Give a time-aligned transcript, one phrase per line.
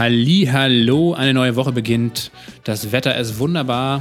[0.00, 2.30] Hallo, eine neue Woche beginnt.
[2.64, 4.00] Das Wetter ist wunderbar.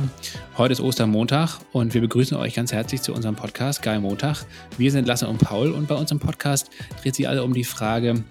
[0.57, 4.45] Heute ist Ostermontag und wir begrüßen euch ganz herzlich zu unserem Podcast Geil Montag.
[4.77, 6.69] Wir sind Lasse und Paul und bei uns im Podcast
[7.01, 8.23] dreht sich alle um die Frage,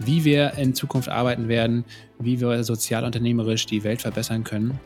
[0.00, 1.84] wie wir in Zukunft arbeiten werden,
[2.18, 4.80] wie wir sozialunternehmerisch die Welt verbessern können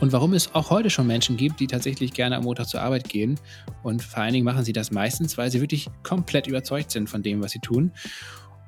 [0.00, 3.08] und warum es auch heute schon Menschen gibt, die tatsächlich gerne am Montag zur Arbeit
[3.08, 3.40] gehen.
[3.82, 7.24] Und vor allen Dingen machen sie das meistens, weil sie wirklich komplett überzeugt sind von
[7.24, 7.90] dem, was sie tun.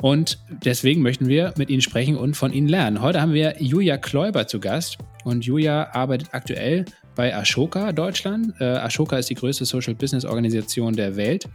[0.01, 3.01] Und deswegen möchten wir mit Ihnen sprechen und von Ihnen lernen.
[3.01, 4.99] Heute haben wir Julia Kläuber zu Gast.
[5.25, 6.85] Und Julia arbeitet aktuell
[7.15, 8.55] bei Ashoka Deutschland.
[8.61, 11.49] Äh, Ashoka ist die größte Social Business Organisation der Welt.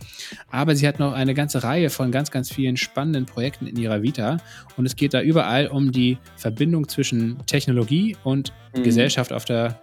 [0.49, 4.01] Aber sie hat noch eine ganze Reihe von ganz, ganz vielen spannenden Projekten in ihrer
[4.01, 4.37] Vita.
[4.77, 8.83] Und es geht da überall um die Verbindung zwischen Technologie und mhm.
[8.83, 9.79] Gesellschaft auf der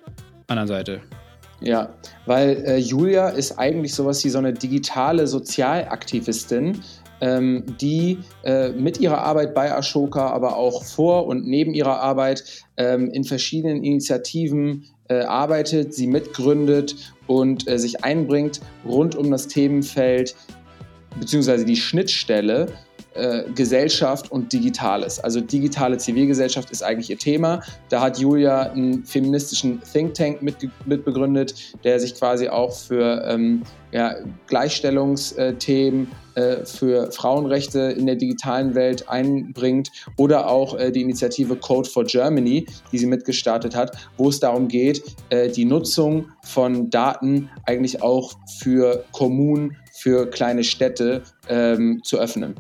[0.49, 1.03] anderen Seite.
[1.61, 1.95] Ja,
[2.27, 6.81] weil äh, Julia ist eigentlich sowas wie so eine digitale Sozialaktivistin,
[7.21, 12.45] die äh, mit ihrer Arbeit bei Ashoka, aber auch vor und neben ihrer Arbeit
[12.77, 19.49] ähm, in verschiedenen Initiativen äh, arbeitet, sie mitgründet und äh, sich einbringt rund um das
[19.49, 20.35] Themenfeld
[21.19, 22.67] beziehungsweise die Schnittstelle
[23.17, 25.19] äh, Gesellschaft und Digitales.
[25.21, 27.63] Also digitale Zivilgesellschaft ist eigentlich ihr Thema.
[27.89, 34.15] Da hat Julia einen feministischen Think Tank mitbegründet, der sich quasi auch für ähm, ja,
[34.47, 41.89] Gleichstellungsthemen, äh, für Frauenrechte in der digitalen Welt einbringt oder auch äh, die Initiative Code
[41.89, 45.03] for Germany, die sie mitgestartet hat, wo es darum geht,
[45.57, 52.55] die Nutzung von Daten eigentlich auch für Kommunen, für kleine Städte ähm, zu öffnen.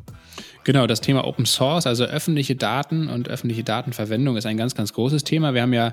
[0.66, 4.92] Genau, das Thema Open Source, also öffentliche Daten und öffentliche Datenverwendung ist ein ganz, ganz
[4.92, 5.54] großes Thema.
[5.54, 5.92] Wir haben ja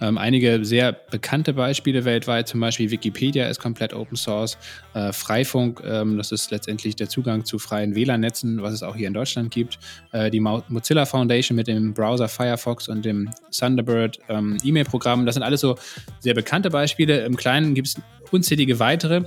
[0.00, 4.56] ähm, einige sehr bekannte Beispiele weltweit, zum Beispiel Wikipedia ist komplett Open Source,
[4.94, 9.08] äh, Freifunk, ähm, das ist letztendlich der Zugang zu freien WLAN-Netzen, was es auch hier
[9.08, 9.78] in Deutschland gibt.
[10.12, 15.42] Äh, die Mozilla Foundation mit dem Browser Firefox und dem Thunderbird ähm, E-Mail-Programm, das sind
[15.42, 15.76] alles so
[16.20, 17.26] sehr bekannte Beispiele.
[17.26, 17.96] Im Kleinen gibt es
[18.32, 19.22] unzählige weitere,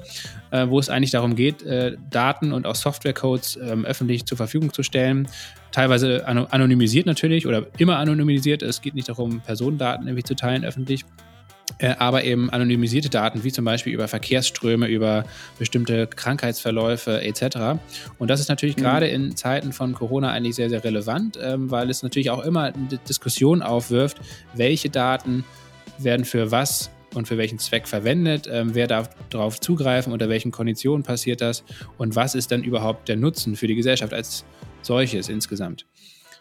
[0.52, 4.74] äh, wo es eigentlich darum geht, äh, Daten und auch Softwarecodes ähm, öffentlich zur Verfügung
[4.74, 5.28] zu stellen.
[5.72, 8.64] Teilweise anonymisiert natürlich oder immer anonymisiert.
[8.64, 11.06] Es geht nicht darum, Personendaten irgendwie zu teilen öffentlich.
[11.78, 15.26] Äh, aber eben anonymisierte Daten, wie zum Beispiel über Verkehrsströme, über
[15.60, 17.80] bestimmte Krankheitsverläufe etc.
[18.18, 18.82] Und das ist natürlich mhm.
[18.82, 22.74] gerade in Zeiten von Corona eigentlich sehr, sehr relevant, ähm, weil es natürlich auch immer
[22.74, 24.18] eine Diskussion aufwirft,
[24.54, 25.46] welche Daten
[25.98, 30.52] werden für was und für welchen Zweck verwendet, ähm, wer darf darauf zugreifen, unter welchen
[30.52, 31.64] Konditionen passiert das
[31.98, 34.46] und was ist dann überhaupt der Nutzen für die Gesellschaft als
[34.82, 35.86] solches insgesamt.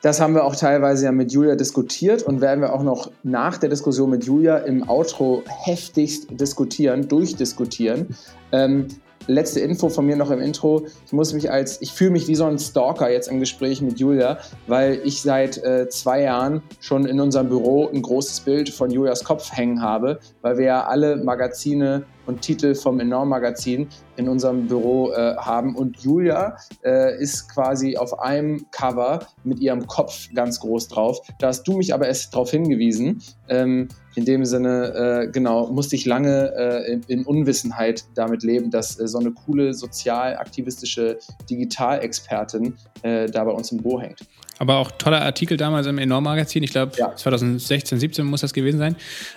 [0.02, 3.58] Das haben wir auch teilweise ja mit Julia diskutiert und werden wir auch noch nach
[3.58, 8.14] der Diskussion mit Julia im Outro heftigst diskutieren, durchdiskutieren.
[8.52, 8.86] Ähm,
[9.28, 10.86] letzte Info von mir noch im Intro.
[11.06, 14.00] Ich muss mich als, ich fühle mich wie so ein Stalker jetzt im Gespräch mit
[14.00, 18.90] Julia, weil ich seit äh, zwei Jahren schon in unserem Büro ein großes Bild von
[18.90, 24.28] Julias Kopf hängen habe, weil wir ja alle Magazine und Titel vom Enorm Magazin in
[24.28, 25.74] unserem Büro äh, haben.
[25.74, 31.20] Und Julia äh, ist quasi auf einem Cover mit ihrem Kopf ganz groß drauf.
[31.38, 33.22] Da hast du mich aber erst darauf hingewiesen.
[33.48, 38.70] Ähm, in dem Sinne, äh, genau, musste ich lange äh, in, in, Unwissenheit damit leben,
[38.70, 44.20] dass äh, so eine coole sozialaktivistische Digitalexpertin äh, da bei uns im Büro hängt.
[44.58, 46.62] Aber auch toller Artikel damals im Enorm-Magazin.
[46.64, 47.14] Ich glaube, ja.
[47.14, 48.96] 2016, 17 muss das gewesen sein.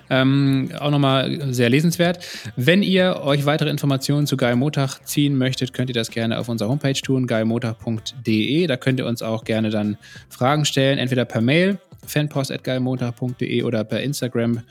[0.10, 2.26] Ähm, auch nochmal sehr lesenswert.
[2.56, 6.50] Wenn ihr euch weitere Informationen zu Geil Montag ziehen möchtet, könnt ihr das gerne auf
[6.50, 8.66] unserer Homepage tun, geilmontag.de.
[8.66, 9.98] Da könnt ihr uns auch gerne dann
[10.30, 14.62] Fragen stellen, entweder per Mail, fanpost.geilmontag.de oder per Instagram,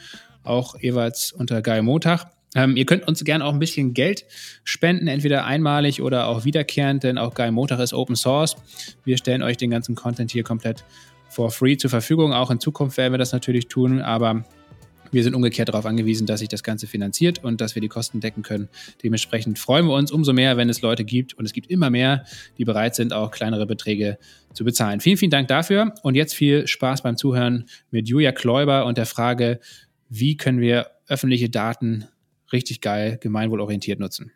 [0.44, 2.26] auch jeweils unter Geilmontag.
[2.54, 4.24] Ähm, ihr könnt uns gerne auch ein bisschen Geld
[4.64, 8.56] spenden, entweder einmalig oder auch wiederkehrend, denn auch Geil Montag ist Open Source.
[9.04, 10.84] Wir stellen euch den ganzen Content hier komplett
[11.28, 12.32] for free zur Verfügung.
[12.32, 14.44] Auch in Zukunft werden wir das natürlich tun, aber
[15.12, 18.21] wir sind umgekehrt darauf angewiesen, dass sich das Ganze finanziert und dass wir die Kosten
[18.21, 18.69] decken können.
[19.03, 22.25] Dementsprechend freuen wir uns umso mehr, wenn es Leute gibt und es gibt immer mehr,
[22.59, 24.19] die bereit sind, auch kleinere Beträge
[24.52, 25.00] zu bezahlen.
[25.00, 29.06] Vielen, vielen Dank dafür und jetzt viel Spaß beim Zuhören mit Julia Kläuber und der
[29.06, 29.61] Frage,
[30.08, 32.06] wie können wir öffentliche Daten
[32.52, 34.32] richtig geil gemeinwohlorientiert nutzen.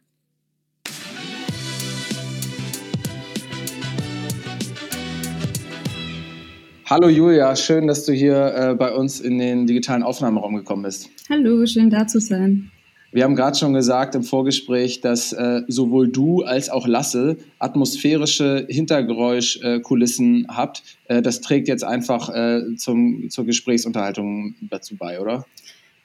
[6.94, 11.10] Hallo Julia, schön, dass du hier äh, bei uns in den digitalen Aufnahmeraum gekommen bist.
[11.28, 12.70] Hallo, schön da zu sein.
[13.10, 18.68] Wir haben gerade schon gesagt im Vorgespräch, dass äh, sowohl du als auch Lasse atmosphärische
[18.70, 20.84] Hintergeräuschkulissen äh, habt.
[21.08, 25.44] Äh, das trägt jetzt einfach äh, zum, zur Gesprächsunterhaltung dazu bei, oder?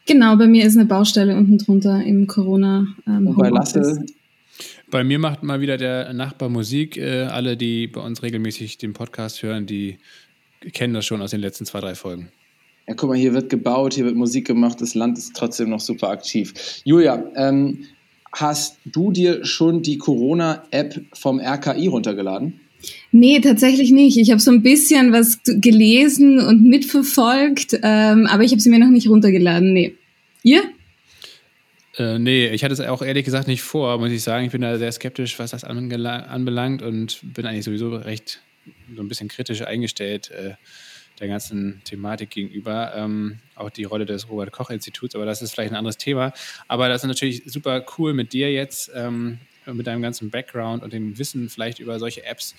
[0.07, 2.87] Genau, bei mir ist eine Baustelle unten drunter im Corona.
[3.05, 4.05] Ähm, Und bei Lasse?
[4.89, 6.97] Bei mir macht mal wieder der Nachbar Musik.
[6.97, 9.99] Äh, alle, die bei uns regelmäßig den Podcast hören, die
[10.73, 12.29] kennen das schon aus den letzten zwei, drei Folgen.
[12.87, 15.79] ja, guck mal, hier wird gebaut, hier wird Musik gemacht, das Land ist trotzdem noch
[15.79, 16.81] super aktiv.
[16.83, 17.85] Julia, ähm,
[18.33, 22.59] hast du dir schon die Corona-App vom RKI runtergeladen?
[23.11, 24.17] Nee, tatsächlich nicht.
[24.17, 28.79] Ich habe so ein bisschen was gelesen und mitverfolgt, ähm, aber ich habe sie mir
[28.79, 29.73] noch nicht runtergeladen.
[29.73, 29.95] Nee.
[30.43, 30.63] Ihr?
[31.97, 34.45] Äh, nee, ich hatte es auch ehrlich gesagt nicht vor, muss ich sagen.
[34.45, 38.41] Ich bin da sehr skeptisch, was das anbelangt und bin eigentlich sowieso recht
[38.95, 40.53] so ein bisschen kritisch eingestellt äh,
[41.19, 42.93] der ganzen Thematik gegenüber.
[42.95, 46.33] Ähm, auch die Rolle des Robert-Koch-Instituts, aber das ist vielleicht ein anderes Thema.
[46.67, 50.93] Aber das ist natürlich super cool mit dir jetzt, ähm, mit deinem ganzen Background und
[50.93, 52.55] dem Wissen vielleicht über solche Apps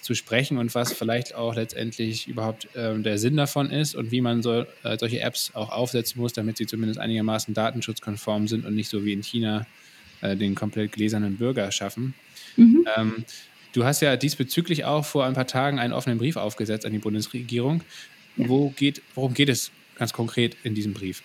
[0.00, 4.20] zu sprechen und was vielleicht auch letztendlich überhaupt ähm, der Sinn davon ist und wie
[4.20, 8.74] man so, äh, solche Apps auch aufsetzen muss, damit sie zumindest einigermaßen datenschutzkonform sind und
[8.74, 9.66] nicht so wie in China
[10.22, 12.14] äh, den komplett gläsernen Bürger schaffen.
[12.56, 12.86] Mhm.
[12.96, 13.24] Ähm,
[13.72, 16.98] du hast ja diesbezüglich auch vor ein paar Tagen einen offenen Brief aufgesetzt an die
[16.98, 17.82] Bundesregierung.
[18.36, 21.22] Wo geht, worum geht es ganz konkret in diesem Brief?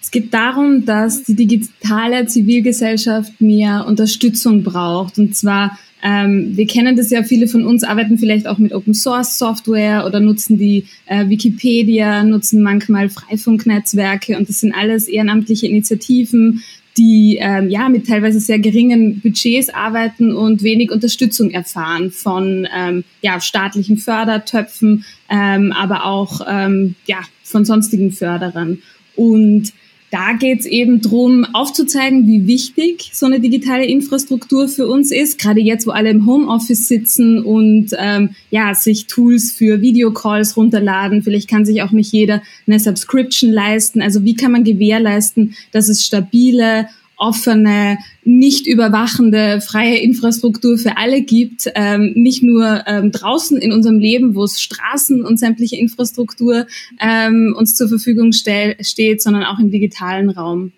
[0.00, 5.16] Es geht darum, dass die digitale Zivilgesellschaft mehr Unterstützung braucht.
[5.18, 8.94] Und zwar, ähm, wir kennen das ja, viele von uns arbeiten vielleicht auch mit Open
[8.94, 15.68] Source Software oder nutzen die äh, Wikipedia, nutzen manchmal Freifunknetzwerke und das sind alles ehrenamtliche
[15.68, 16.64] Initiativen,
[16.96, 23.04] die ähm, ja mit teilweise sehr geringen Budgets arbeiten und wenig Unterstützung erfahren von ähm,
[23.22, 28.78] ja, staatlichen Fördertöpfen, ähm, aber auch ähm, ja, von sonstigen Förderern.
[29.16, 29.72] Und
[30.12, 35.38] da geht es eben drum, aufzuzeigen, wie wichtig so eine digitale Infrastruktur für uns ist.
[35.38, 41.22] Gerade jetzt, wo alle im Homeoffice sitzen und ähm, ja sich Tools für Videocalls runterladen.
[41.22, 44.02] Vielleicht kann sich auch nicht jeder eine Subscription leisten.
[44.02, 46.88] Also wie kann man gewährleisten, dass es stabile
[47.22, 53.98] offene, nicht überwachende, freie Infrastruktur für alle gibt, ähm, nicht nur ähm, draußen in unserem
[53.98, 56.66] Leben, wo es Straßen und sämtliche Infrastruktur
[57.00, 60.72] ähm, uns zur Verfügung stell, steht, sondern auch im digitalen Raum.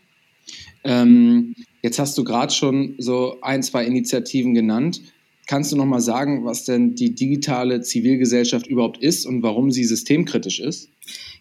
[0.84, 5.00] Ähm, jetzt hast du gerade schon so ein, zwei Initiativen genannt.
[5.46, 9.84] Kannst du noch mal sagen, was denn die digitale Zivilgesellschaft überhaupt ist und warum sie
[9.84, 10.90] systemkritisch ist?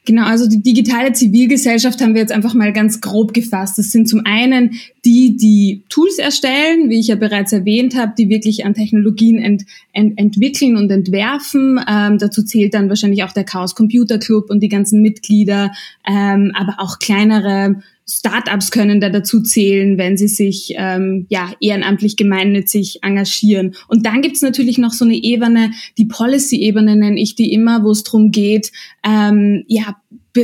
[0.06, 3.78] Genau, also die digitale Zivilgesellschaft haben wir jetzt einfach mal ganz grob gefasst.
[3.78, 4.72] Das sind zum einen
[5.06, 9.64] die, die Tools erstellen, wie ich ja bereits erwähnt habe, die wirklich an Technologien ent,
[9.94, 11.80] ent, entwickeln und entwerfen.
[11.88, 15.72] Ähm, dazu zählt dann wahrscheinlich auch der Chaos Computer Club und die ganzen Mitglieder,
[16.06, 22.18] ähm, aber auch kleinere Startups können da dazu zählen, wenn sie sich ähm, ja ehrenamtlich
[22.18, 23.76] gemeinnützig engagieren.
[23.88, 27.92] Und dann gibt's natürlich noch so eine Ebene, die Policy-Ebene nenne ich die immer, wo
[27.92, 28.72] es darum geht,
[29.04, 29.96] ähm, ja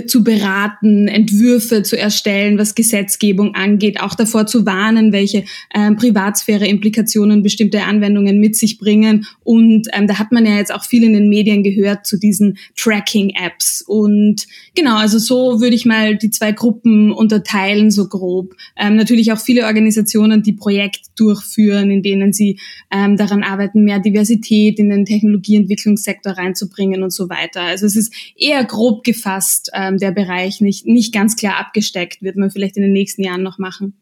[0.05, 7.41] zu beraten, Entwürfe zu erstellen, was Gesetzgebung angeht, auch davor zu warnen, welche ähm, Privatsphäre-Implikationen
[7.41, 9.25] bestimmte Anwendungen mit sich bringen.
[9.43, 12.57] Und ähm, da hat man ja jetzt auch viel in den Medien gehört zu diesen
[12.77, 13.83] Tracking-Apps.
[13.87, 14.45] Und
[14.75, 18.55] genau, also so würde ich mal die zwei Gruppen unterteilen, so grob.
[18.77, 22.59] Ähm, natürlich auch viele Organisationen, die Projekte durchführen, in denen sie
[22.91, 27.61] ähm, daran arbeiten, mehr Diversität in den Technologieentwicklungssektor reinzubringen und so weiter.
[27.61, 32.35] Also es ist eher grob gefasst ähm, der Bereich nicht, nicht ganz klar abgesteckt, wird
[32.35, 33.93] man vielleicht in den nächsten Jahren noch machen.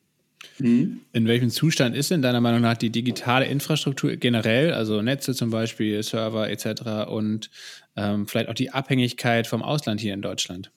[0.60, 1.02] Mhm.
[1.14, 5.52] In welchem Zustand ist denn deiner Meinung nach die digitale Infrastruktur generell, also Netze zum
[5.52, 7.10] Beispiel, Server etc.
[7.10, 7.50] und
[7.96, 10.72] ähm, vielleicht auch die Abhängigkeit vom Ausland hier in Deutschland?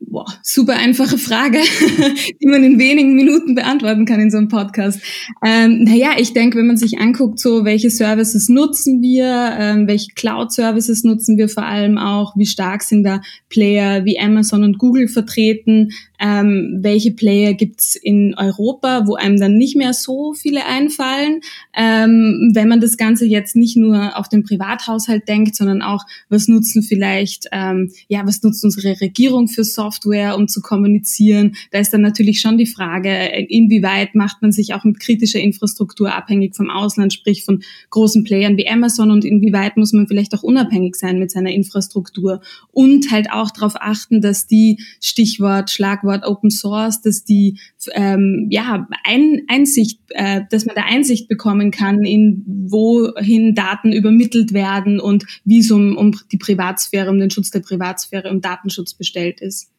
[0.00, 1.58] Boah, super einfache Frage,
[2.40, 5.00] die man in wenigen Minuten beantworten kann in so einem Podcast.
[5.44, 10.12] Ähm, naja, ich denke, wenn man sich anguckt, so welche Services nutzen wir, ähm, welche
[10.14, 15.08] Cloud-Services nutzen wir vor allem auch, wie stark sind da Player wie Amazon und Google
[15.08, 15.90] vertreten,
[16.20, 21.40] ähm, welche Player gibt's in Europa, wo einem dann nicht mehr so viele einfallen.
[21.76, 26.48] Ähm, wenn man das Ganze jetzt nicht nur auf den Privathaushalt denkt, sondern auch, was
[26.48, 29.87] nutzen vielleicht, ähm, ja, was nutzt unsere Regierung für Software,
[30.36, 31.56] um zu kommunizieren?
[31.70, 33.10] Da ist dann natürlich schon die Frage,
[33.48, 38.56] inwieweit macht man sich auch mit kritischer Infrastruktur abhängig vom Ausland, sprich von großen Playern
[38.56, 42.40] wie Amazon und inwieweit muss man vielleicht auch unabhängig sein mit seiner Infrastruktur
[42.72, 47.58] und halt auch darauf achten, dass die Stichwort, Schlagwort Open Source, dass die
[47.92, 54.52] ähm, ja ein, Einsicht, äh, dass man da Einsicht bekommen kann, in wohin Daten übermittelt
[54.52, 58.94] werden und wie es um, um die Privatsphäre, um den Schutz der Privatsphäre und Datenschutz
[58.94, 59.70] bestellt ist.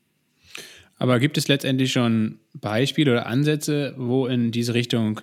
[0.99, 5.21] Aber gibt es letztendlich schon Beispiele oder Ansätze, wo in diese Richtung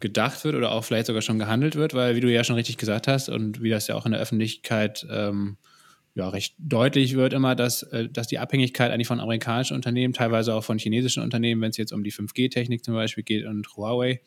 [0.00, 1.94] gedacht wird oder auch vielleicht sogar schon gehandelt wird?
[1.94, 4.20] Weil, wie du ja schon richtig gesagt hast und wie das ja auch in der
[4.20, 5.58] Öffentlichkeit ähm,
[6.14, 10.52] ja, recht deutlich wird immer, dass, äh, dass die Abhängigkeit eigentlich von amerikanischen Unternehmen, teilweise
[10.54, 14.20] auch von chinesischen Unternehmen, wenn es jetzt um die 5G-Technik zum Beispiel geht und Huawei,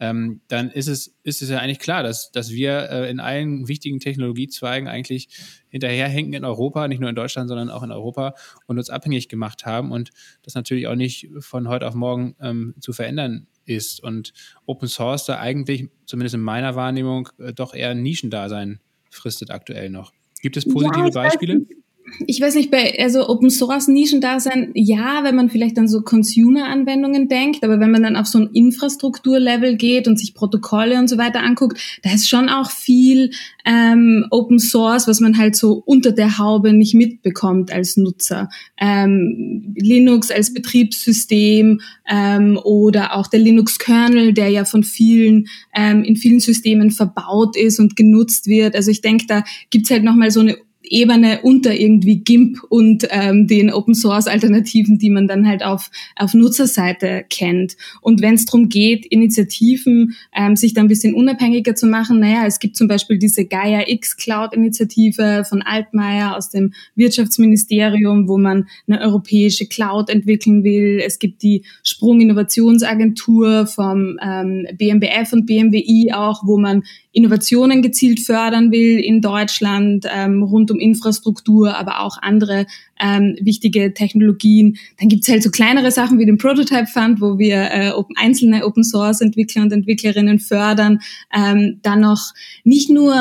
[0.00, 3.68] ähm, dann ist es, ist es ja eigentlich klar, dass, dass wir äh, in allen
[3.68, 5.28] wichtigen Technologiezweigen eigentlich
[5.68, 8.34] hinterherhinken in Europa, nicht nur in Deutschland, sondern auch in Europa
[8.66, 10.10] und uns abhängig gemacht haben und
[10.42, 14.32] das natürlich auch nicht von heute auf morgen ähm, zu verändern ist und
[14.66, 18.80] Open Source da eigentlich, zumindest in meiner Wahrnehmung, äh, doch eher ein Nischendasein
[19.10, 20.12] fristet aktuell noch.
[20.40, 21.60] Gibt es positive ja, Beispiele?
[21.60, 21.81] Weiß,
[22.26, 25.88] ich weiß nicht, bei also Open Source Nischen da sein, ja, wenn man vielleicht an
[25.88, 30.98] so Consumer-Anwendungen denkt, aber wenn man dann auf so ein Infrastrukturlevel geht und sich Protokolle
[30.98, 33.30] und so weiter anguckt, da ist schon auch viel
[33.64, 38.48] ähm, Open Source, was man halt so unter der Haube nicht mitbekommt als Nutzer.
[38.78, 41.80] Ähm, Linux als Betriebssystem
[42.10, 47.78] ähm, oder auch der Linux-Kernel, der ja von vielen ähm, in vielen Systemen verbaut ist
[47.78, 48.74] und genutzt wird.
[48.74, 50.56] Also ich denke, da gibt's halt nochmal so eine
[50.92, 55.90] Ebene unter irgendwie GIMP und ähm, den Open Source Alternativen, die man dann halt auf,
[56.16, 57.76] auf Nutzerseite kennt.
[58.02, 62.44] Und wenn es darum geht, Initiativen ähm, sich da ein bisschen unabhängiger zu machen, naja,
[62.46, 68.36] es gibt zum Beispiel diese Gaia X Cloud Initiative von Altmaier aus dem Wirtschaftsministerium, wo
[68.36, 71.00] man eine europäische Cloud entwickeln will.
[71.04, 78.20] Es gibt die Sprung Innovationsagentur vom ähm, BMBF und BMWI auch, wo man Innovationen gezielt
[78.20, 82.66] fördern will in Deutschland ähm, rund um Infrastruktur, aber auch andere
[83.00, 84.76] ähm, wichtige Technologien.
[84.98, 88.84] Dann gibt's halt so kleinere Sachen wie den Prototype Fund, wo wir äh, einzelne Open
[88.84, 91.00] Source Entwickler und Entwicklerinnen fördern.
[91.34, 92.32] Ähm, dann noch
[92.64, 93.14] nicht nur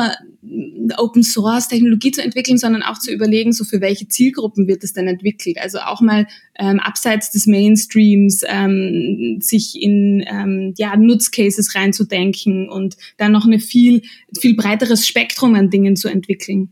[0.98, 4.94] Open Source Technologie zu entwickeln, sondern auch zu überlegen, so für welche Zielgruppen wird es
[4.94, 5.58] denn entwickelt.
[5.60, 6.26] Also auch mal
[6.58, 13.60] ähm, abseits des Mainstreams ähm, sich in ähm, ja, Nutzcases reinzudenken und dann noch eine
[13.60, 14.02] viel,
[14.38, 16.72] viel breiteres Spektrum an Dingen zu entwickeln.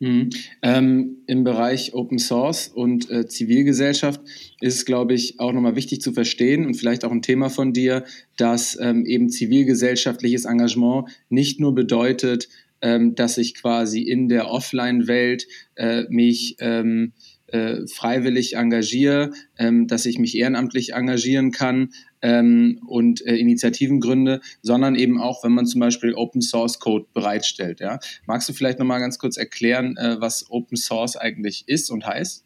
[0.00, 0.30] Mhm.
[0.62, 4.22] Ähm, Im Bereich Open Source und äh, Zivilgesellschaft
[4.60, 7.74] ist es, glaube ich, auch nochmal wichtig zu verstehen und vielleicht auch ein Thema von
[7.74, 8.04] dir,
[8.38, 12.48] dass ähm, eben zivilgesellschaftliches Engagement nicht nur bedeutet,
[12.82, 15.46] ähm, dass ich quasi in der Offline-Welt
[15.76, 17.12] äh, mich ähm,
[17.48, 21.90] äh, freiwillig engagiere, ähm, dass ich mich ehrenamtlich engagieren kann
[22.22, 27.06] ähm, und äh, Initiativen gründe, sondern eben auch, wenn man zum Beispiel Open Source Code
[27.12, 27.80] bereitstellt.
[27.80, 27.98] Ja?
[28.26, 32.44] Magst du vielleicht nochmal ganz kurz erklären, äh, was Open Source eigentlich ist und heißt?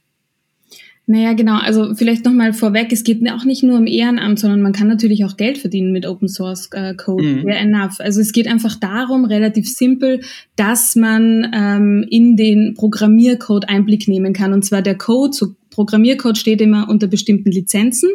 [1.06, 1.58] Naja, genau.
[1.58, 5.24] Also vielleicht nochmal vorweg, es geht auch nicht nur um Ehrenamt, sondern man kann natürlich
[5.26, 7.24] auch Geld verdienen mit Open Source äh, Code.
[7.24, 7.42] Mhm.
[7.42, 8.00] Fair enough.
[8.00, 10.22] Also es geht einfach darum, relativ simpel,
[10.56, 14.54] dass man ähm, in den Programmiercode Einblick nehmen kann.
[14.54, 18.08] Und zwar der Code, so Programmiercode steht immer unter bestimmten Lizenzen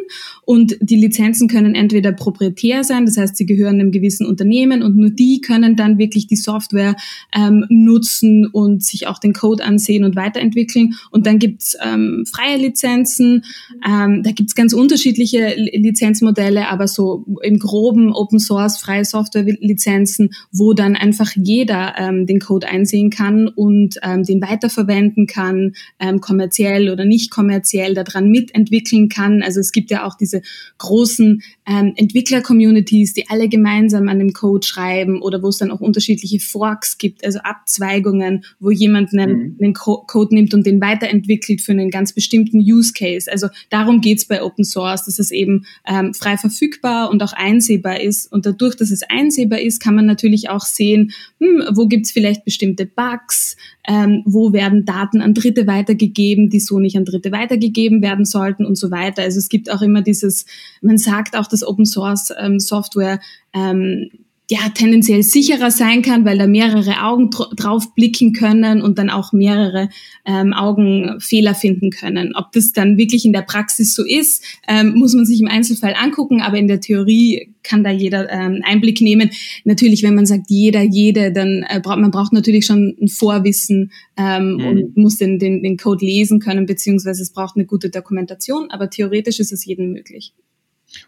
[0.44, 4.96] und die Lizenzen können entweder proprietär sein, das heißt, sie gehören einem gewissen Unternehmen und
[4.96, 6.96] nur die können dann wirklich die Software
[7.36, 10.94] ähm, nutzen und sich auch den Code ansehen und weiterentwickeln.
[11.10, 13.44] Und dann gibt's ähm, freie Lizenzen,
[13.86, 20.72] ähm, da gibt's ganz unterschiedliche Lizenzmodelle, aber so im groben Open Source freie Software-Lizenzen, wo
[20.72, 26.88] dann einfach jeder ähm, den Code einsehen kann und ähm, den weiterverwenden kann, ähm, kommerziell
[26.88, 29.42] oder nicht kommerziell kommerziell daran mitentwickeln kann.
[29.42, 30.42] Also es gibt ja auch diese
[30.78, 35.80] großen ähm, Entwickler-Communities, die alle gemeinsam an dem Code schreiben oder wo es dann auch
[35.80, 39.56] unterschiedliche Forks gibt, also Abzweigungen, wo jemand einen, mhm.
[39.60, 43.30] einen Co Code nimmt und den weiterentwickelt für einen ganz bestimmten Use Case.
[43.30, 48.00] Also darum geht's bei Open Source, dass es eben ähm, frei verfügbar und auch einsehbar
[48.00, 48.30] ist.
[48.32, 52.44] Und dadurch, dass es einsehbar ist, kann man natürlich auch sehen, hm, wo gibt's vielleicht
[52.44, 53.56] bestimmte Bugs,
[53.90, 58.64] ähm, wo werden Daten an Dritte weitergegeben, die so nicht an Dritte weitergegeben werden sollten
[58.64, 59.22] und so weiter.
[59.22, 60.46] Also es gibt auch immer dieses,
[60.80, 63.18] man sagt auch, dass Open Source ähm, Software
[63.52, 64.10] ähm,
[64.50, 69.32] ja tendenziell sicherer sein kann, weil da mehrere Augen drauf blicken können und dann auch
[69.32, 69.88] mehrere
[70.26, 72.34] ähm, Augen Fehler finden können.
[72.34, 75.94] Ob das dann wirklich in der Praxis so ist, ähm, muss man sich im Einzelfall
[75.96, 79.30] angucken, aber in der Theorie kann da jeder ähm, Einblick nehmen.
[79.64, 83.92] Natürlich, wenn man sagt jeder, jede, dann äh, braucht man braucht natürlich schon ein Vorwissen
[84.16, 84.66] ähm, mhm.
[84.66, 88.90] und muss den, den, den Code lesen können, beziehungsweise es braucht eine gute Dokumentation, aber
[88.90, 90.32] theoretisch ist es jedem möglich.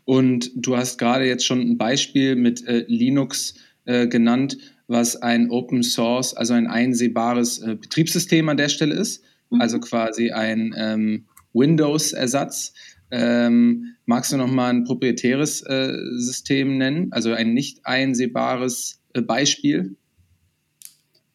[0.04, 5.50] Und du hast gerade jetzt schon ein Beispiel mit äh, Linux äh, genannt, was ein
[5.50, 9.60] Open Source, also ein einsehbares äh, Betriebssystem an der Stelle ist, mhm.
[9.60, 12.74] also quasi ein ähm, Windows-Ersatz.
[13.10, 19.20] Ähm, magst du noch mal ein proprietäres äh, System nennen, also ein nicht einsehbares äh,
[19.20, 19.96] Beispiel?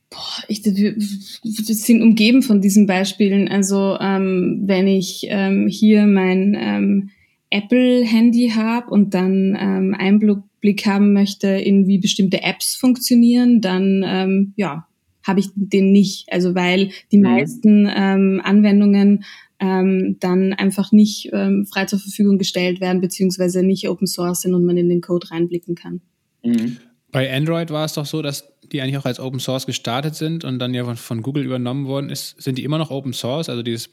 [0.10, 3.48] Boah, ich, wir, wir sind umgeben von diesen Beispielen.
[3.48, 7.10] Also ähm, wenn ich ähm, hier mein ähm,
[7.50, 14.54] Apple-Handy habe und dann ähm, Einblick haben möchte, in wie bestimmte Apps funktionieren, dann ähm,
[14.58, 14.88] ja,
[15.24, 16.32] habe ich den nicht.
[16.32, 17.24] Also weil die mhm.
[17.24, 19.24] meisten ähm, Anwendungen
[19.60, 24.54] ähm, dann einfach nicht ähm, frei zur Verfügung gestellt werden, beziehungsweise nicht Open Source sind
[24.54, 26.02] und man in den Code reinblicken kann.
[26.44, 26.78] Mhm.
[27.12, 30.44] Bei Android war es doch so, dass die eigentlich auch als Open Source gestartet sind
[30.44, 32.42] und dann ja von, von Google übernommen worden ist.
[32.42, 33.90] Sind die immer noch Open Source, also dieses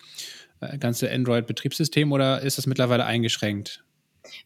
[0.78, 3.84] ganze Android-Betriebssystem, oder ist das mittlerweile eingeschränkt?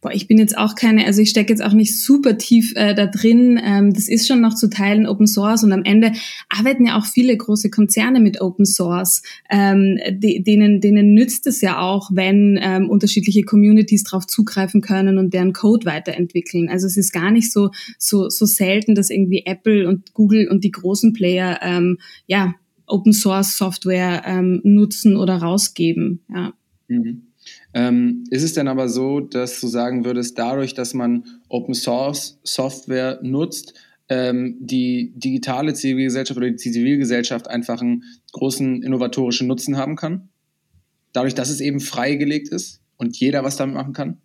[0.01, 2.95] boah, ich bin jetzt auch keine, also ich stecke jetzt auch nicht super tief äh,
[2.95, 3.61] da drin.
[3.63, 6.13] Ähm, das ist schon noch zu Teilen Open Source und am Ende
[6.49, 9.23] arbeiten ja auch viele große Konzerne mit Open Source.
[9.51, 15.19] Ähm, de, denen, denen nützt es ja auch, wenn ähm, unterschiedliche Communities darauf zugreifen können
[15.19, 16.69] und deren Code weiterentwickeln.
[16.69, 20.65] Also es ist gar nicht so, so, so selten, dass irgendwie Apple und Google und
[20.65, 22.55] die großen Player ähm, ja
[22.89, 26.21] Open Source Software ähm, nutzen oder rausgeben.
[26.29, 26.53] Ja.
[26.89, 27.23] Mhm.
[27.75, 32.39] Ähm, ist es denn aber so, dass du sagen würdest, dadurch, dass man Open Source
[32.43, 33.75] Software nutzt,
[34.09, 40.29] ähm, die digitale Zivilgesellschaft oder die Zivilgesellschaft einfach einen großen innovatorischen Nutzen haben kann?
[41.13, 44.19] Dadurch, dass es eben freigelegt ist und jeder was damit machen kann?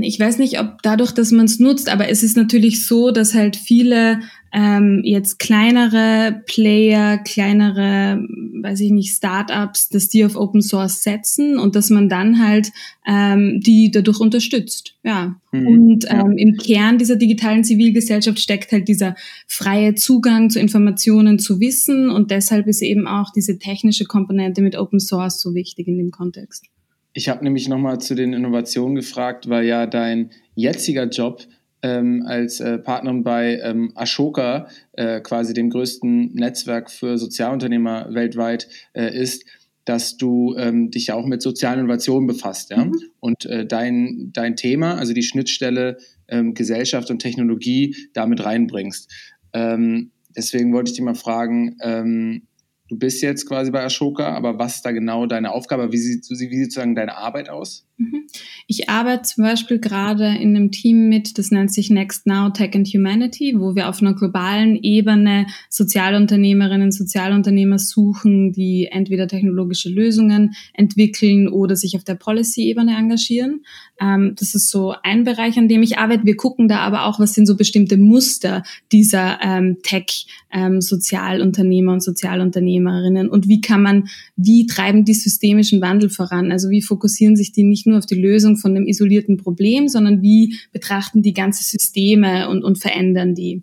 [0.00, 3.34] Ich weiß nicht, ob dadurch, dass man es nutzt, aber es ist natürlich so, dass
[3.34, 4.20] halt viele
[4.52, 8.22] ähm, jetzt kleinere Player, kleinere,
[8.60, 12.70] weiß ich nicht, Startups, dass die auf Open Source setzen und dass man dann halt
[13.06, 14.94] ähm, die dadurch unterstützt.
[15.02, 15.36] Ja.
[15.52, 15.66] Mhm.
[15.66, 19.14] Und ähm, im Kern dieser digitalen Zivilgesellschaft steckt halt dieser
[19.46, 24.76] freie Zugang zu Informationen, zu Wissen und deshalb ist eben auch diese technische Komponente mit
[24.76, 26.66] Open Source so wichtig in dem Kontext.
[27.14, 31.42] Ich habe nämlich nochmal zu den Innovationen gefragt, weil ja dein jetziger Job
[31.82, 38.68] ähm, als äh, Partnerin bei ähm, Ashoka, äh, quasi dem größten Netzwerk für Sozialunternehmer weltweit,
[38.92, 39.44] äh, ist,
[39.84, 42.70] dass du ähm, dich ja auch mit sozialen Innovationen befasst.
[42.70, 42.84] Ja?
[42.84, 42.94] Mhm.
[43.20, 45.98] Und äh, dein, dein Thema, also die Schnittstelle
[46.28, 49.10] ähm, Gesellschaft und Technologie, damit reinbringst.
[49.52, 52.46] Ähm, deswegen wollte ich dich mal fragen, ähm,
[52.88, 55.92] du bist jetzt quasi bei Ashoka, aber was ist da genau deine Aufgabe?
[55.92, 57.86] Wie sieht, wie sieht sozusagen deine Arbeit aus?
[58.02, 58.26] Mhm.
[58.66, 62.74] Ich arbeite zum Beispiel gerade in einem Team mit, das nennt sich Next Now Tech
[62.74, 70.54] and Humanity, wo wir auf einer globalen Ebene Sozialunternehmerinnen, Sozialunternehmer suchen, die entweder technologische Lösungen
[70.74, 73.64] entwickeln oder sich auf der Policy-Ebene engagieren.
[74.00, 76.24] Ähm, das ist so ein Bereich, an dem ich arbeite.
[76.24, 82.02] Wir gucken da aber auch, was sind so bestimmte Muster dieser ähm, Tech-Sozialunternehmer ähm, und
[82.02, 86.50] Sozialunternehmerinnen und wie kann man, wie treiben die systemischen Wandel voran?
[86.50, 90.22] Also wie fokussieren sich die nicht nur auf die Lösung von einem isolierten Problem, sondern
[90.22, 93.62] wie betrachten die ganze Systeme und, und verändern die?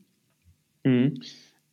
[0.84, 1.22] Mhm.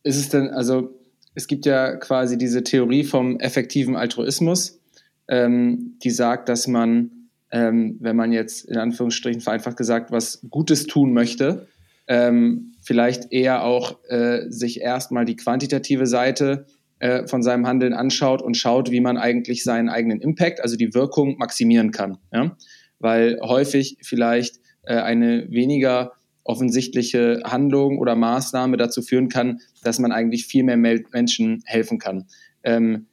[0.03, 0.99] Ist es denn, also
[1.35, 4.79] es gibt ja quasi diese Theorie vom effektiven Altruismus,
[5.27, 7.11] ähm, die sagt, dass man
[7.51, 11.67] ähm, wenn man jetzt in Anführungsstrichen vereinfacht gesagt was Gutes tun möchte,
[12.07, 16.65] ähm, vielleicht eher auch äh, sich erstmal die quantitative Seite
[16.99, 20.93] äh, von seinem Handeln anschaut und schaut, wie man eigentlich seinen eigenen Impact, also die
[20.93, 22.17] Wirkung, maximieren kann.
[22.33, 22.55] Ja?
[22.99, 30.11] Weil häufig vielleicht äh, eine weniger offensichtliche Handlung oder Maßnahme dazu führen kann, dass man
[30.11, 32.25] eigentlich viel mehr Menschen helfen kann.
[32.63, 33.07] Ähm,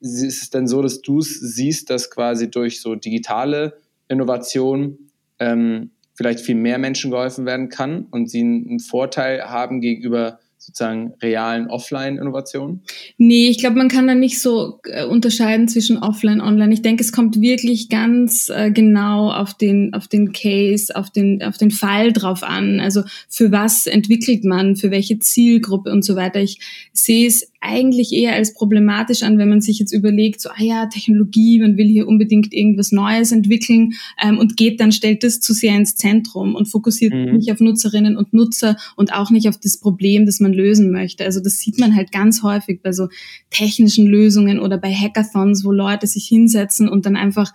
[0.00, 5.90] ist es denn so, dass du es siehst, dass quasi durch so digitale Innovation ähm,
[6.14, 11.68] vielleicht viel mehr Menschen geholfen werden kann und sie einen Vorteil haben gegenüber sozusagen realen
[11.68, 12.82] Offline-Innovationen?
[13.16, 16.72] Nee, ich glaube, man kann da nicht so äh, unterscheiden zwischen Offline, Online.
[16.74, 21.42] Ich denke, es kommt wirklich ganz äh, genau auf den, auf den Case, auf den,
[21.42, 22.80] auf den Fall drauf an.
[22.80, 26.40] Also für was entwickelt man, für welche Zielgruppe und so weiter.
[26.40, 26.60] Ich
[26.92, 30.86] sehe es eigentlich eher als problematisch an, wenn man sich jetzt überlegt, so, ah ja,
[30.86, 35.52] Technologie, man will hier unbedingt irgendwas Neues entwickeln ähm, und geht dann, stellt das zu
[35.52, 37.36] sehr ins Zentrum und fokussiert mhm.
[37.36, 41.24] nicht auf Nutzerinnen und Nutzer und auch nicht auf das Problem, das man lösen möchte.
[41.24, 43.08] Also das sieht man halt ganz häufig bei so
[43.50, 47.52] technischen Lösungen oder bei Hackathons, wo Leute sich hinsetzen und dann einfach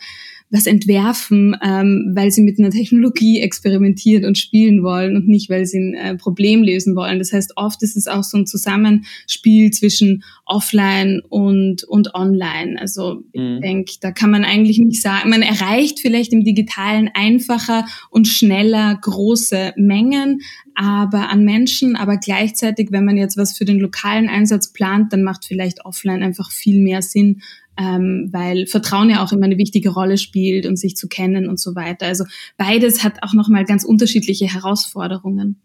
[0.54, 5.66] was entwerfen, ähm, weil sie mit einer Technologie experimentieren und spielen wollen und nicht, weil
[5.66, 7.18] sie ein äh, Problem lösen wollen.
[7.18, 12.80] Das heißt, oft ist es auch so ein Zusammenspiel zwischen offline und, und online.
[12.80, 13.62] Also ich mhm.
[13.62, 18.96] denke, da kann man eigentlich nicht sagen, man erreicht vielleicht im digitalen einfacher und schneller
[19.02, 20.42] große Mengen,
[20.76, 25.24] aber an Menschen, aber gleichzeitig, wenn man jetzt was für den lokalen Einsatz plant, dann
[25.24, 27.42] macht vielleicht offline einfach viel mehr Sinn,
[27.78, 31.60] ähm, weil Vertrauen ja auch immer eine wichtige Rolle spielt und sich zu kennen und
[31.60, 32.06] so weiter.
[32.06, 32.26] Also
[32.58, 35.62] beides hat auch nochmal ganz unterschiedliche Herausforderungen.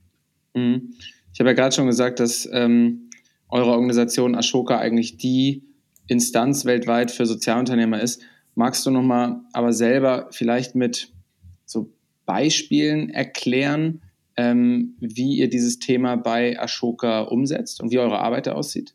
[0.54, 0.94] Mhm.
[1.32, 3.10] Ich habe ja gerade schon gesagt, dass ähm,
[3.48, 5.62] eure Organisation Ashoka eigentlich die
[6.06, 8.22] Instanz weltweit für Sozialunternehmer ist.
[8.54, 11.12] Magst du nochmal aber selber vielleicht mit
[11.64, 11.92] so
[12.26, 14.02] Beispielen erklären,
[14.36, 18.94] ähm, wie ihr dieses Thema bei Ashoka umsetzt und wie eure Arbeit da aussieht?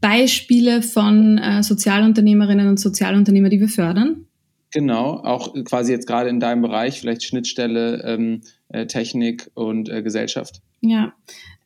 [0.00, 4.26] Beispiele von äh, Sozialunternehmerinnen und Sozialunternehmer, die wir fördern?
[4.70, 10.02] Genau, auch quasi jetzt gerade in deinem Bereich, vielleicht Schnittstelle, ähm, äh, Technik und äh,
[10.02, 10.60] Gesellschaft.
[10.80, 11.14] Ja,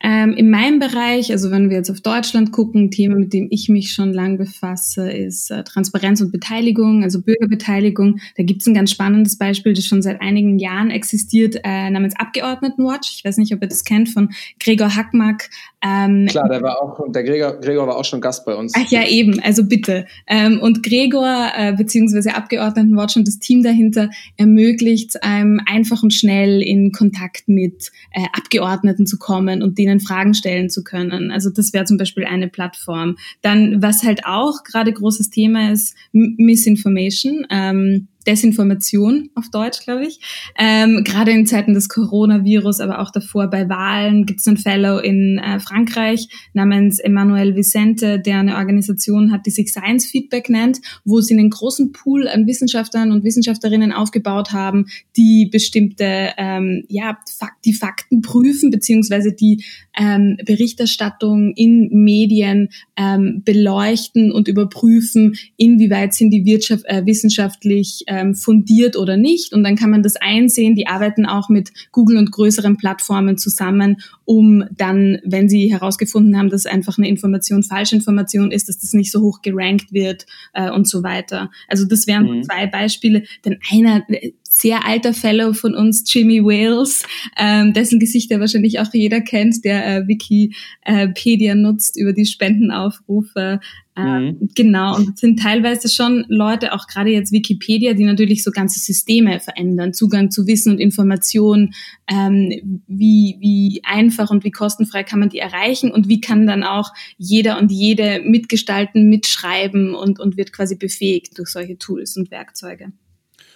[0.03, 3.47] ähm, in meinem Bereich, also wenn wir jetzt auf Deutschland gucken, ein Thema, mit dem
[3.51, 8.19] ich mich schon lang befasse, ist äh, Transparenz und Beteiligung, also Bürgerbeteiligung.
[8.37, 12.17] Da gibt es ein ganz spannendes Beispiel, das schon seit einigen Jahren existiert, äh, namens
[12.17, 13.15] Abgeordnetenwatch.
[13.17, 15.49] Ich weiß nicht, ob ihr das kennt, von Gregor Hackmack.
[15.85, 18.73] Ähm, Klar, der war auch, der Gregor, Gregor war auch schon Gast bei uns.
[18.77, 20.07] Ach ja, eben, also bitte.
[20.27, 26.62] Ähm, und Gregor, äh, beziehungsweise Abgeordnetenwatch und das Team dahinter ermöglicht einem einfach und schnell
[26.62, 31.31] in Kontakt mit äh, Abgeordneten zu kommen und denen ihnen Fragen stellen zu können.
[31.31, 33.17] Also das wäre zum Beispiel eine Plattform.
[33.43, 37.47] Dann, was halt auch gerade großes Thema ist, Misinformation.
[37.51, 40.21] Ähm, Desinformation auf Deutsch, glaube ich.
[40.59, 44.99] Ähm, Gerade in Zeiten des Coronavirus, aber auch davor bei Wahlen gibt es einen Fellow
[44.99, 50.81] in äh, Frankreich namens Emmanuel Vicente, der eine Organisation hat, die sich Science Feedback nennt,
[51.05, 57.19] wo sie einen großen Pool an Wissenschaftlern und Wissenschaftlerinnen aufgebaut haben, die bestimmte, ähm, ja,
[57.65, 59.65] die Fakten prüfen, beziehungsweise die
[59.99, 68.35] ähm, Berichterstattung in Medien ähm, beleuchten und überprüfen, inwieweit sind die Wirtschaft, äh, wissenschaftlich ähm,
[68.35, 69.55] fundiert oder nicht.
[69.55, 70.75] Und dann kann man das einsehen.
[70.75, 76.51] Die arbeiten auch mit Google und größeren Plattformen zusammen, um dann, wenn sie herausgefunden haben,
[76.51, 80.87] dass einfach eine Information Falschinformation ist, dass das nicht so hoch gerankt wird äh, und
[80.87, 81.51] so weiter.
[81.68, 82.42] Also das wären mhm.
[82.42, 83.22] zwei Beispiele.
[83.44, 84.03] Denn einer
[84.42, 87.05] sehr alter Fellow von uns, Jimmy Wales,
[87.38, 93.61] ähm, dessen Gesicht ja wahrscheinlich auch jeder kennt, der äh, Wikipedia nutzt über die Spendenaufrufe.
[93.95, 94.49] Äh, mhm.
[94.55, 98.81] Genau, und es sind teilweise schon Leute, auch gerade jetzt Wikipedia, die natürlich so ganze
[98.81, 101.75] Systeme verändern, Zugang zu Wissen und Informationen,
[102.09, 106.63] ähm, wie, wie einfach und wie kostenfrei kann man die erreichen und wie kann dann
[106.63, 112.31] auch jeder und jede mitgestalten, mitschreiben und, und wird quasi befähigt durch solche Tools und
[112.31, 112.93] Werkzeuge.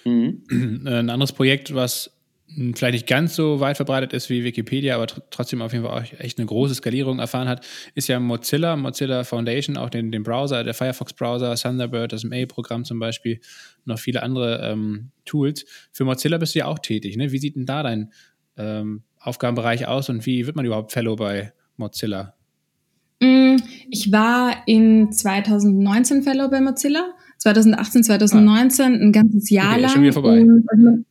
[0.05, 0.42] Mhm.
[0.87, 2.15] Ein anderes Projekt, was
[2.48, 6.20] vielleicht nicht ganz so weit verbreitet ist wie Wikipedia, aber trotzdem auf jeden Fall auch
[6.20, 10.62] echt eine große Skalierung erfahren hat, ist ja Mozilla, Mozilla Foundation, auch den, den Browser,
[10.62, 13.40] der Firefox-Browser, Thunderbird, das Mail-Programm zum Beispiel,
[13.85, 15.64] noch viele andere ähm, Tools.
[15.92, 17.16] Für Mozilla bist du ja auch tätig.
[17.16, 17.32] Ne?
[17.32, 18.12] Wie sieht denn da dein
[18.56, 22.35] ähm, Aufgabenbereich aus und wie wird man überhaupt Fellow bei Mozilla?
[23.20, 23.56] Mm,
[23.90, 28.88] ich war in 2019 Fellow bei Mozilla 2018, 2019, ah.
[28.88, 29.90] ein ganzes Jahr okay, lang.
[29.90, 30.40] Schon wieder vorbei.
[30.40, 31.04] Und,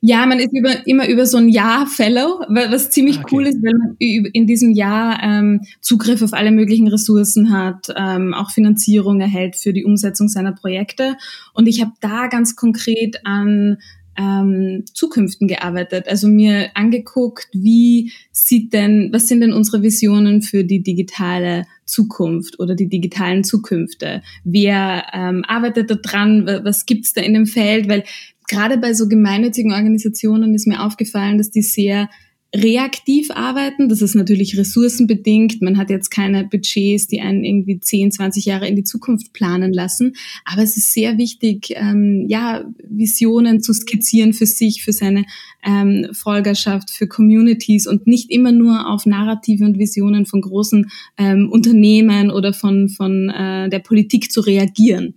[0.00, 3.34] ja, man ist über, immer über so ein Jahr Fellow, was ziemlich ah, okay.
[3.34, 8.34] cool ist, weil man in diesem Jahr ähm, Zugriff auf alle möglichen Ressourcen hat, ähm,
[8.34, 11.16] auch Finanzierung erhält für die Umsetzung seiner Projekte.
[11.54, 13.78] Und ich habe da ganz konkret an
[14.16, 20.64] ähm, Zukünften gearbeitet, also mir angeguckt, wie sieht denn, was sind denn unsere Visionen für
[20.64, 24.22] die digitale Zukunft oder die digitalen Zukünfte?
[24.44, 26.46] Wer ähm, arbeitet da dran?
[26.64, 27.88] Was gibt's da in dem Feld?
[27.88, 28.04] Weil
[28.48, 32.08] gerade bei so gemeinnützigen Organisationen ist mir aufgefallen, dass die sehr
[32.54, 33.88] reaktiv arbeiten.
[33.88, 35.62] Das ist natürlich ressourcenbedingt.
[35.62, 39.72] Man hat jetzt keine Budgets, die einen irgendwie 10, 20 Jahre in die Zukunft planen
[39.72, 40.14] lassen.
[40.44, 45.24] Aber es ist sehr wichtig, ähm, ja, Visionen zu skizzieren für sich, für seine
[45.64, 51.48] ähm, Folgerschaft, für Communities und nicht immer nur auf Narrative und Visionen von großen ähm,
[51.50, 55.14] Unternehmen oder von, von äh, der Politik zu reagieren.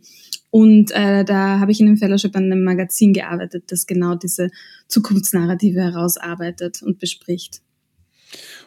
[0.56, 4.52] Und äh, da habe ich in dem Fellowship an einem Magazin gearbeitet, das genau diese
[4.88, 7.60] Zukunftsnarrative herausarbeitet und bespricht.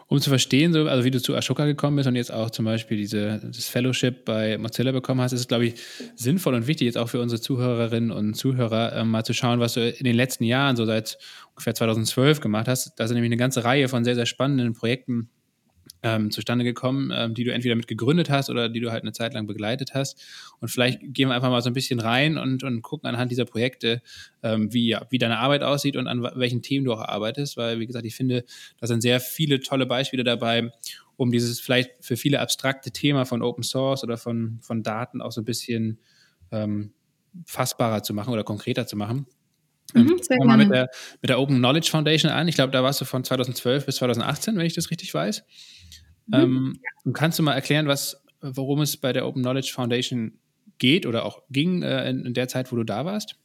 [0.06, 2.66] Um zu verstehen, so, also wie du zu Ashoka gekommen bist und jetzt auch zum
[2.66, 5.76] Beispiel diese, das Fellowship bei Mozilla bekommen hast, ist es, glaube ich,
[6.14, 9.72] sinnvoll und wichtig, jetzt auch für unsere Zuhörerinnen und Zuhörer äh, mal zu schauen, was
[9.72, 11.16] du in den letzten Jahren, so seit
[11.52, 13.00] ungefähr 2012 gemacht hast.
[13.00, 15.30] Da sind nämlich eine ganze Reihe von sehr, sehr spannenden Projekten
[16.02, 19.12] ähm, zustande gekommen, ähm, die du entweder mit gegründet hast oder die du halt eine
[19.12, 20.22] Zeit lang begleitet hast.
[20.60, 23.44] Und vielleicht gehen wir einfach mal so ein bisschen rein und, und gucken anhand dieser
[23.44, 24.02] Projekte,
[24.42, 27.80] ähm, wie, ja, wie deine Arbeit aussieht und an welchen Themen du auch arbeitest, weil,
[27.80, 28.44] wie gesagt, ich finde,
[28.80, 30.70] da sind sehr viele tolle Beispiele dabei,
[31.16, 35.32] um dieses vielleicht für viele abstrakte Thema von Open Source oder von, von Daten auch
[35.32, 35.98] so ein bisschen
[36.52, 36.92] ähm,
[37.44, 39.26] fassbarer zu machen oder konkreter zu machen.
[39.94, 40.90] Mhm, ähm, Fangen wir mal mit der,
[41.22, 42.46] mit der Open Knowledge Foundation an.
[42.48, 45.44] Ich glaube, da warst du von 2012 bis 2018, wenn ich das richtig weiß.
[46.28, 46.80] Mhm.
[47.06, 50.38] Ähm, kannst du mal erklären, was, worum es bei der Open Knowledge Foundation
[50.78, 53.36] geht oder auch ging äh, in, in, der Zeit, wo du da warst?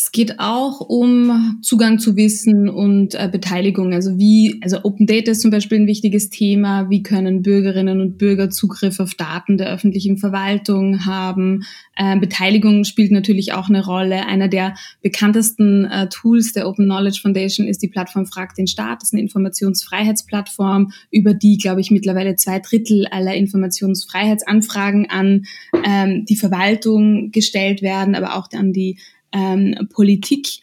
[0.00, 3.92] Es geht auch um Zugang zu Wissen und äh, Beteiligung.
[3.92, 6.88] Also wie, also Open Data ist zum Beispiel ein wichtiges Thema.
[6.88, 11.64] Wie können Bürgerinnen und Bürger Zugriff auf Daten der öffentlichen Verwaltung haben?
[11.96, 14.24] Äh, Beteiligung spielt natürlich auch eine Rolle.
[14.24, 19.02] Einer der bekanntesten äh, Tools der Open Knowledge Foundation ist die Plattform Frag den Staat.
[19.02, 25.42] Das ist eine Informationsfreiheitsplattform, über die, glaube ich, mittlerweile zwei Drittel aller Informationsfreiheitsanfragen an
[25.84, 28.96] ähm, die Verwaltung gestellt werden, aber auch an die
[29.32, 30.60] ähm, Politik.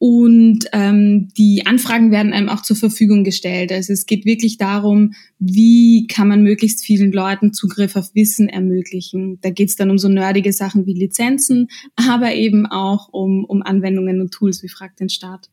[0.00, 3.72] Und ähm, die Anfragen werden einem auch zur Verfügung gestellt.
[3.72, 9.40] Also es geht wirklich darum, wie kann man möglichst vielen Leuten Zugriff auf Wissen ermöglichen.
[9.40, 13.62] Da geht es dann um so nerdige Sachen wie Lizenzen, aber eben auch um, um
[13.62, 15.50] Anwendungen und Tools wie Frag den Staat.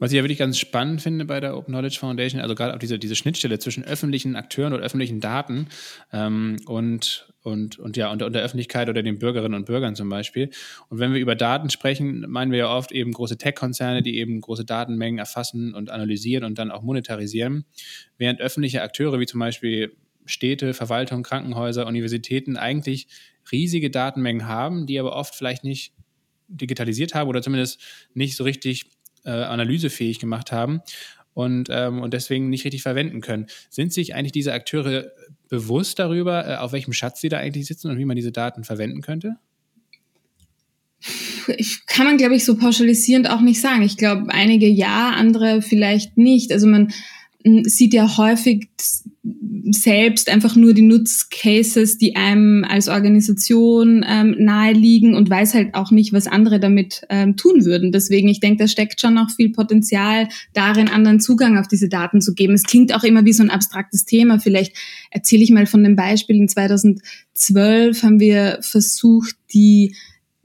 [0.00, 2.78] Was ich ja wirklich ganz spannend finde bei der Open Knowledge Foundation, also gerade auch
[2.78, 5.68] diese, diese Schnittstelle zwischen öffentlichen Akteuren und öffentlichen Daten
[6.10, 10.08] ähm, und, und, und ja, und, und der Öffentlichkeit oder den Bürgerinnen und Bürgern zum
[10.08, 10.50] Beispiel.
[10.88, 14.40] Und wenn wir über Daten sprechen, meinen wir ja oft eben große Tech-Konzerne, die eben
[14.40, 17.66] große Datenmengen erfassen und analysieren und dann auch monetarisieren,
[18.16, 19.92] während öffentliche Akteure wie zum Beispiel
[20.24, 23.06] Städte, Verwaltung, Krankenhäuser, Universitäten eigentlich
[23.52, 25.92] riesige Datenmengen haben, die aber oft vielleicht nicht
[26.48, 27.80] digitalisiert haben oder zumindest
[28.14, 28.86] nicht so richtig
[29.24, 30.80] äh, analysefähig gemacht haben
[31.34, 33.46] und, ähm, und deswegen nicht richtig verwenden können.
[33.68, 35.12] Sind sich eigentlich diese Akteure
[35.48, 38.64] bewusst darüber, äh, auf welchem Schatz sie da eigentlich sitzen und wie man diese Daten
[38.64, 39.36] verwenden könnte?
[41.56, 43.82] Ich kann man, glaube ich, so pauschalisierend auch nicht sagen.
[43.82, 46.52] Ich glaube, einige ja, andere vielleicht nicht.
[46.52, 46.92] Also man
[47.42, 48.68] sieht ja häufig
[49.70, 55.90] selbst einfach nur die Nutzcases, die einem als Organisation ähm, naheliegen und weiß halt auch
[55.90, 57.92] nicht, was andere damit ähm, tun würden.
[57.92, 62.20] Deswegen, ich denke, da steckt schon noch viel Potenzial darin, anderen Zugang auf diese Daten
[62.20, 62.54] zu geben.
[62.54, 64.38] Es klingt auch immer wie so ein abstraktes Thema.
[64.38, 64.76] Vielleicht
[65.10, 66.36] erzähle ich mal von dem Beispiel.
[66.36, 69.94] In 2012 haben wir versucht, die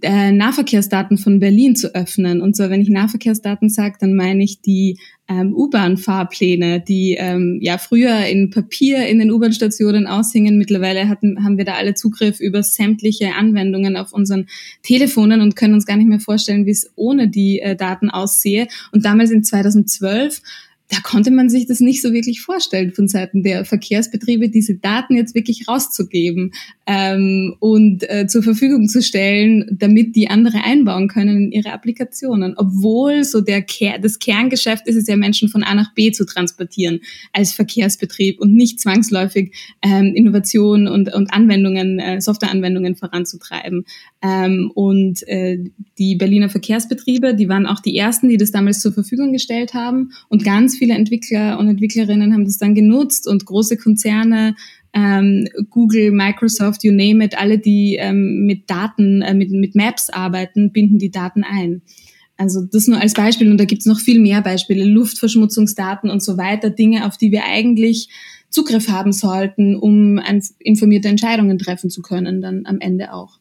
[0.02, 2.42] äh, Nahverkehrsdaten von Berlin zu öffnen.
[2.42, 7.78] Und zwar, wenn ich Nahverkehrsdaten sage, dann meine ich die ähm, U-Bahn-Fahrpläne, die ähm, ja
[7.78, 10.58] früher in Papier in den U-Bahn-Stationen aushingen.
[10.58, 14.48] Mittlerweile hatten, haben wir da alle Zugriff über sämtliche Anwendungen auf unseren
[14.84, 18.68] Telefonen und können uns gar nicht mehr vorstellen, wie es ohne die äh, Daten aussehe.
[18.92, 20.42] Und damals in 2012
[20.90, 25.16] da konnte man sich das nicht so wirklich vorstellen von Seiten der Verkehrsbetriebe, diese Daten
[25.16, 26.52] jetzt wirklich rauszugeben
[26.86, 32.54] ähm, und äh, zur Verfügung zu stellen, damit die andere einbauen können in ihre Applikationen.
[32.56, 36.24] Obwohl so der Ker das Kerngeschäft ist es ja, Menschen von A nach B zu
[36.26, 37.00] transportieren
[37.34, 43.86] als Verkehrsbetrieb und nicht zwangsläufig ähm, Innovationen und, und Anwendungen, äh, Softwareanwendungen voranzutreiben.
[44.22, 45.64] Ähm, und äh,
[45.98, 50.12] die Berliner Verkehrsbetriebe, die waren auch die ersten, die das damals zur Verfügung gestellt haben
[50.30, 54.56] und ganz viele Entwickler und Entwicklerinnen haben das dann genutzt und große Konzerne,
[54.94, 60.10] ähm, Google, Microsoft, you name it, alle, die ähm, mit Daten, äh, mit, mit Maps
[60.10, 61.82] arbeiten, binden die Daten ein.
[62.38, 66.24] Also das nur als Beispiel und da gibt es noch viel mehr Beispiele, Luftverschmutzungsdaten und
[66.24, 68.10] so weiter, Dinge, auf die wir eigentlich
[68.50, 70.20] Zugriff haben sollten, um
[70.60, 73.40] informierte Entscheidungen treffen zu können, dann am Ende auch.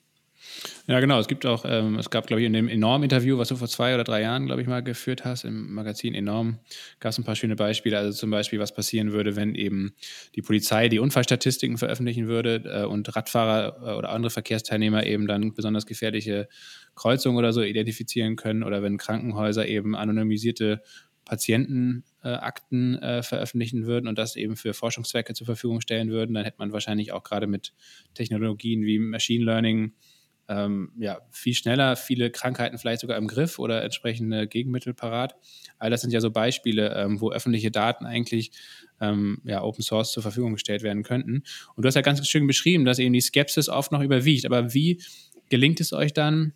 [0.86, 1.18] Ja, genau.
[1.18, 3.94] Es gibt auch, ähm, es gab, glaube ich, in dem Enorm-Interview, was du vor zwei
[3.94, 6.58] oder drei Jahren, glaube ich, mal geführt hast, im Magazin Enorm,
[7.00, 7.96] gab es ein paar schöne Beispiele.
[7.96, 9.94] Also zum Beispiel, was passieren würde, wenn eben
[10.34, 15.54] die Polizei die Unfallstatistiken veröffentlichen würde äh, und Radfahrer äh, oder andere Verkehrsteilnehmer eben dann
[15.54, 16.48] besonders gefährliche
[16.94, 20.82] Kreuzungen oder so identifizieren können oder wenn Krankenhäuser eben anonymisierte
[21.24, 26.44] Patientenakten äh, äh, veröffentlichen würden und das eben für Forschungszwecke zur Verfügung stellen würden, dann
[26.44, 27.72] hätte man wahrscheinlich auch gerade mit
[28.12, 29.94] Technologien wie Machine Learning
[30.48, 35.34] ähm, ja, viel schneller viele Krankheiten vielleicht sogar im Griff oder entsprechende Gegenmittel parat.
[35.78, 38.52] All das sind ja so Beispiele, ähm, wo öffentliche Daten eigentlich
[39.00, 41.42] ähm, ja, Open Source zur Verfügung gestellt werden könnten.
[41.74, 44.46] Und du hast ja ganz schön beschrieben, dass eben die Skepsis oft noch überwiegt.
[44.46, 45.02] Aber wie
[45.48, 46.52] gelingt es euch dann,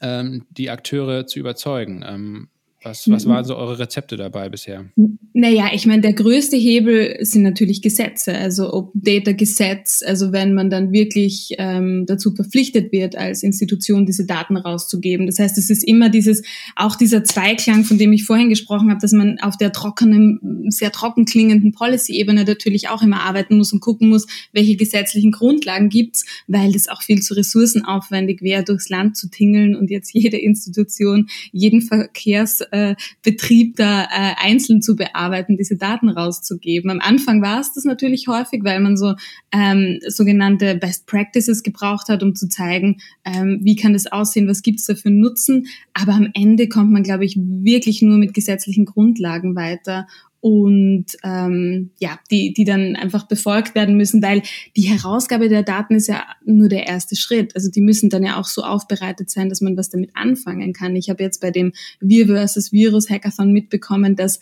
[0.00, 2.48] ähm, die Akteure zu überzeugen?
[2.84, 3.30] Was, was mhm.
[3.30, 4.84] waren so eure Rezepte dabei bisher?
[5.32, 10.52] Naja, ich meine, der größte Hebel sind natürlich Gesetze, also Open Data Gesetz, also wenn
[10.52, 15.26] man dann wirklich ähm, dazu verpflichtet wird, als Institution diese Daten rauszugeben.
[15.26, 16.42] Das heißt, es ist immer dieses,
[16.76, 20.92] auch dieser Zweiklang, von dem ich vorhin gesprochen habe, dass man auf der trockenen, sehr
[20.92, 26.26] trocken klingenden Policy-Ebene natürlich auch immer arbeiten muss und gucken muss, welche gesetzlichen Grundlagen gibt's,
[26.48, 31.28] weil das auch viel zu ressourcenaufwendig wäre, durchs Land zu tingeln und jetzt jede Institution,
[31.50, 36.90] jeden Verkehrs äh, Betrieb da äh, einzeln zu bearbeiten, diese Daten rauszugeben.
[36.90, 39.14] Am Anfang war es das natürlich häufig, weil man so
[39.52, 44.62] ähm, sogenannte Best Practices gebraucht hat, um zu zeigen, ähm, wie kann das aussehen, was
[44.62, 45.66] gibt es da für Nutzen.
[45.92, 50.06] Aber am Ende kommt man, glaube ich, wirklich nur mit gesetzlichen Grundlagen weiter
[50.44, 54.42] und ähm, ja, die, die dann einfach befolgt werden müssen, weil
[54.76, 57.56] die Herausgabe der Daten ist ja nur der erste Schritt.
[57.56, 60.96] Also die müssen dann ja auch so aufbereitet sein, dass man was damit anfangen kann.
[60.96, 64.38] Ich habe jetzt bei dem Wir versus Virus Hackathon mitbekommen, dass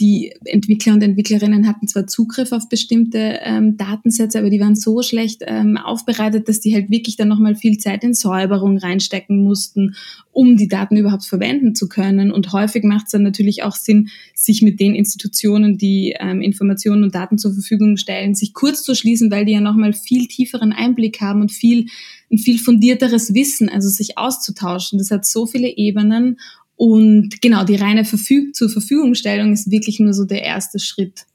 [0.00, 5.02] die Entwickler und Entwicklerinnen hatten zwar Zugriff auf bestimmte ähm, Datensätze, aber die waren so
[5.02, 9.96] schlecht ähm, aufbereitet, dass die halt wirklich dann nochmal viel Zeit in Säuberung reinstecken mussten,
[10.30, 12.30] um die Daten überhaupt verwenden zu können.
[12.30, 17.02] Und häufig macht es dann natürlich auch Sinn, sich mit den Institutionen, die ähm, Informationen
[17.02, 20.72] und Daten zur Verfügung stellen, sich kurz zu schließen, weil die ja nochmal viel tieferen
[20.72, 21.86] Einblick haben und viel
[22.30, 24.98] ein viel fundierteres Wissen, also sich auszutauschen.
[24.98, 26.38] Das hat so viele Ebenen
[26.78, 31.26] und genau, die reine Verfüg zur Verfügungstellung ist wirklich nur so der erste Schritt.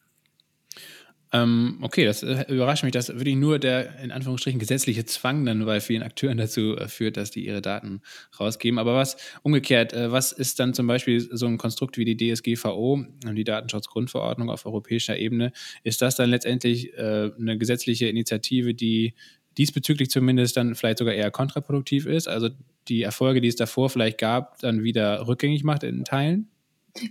[1.34, 5.66] Ähm, okay, das äh, überrascht mich, dass wirklich nur der in Anführungsstrichen gesetzliche Zwang dann
[5.66, 8.02] bei vielen Akteuren dazu äh, führt, dass die ihre Daten
[8.40, 8.80] rausgeben.
[8.80, 13.04] Aber was umgekehrt, äh, was ist dann zum Beispiel so ein Konstrukt wie die DSGVO,
[13.34, 15.52] die Datenschutzgrundverordnung auf europäischer Ebene?
[15.84, 19.14] Ist das dann letztendlich äh, eine gesetzliche Initiative, die
[19.58, 22.50] diesbezüglich zumindest dann vielleicht sogar eher kontraproduktiv ist, also
[22.88, 26.50] die Erfolge, die es davor vielleicht gab, dann wieder rückgängig macht in Teilen?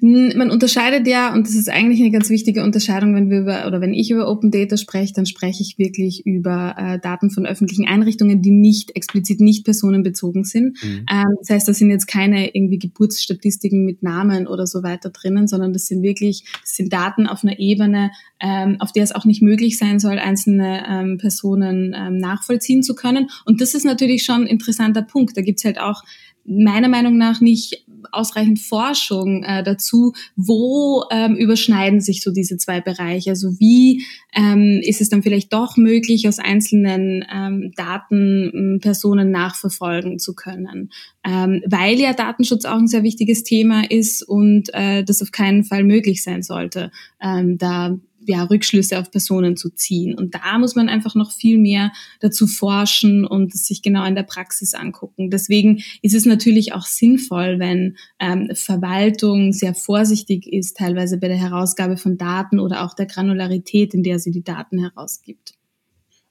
[0.01, 3.81] Man unterscheidet ja, und das ist eigentlich eine ganz wichtige Unterscheidung, wenn wir über oder
[3.81, 7.89] wenn ich über Open Data spreche, dann spreche ich wirklich über äh, Daten von öffentlichen
[7.89, 10.81] Einrichtungen, die nicht explizit nicht personenbezogen sind.
[10.85, 11.07] Mhm.
[11.11, 15.49] Ähm, das heißt, da sind jetzt keine irgendwie Geburtsstatistiken mit Namen oder so weiter drinnen,
[15.49, 19.25] sondern das sind wirklich, das sind Daten auf einer Ebene, ähm, auf der es auch
[19.25, 23.31] nicht möglich sein soll, einzelne ähm, Personen ähm, nachvollziehen zu können.
[23.47, 25.37] Und das ist natürlich schon ein interessanter Punkt.
[25.37, 26.05] Da gibt's halt auch
[26.45, 32.81] meiner Meinung nach nicht ausreichend Forschung äh, dazu, wo ähm, überschneiden sich so diese zwei
[32.81, 33.31] Bereiche.
[33.31, 39.31] Also wie ähm, ist es dann vielleicht doch möglich, aus einzelnen ähm, Daten ähm, Personen
[39.31, 40.91] nachverfolgen zu können,
[41.25, 45.65] ähm, weil ja Datenschutz auch ein sehr wichtiges Thema ist und äh, das auf keinen
[45.65, 50.15] Fall möglich sein sollte, ähm, da ja, Rückschlüsse auf Personen zu ziehen.
[50.15, 54.23] Und da muss man einfach noch viel mehr dazu forschen und sich genau in der
[54.23, 55.31] Praxis angucken.
[55.31, 61.37] Deswegen ist es natürlich auch sinnvoll, wenn ähm, Verwaltung sehr vorsichtig ist, teilweise bei der
[61.37, 65.55] Herausgabe von Daten oder auch der Granularität, in der sie die Daten herausgibt.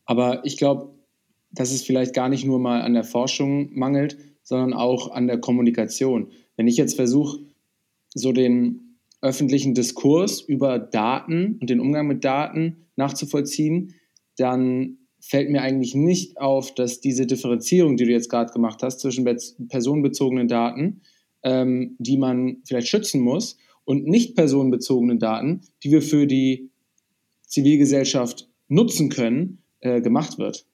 [0.06, 0.94] Aber ich glaube,
[1.52, 5.40] dass es vielleicht gar nicht nur mal an der Forschung mangelt, sondern auch an der
[5.40, 6.32] Kommunikation.
[6.56, 7.40] Wenn ich jetzt versuche,
[8.14, 8.91] so den
[9.22, 13.94] öffentlichen Diskurs über Daten und den Umgang mit Daten nachzuvollziehen,
[14.38, 19.00] dann fällt mir eigentlich nicht auf, dass diese Differenzierung, die du jetzt gerade gemacht hast,
[19.00, 19.26] zwischen
[19.70, 21.02] personenbezogenen Daten,
[21.44, 26.70] ähm, die man vielleicht schützen muss, und nicht personenbezogenen Daten, die wir für die
[27.48, 30.66] Zivilgesellschaft nutzen können, äh, gemacht wird.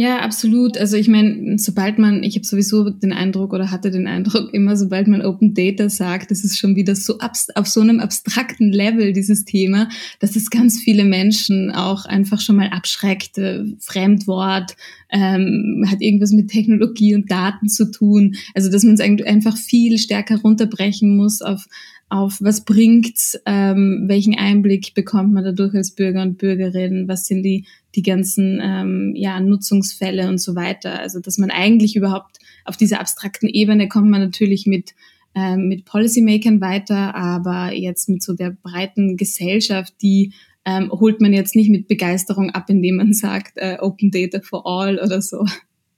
[0.00, 0.78] Ja, absolut.
[0.78, 4.76] Also ich meine, sobald man, ich habe sowieso den Eindruck oder hatte den Eindruck, immer
[4.76, 9.12] sobald man Open Data sagt, das ist schon wieder so auf so einem abstrakten Level
[9.12, 9.88] dieses Thema,
[10.20, 13.38] dass es ganz viele Menschen auch einfach schon mal abschreckt.
[13.38, 14.76] Äh, Fremdwort,
[15.10, 18.36] ähm, hat irgendwas mit Technologie und Daten zu tun.
[18.54, 21.66] Also dass man es einfach viel stärker runterbrechen muss auf
[22.10, 27.42] auf was bringt's, ähm, welchen Einblick bekommt man dadurch als Bürger und Bürgerin, was sind
[27.42, 30.98] die, die ganzen ähm, ja, Nutzungsfälle und so weiter.
[31.00, 34.94] Also dass man eigentlich überhaupt auf dieser abstrakten Ebene kommt man natürlich mit,
[35.34, 40.32] ähm, mit Policymakern weiter, aber jetzt mit so der breiten Gesellschaft, die
[40.64, 44.66] ähm, holt man jetzt nicht mit Begeisterung ab, indem man sagt, äh, Open Data for
[44.66, 45.44] All oder so.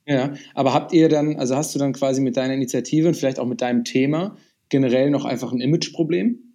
[0.06, 3.38] Ja, aber habt ihr dann, also hast du dann quasi mit deiner Initiative und vielleicht
[3.38, 4.36] auch mit deinem Thema
[4.70, 6.50] generell noch einfach ein Imageproblem?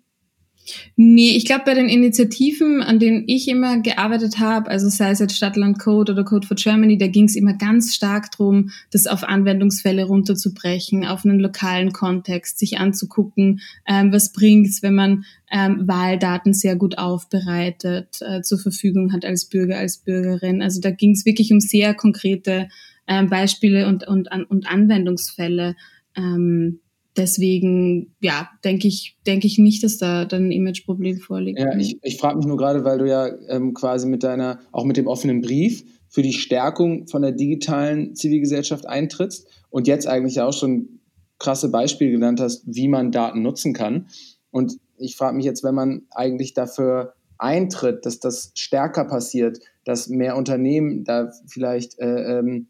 [0.95, 5.19] Nee, ich glaube, bei den Initiativen, an denen ich immer gearbeitet habe, also sei es
[5.19, 9.05] jetzt Stadtland Code oder Code for Germany, da ging es immer ganz stark drum, das
[9.05, 15.87] auf Anwendungsfälle runterzubrechen, auf einen lokalen Kontext, sich anzugucken, ähm, was bringt's, wenn man ähm,
[15.87, 20.61] Wahldaten sehr gut aufbereitet äh, zur Verfügung hat als Bürger, als Bürgerin.
[20.63, 22.69] Also da ging es wirklich um sehr konkrete
[23.07, 25.75] ähm, Beispiele und, und, und Anwendungsfälle.
[26.15, 26.79] Ähm,
[27.17, 31.59] deswegen, ja, denke ich, denke ich nicht, dass da dann ein Imageproblem vorliegt.
[31.59, 34.85] Ja, ich, ich frage mich nur gerade, weil du ja ähm, quasi mit deiner, auch
[34.85, 40.39] mit dem offenen Brief für die Stärkung von der digitalen Zivilgesellschaft eintrittst und jetzt eigentlich
[40.41, 40.99] auch schon
[41.39, 44.07] krasse Beispiele genannt hast, wie man Daten nutzen kann.
[44.51, 50.07] Und ich frage mich jetzt, wenn man eigentlich dafür eintritt, dass das stärker passiert, dass
[50.07, 52.67] mehr Unternehmen da vielleicht äh, ähm,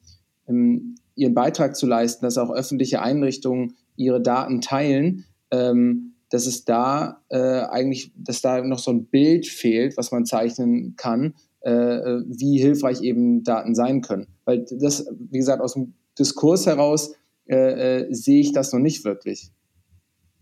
[0.47, 6.65] ähm ihren Beitrag zu leisten, dass auch öffentliche Einrichtungen ihre Daten teilen, ähm, dass es
[6.65, 11.71] da äh, eigentlich, dass da noch so ein Bild fehlt, was man zeichnen kann, äh,
[11.71, 14.27] wie hilfreich eben Daten sein können.
[14.45, 17.13] Weil das, wie gesagt, aus dem Diskurs heraus
[17.47, 19.51] äh, äh sehe ich das noch nicht wirklich.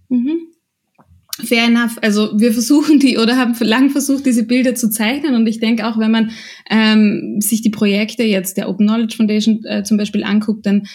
[0.10, 0.54] Mhm.
[1.44, 1.98] Fair enough.
[2.02, 5.34] Also wir versuchen die oder haben lang versucht, diese Bilder zu zeichnen.
[5.34, 6.32] Und ich denke auch, wenn man
[6.70, 10.88] ähm, sich die Projekte jetzt der Open Knowledge Foundation äh, zum Beispiel anguckt, dann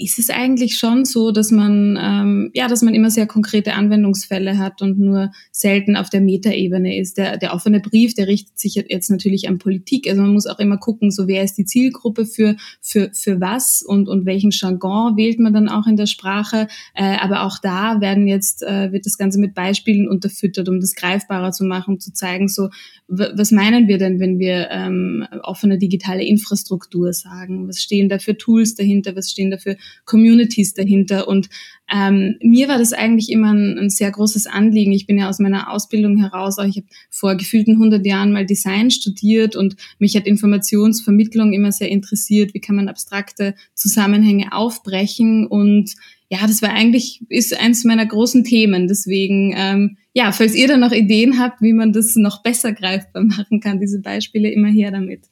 [0.00, 4.58] ist es eigentlich schon so, dass man ähm, ja, dass man immer sehr konkrete Anwendungsfälle
[4.58, 7.18] hat und nur selten auf der Metaebene ist.
[7.18, 10.08] Der, der offene Brief, der richtet sich jetzt natürlich an Politik.
[10.08, 13.82] Also man muss auch immer gucken, so wer ist die Zielgruppe für für für was
[13.82, 16.66] und und welchen Jargon wählt man dann auch in der Sprache.
[16.94, 20.94] Äh, aber auch da werden jetzt äh, wird das Ganze mit Beispielen unterfüttert, um das
[20.94, 22.70] greifbarer zu machen, um zu zeigen, so
[23.12, 27.66] was meinen wir denn, wenn wir ähm, offene digitale Infrastruktur sagen?
[27.68, 29.16] Was stehen da für Tools dahinter?
[29.16, 31.28] Was stehen da für Communities dahinter?
[31.28, 31.48] Und
[31.92, 34.92] ähm, mir war das eigentlich immer ein, ein, sehr großes Anliegen.
[34.92, 38.46] Ich bin ja aus meiner Ausbildung heraus, auch ich habe vor gefühlten 100 Jahren mal
[38.46, 42.54] Design studiert und mich hat Informationsvermittlung immer sehr interessiert.
[42.54, 45.46] Wie kann man abstrakte Zusammenhänge aufbrechen?
[45.46, 45.96] Und
[46.28, 48.86] ja, das war eigentlich, ist eins meiner großen Themen.
[48.86, 53.24] Deswegen, ähm, ja, falls ihr da noch Ideen habt, wie man das noch besser greifbar
[53.24, 55.29] machen kann, diese Beispiele immer her damit.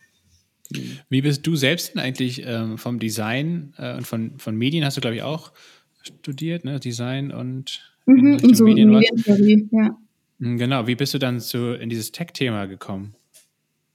[1.09, 4.97] Wie bist du selbst denn eigentlich ähm, vom Design äh, und von, von Medien hast
[4.97, 5.53] du, glaube ich, auch
[6.03, 6.79] studiert, ne?
[6.79, 9.97] Design und mhm, und so Medien, Medientheorie, ja.
[10.41, 13.15] Hm, genau, wie bist du dann zu, in dieses Tech-Thema gekommen?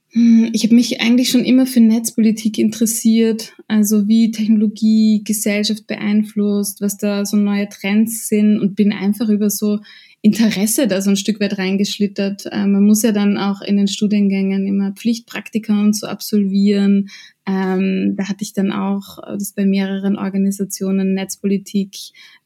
[0.10, 6.82] Hm, ich habe mich eigentlich schon immer für Netzpolitik interessiert, also wie Technologie Gesellschaft beeinflusst,
[6.82, 9.80] was da so neue Trends sind und bin einfach über so
[10.26, 12.46] Interesse da so ein Stück weit reingeschlittert.
[12.50, 17.10] Äh, man muss ja dann auch in den Studiengängen immer Pflichtpraktika und so absolvieren.
[17.46, 21.98] Ähm, da hatte ich dann auch das bei mehreren Organisationen, Netzpolitik,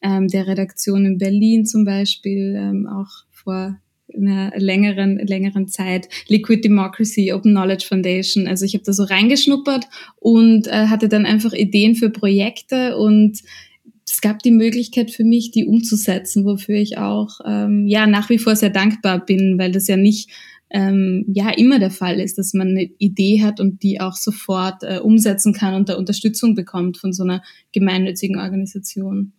[0.01, 3.77] ähm, der Redaktion in Berlin zum Beispiel, ähm, auch vor
[4.11, 8.47] einer längeren, längeren Zeit, Liquid Democracy, Open Knowledge Foundation.
[8.47, 13.43] Also ich habe da so reingeschnuppert und äh, hatte dann einfach Ideen für Projekte und
[14.09, 18.39] es gab die Möglichkeit für mich, die umzusetzen, wofür ich auch ähm, ja nach wie
[18.39, 20.29] vor sehr dankbar bin, weil das ja nicht
[20.69, 24.83] ähm, ja immer der Fall ist, dass man eine Idee hat und die auch sofort
[24.83, 29.33] äh, umsetzen kann und da Unterstützung bekommt von so einer gemeinnützigen Organisation.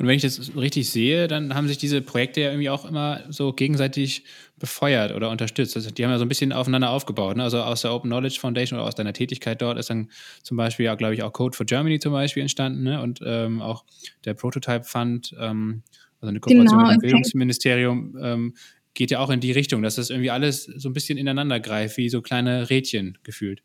[0.00, 3.20] Und wenn ich das richtig sehe, dann haben sich diese Projekte ja irgendwie auch immer
[3.28, 4.24] so gegenseitig
[4.58, 5.76] befeuert oder unterstützt.
[5.76, 7.36] Also die haben ja so ein bisschen aufeinander aufgebaut.
[7.36, 7.42] Ne?
[7.42, 10.08] Also aus der Open Knowledge Foundation oder aus deiner Tätigkeit dort ist dann
[10.42, 13.02] zum Beispiel ja, glaube ich, auch Code for Germany zum Beispiel entstanden ne?
[13.02, 13.84] und ähm, auch
[14.24, 15.82] der Prototype Fund, ähm,
[16.22, 18.54] also eine Kooperation genau, mit dem Bildungsministerium, ähm,
[18.94, 21.98] geht ja auch in die Richtung, dass das irgendwie alles so ein bisschen ineinander greift,
[21.98, 23.62] wie so kleine Rädchen gefühlt.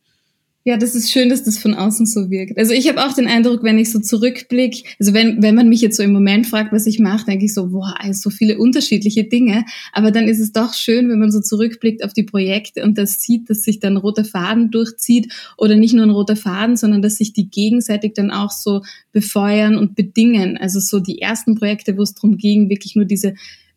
[0.68, 2.57] Ja, das ist schön, dass das von außen so wirkt.
[2.57, 5.80] Also ich habe auch den Eindruck, wenn ich so zurückblicke, also wenn, wenn man mich
[5.80, 9.26] jetzt so im Moment fragt, was ich mache, denke ich so, boah, so viele unterschiedliche
[9.26, 9.63] Dinge.
[9.93, 13.22] Aber dann ist es doch schön, wenn man so zurückblickt auf die Projekte und das
[13.22, 17.18] sieht, dass sich dann roter Faden durchzieht oder nicht nur ein roter Faden, sondern dass
[17.18, 20.57] sich die gegenseitig dann auch so befeuern und bedingen.
[20.57, 23.36] Also so die ersten Projekte, wo es darum ging, wirklich nur diese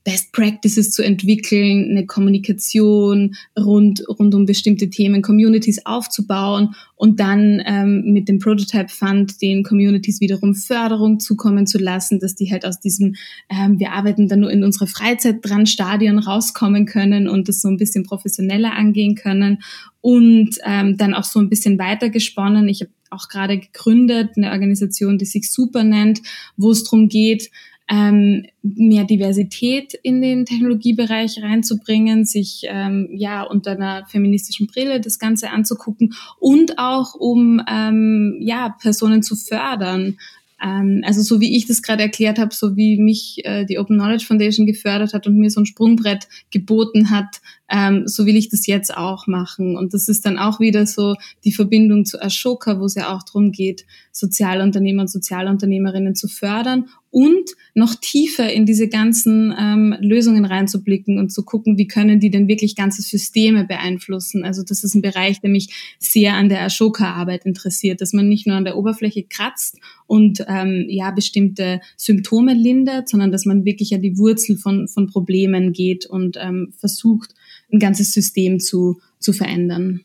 [0.09, 7.63] Best Practices zu entwickeln, eine Kommunikation rund, rund um bestimmte Themen, Communities aufzubauen und dann
[7.67, 12.65] ähm, mit dem Prototype Fund den Communities wiederum Förderung zukommen zu lassen, dass die halt
[12.65, 13.17] aus diesem,
[13.51, 17.69] ähm, wir arbeiten dann nur in unserer Freizeit dran, Stadion rauskommen können und das so
[17.69, 19.59] ein bisschen professioneller angehen können
[20.01, 22.67] und ähm, dann auch so ein bisschen weiter gesponnen.
[22.71, 26.23] Ich habe auch gerade gegründet, eine Organisation, die sich Super nennt,
[26.57, 27.51] wo es darum geht,
[27.89, 35.19] ähm, mehr Diversität in den Technologiebereich reinzubringen, sich ähm, ja unter einer feministischen Brille das
[35.19, 40.19] Ganze anzugucken und auch um ähm, ja Personen zu fördern.
[40.63, 43.97] Ähm, also so wie ich das gerade erklärt habe, so wie mich äh, die Open
[43.97, 48.49] Knowledge Foundation gefördert hat und mir so ein Sprungbrett geboten hat, ähm, so will ich
[48.49, 49.77] das jetzt auch machen.
[49.77, 51.15] Und das ist dann auch wieder so
[51.45, 56.87] die Verbindung zu Ashoka, wo es ja auch darum geht, Sozialunternehmer und Sozialunternehmerinnen zu fördern
[57.11, 62.31] und noch tiefer in diese ganzen ähm, Lösungen reinzublicken und zu gucken, wie können die
[62.31, 64.45] denn wirklich ganze Systeme beeinflussen.
[64.45, 68.47] Also das ist ein Bereich, der mich sehr an der Ashoka-Arbeit interessiert, dass man nicht
[68.47, 73.95] nur an der Oberfläche kratzt und ähm, ja bestimmte Symptome lindert, sondern dass man wirklich
[73.95, 77.35] an die Wurzel von, von Problemen geht und ähm, versucht,
[77.73, 80.03] ein ganzes System zu, zu verändern.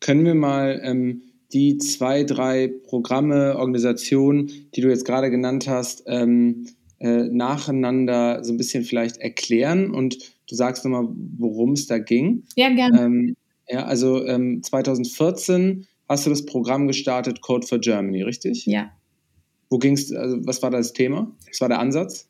[0.00, 1.22] Können wir mal ähm,
[1.52, 6.66] die zwei, drei Programme, Organisationen, die du jetzt gerade genannt hast, ähm,
[6.98, 10.18] äh, nacheinander so ein bisschen vielleicht erklären und
[10.48, 12.44] du sagst nochmal, worum es da ging?
[12.56, 13.00] Ja, gerne.
[13.00, 13.36] Ähm,
[13.68, 18.66] ja, also 2014 ähm, hast du das Programm gestartet, Code for Germany, richtig?
[18.66, 18.90] Ja.
[19.70, 21.30] Wo ging's, also was war das Thema?
[21.48, 22.28] Was war der Ansatz?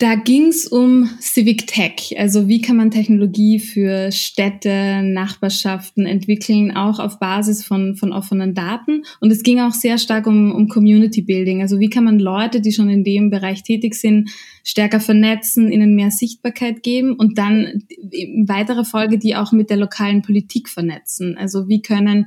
[0.00, 6.74] Da ging es um Civic Tech, also wie kann man Technologie für Städte, Nachbarschaften entwickeln,
[6.74, 9.02] auch auf Basis von, von offenen Daten.
[9.20, 12.62] Und es ging auch sehr stark um, um Community Building, also wie kann man Leute,
[12.62, 14.30] die schon in dem Bereich tätig sind,
[14.64, 19.76] stärker vernetzen, ihnen mehr Sichtbarkeit geben und dann in weiterer Folge die auch mit der
[19.76, 21.36] lokalen Politik vernetzen.
[21.36, 22.24] Also wie können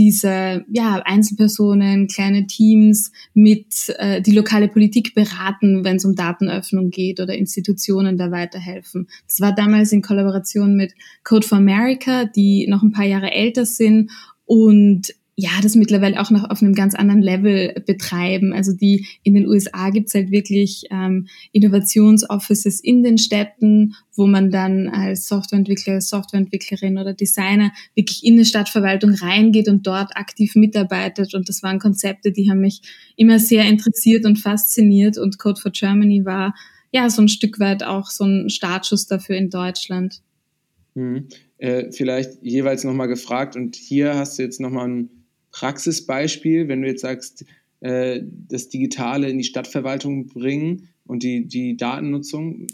[0.00, 6.88] diese ja, Einzelpersonen, kleine Teams mit äh, die lokale Politik beraten, wenn es um Datenöffnung
[6.88, 9.08] geht oder Institutionen da weiterhelfen.
[9.26, 13.66] Das war damals in Kollaboration mit Code for America, die noch ein paar Jahre älter
[13.66, 14.10] sind
[14.46, 18.52] und ja, das mittlerweile auch noch auf einem ganz anderen Level betreiben.
[18.52, 24.50] Also die in den USA gibt's halt wirklich ähm, Innovationsoffices in den Städten, wo man
[24.50, 31.34] dann als Softwareentwickler, Softwareentwicklerin oder Designer wirklich in eine Stadtverwaltung reingeht und dort aktiv mitarbeitet.
[31.34, 32.82] Und das waren Konzepte, die haben mich
[33.16, 35.16] immer sehr interessiert und fasziniert.
[35.16, 36.54] Und Code for Germany war
[36.92, 40.20] ja so ein Stück weit auch so ein Startschuss dafür in Deutschland.
[40.94, 41.28] Hm.
[41.56, 45.19] Äh, vielleicht jeweils nochmal gefragt und hier hast du jetzt nochmal ein
[45.60, 47.44] Praxisbeispiel, wenn du jetzt sagst,
[47.80, 52.66] äh, das Digitale in die Stadtverwaltung bringen und die, die Datennutzung,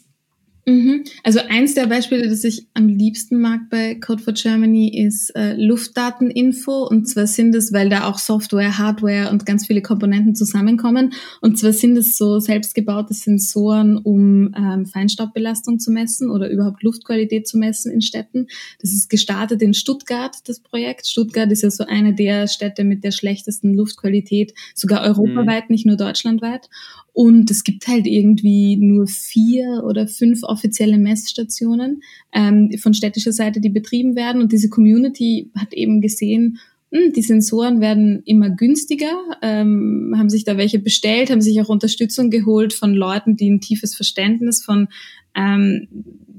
[0.68, 1.04] Mhm.
[1.22, 5.54] Also eins der Beispiele, das ich am liebsten mag bei Code for Germany, ist äh,
[5.54, 6.88] Luftdateninfo.
[6.88, 11.12] Und zwar sind es, weil da auch Software, Hardware und ganz viele Komponenten zusammenkommen.
[11.40, 17.46] Und zwar sind es so selbstgebaute Sensoren, um ähm, Feinstaubbelastung zu messen oder überhaupt Luftqualität
[17.46, 18.48] zu messen in Städten.
[18.80, 21.06] Das ist gestartet in Stuttgart, das Projekt.
[21.06, 25.74] Stuttgart ist ja so eine der Städte mit der schlechtesten Luftqualität, sogar europaweit, mhm.
[25.74, 26.68] nicht nur deutschlandweit.
[27.16, 32.02] Und es gibt halt irgendwie nur vier oder fünf offizielle Messstationen
[32.34, 34.42] ähm, von städtischer Seite, die betrieben werden.
[34.42, 36.58] Und diese Community hat eben gesehen,
[36.92, 41.70] hm, die Sensoren werden immer günstiger, ähm, haben sich da welche bestellt, haben sich auch
[41.70, 44.88] Unterstützung geholt von Leuten, die ein tiefes Verständnis von
[45.34, 45.88] ähm,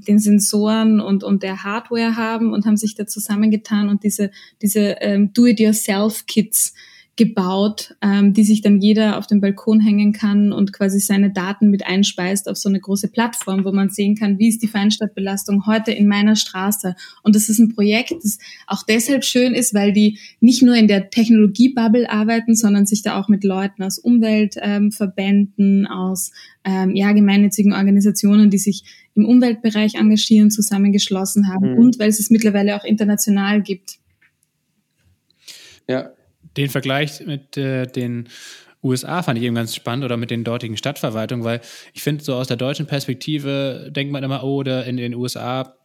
[0.08, 4.30] den Sensoren und, und der Hardware haben und haben sich da zusammengetan und diese,
[4.62, 6.76] diese ähm, Do-it-yourself-Kits
[7.18, 11.70] gebaut, ähm, die sich dann jeder auf dem Balkon hängen kann und quasi seine Daten
[11.70, 15.65] mit einspeist auf so eine große Plattform, wo man sehen kann, wie ist die Feinstaubbelastung
[15.65, 16.95] heute in meiner Straße.
[17.24, 18.38] Und das ist ein Projekt, das
[18.68, 23.20] auch deshalb schön ist, weil die nicht nur in der Technologiebubble arbeiten, sondern sich da
[23.20, 26.32] auch mit Leuten aus Umweltverbänden, ähm, aus
[26.63, 28.84] ähm, ja, gemeinnützigen Organisationen, die sich
[29.15, 31.80] im Umweltbereich engagieren, zusammengeschlossen haben mhm.
[31.80, 33.97] und weil es es mittlerweile auch international gibt.
[35.89, 36.11] Ja,
[36.58, 38.28] den Vergleich mit äh, den
[38.84, 41.62] USA fand ich eben ganz spannend oder mit den dortigen Stadtverwaltungen, weil
[41.93, 45.78] ich finde, so aus der deutschen Perspektive denkt man immer, oh, oder in den USA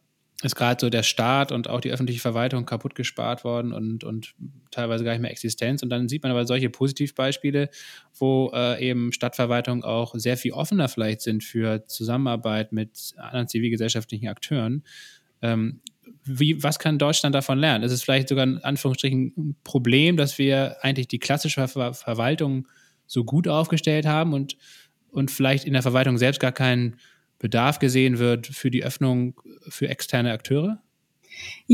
[0.43, 4.35] ist gerade so der Staat und auch die öffentliche Verwaltung kaputt gespart worden und, und
[4.71, 5.81] teilweise gar nicht mehr Existenz.
[5.83, 7.69] Und dann sieht man aber solche Positivbeispiele,
[8.17, 14.27] wo äh, eben Stadtverwaltungen auch sehr viel offener vielleicht sind für Zusammenarbeit mit anderen zivilgesellschaftlichen
[14.27, 14.83] Akteuren.
[15.41, 15.79] Ähm,
[16.25, 17.83] wie, was kann Deutschland davon lernen?
[17.83, 22.67] Ist es vielleicht sogar in Anführungsstrichen ein Problem, dass wir eigentlich die klassische Ver Verwaltung
[23.05, 24.57] so gut aufgestellt haben und,
[25.11, 26.97] und vielleicht in der Verwaltung selbst gar kein
[27.39, 30.81] Bedarf gesehen wird für die Öffnung für externe Akteure?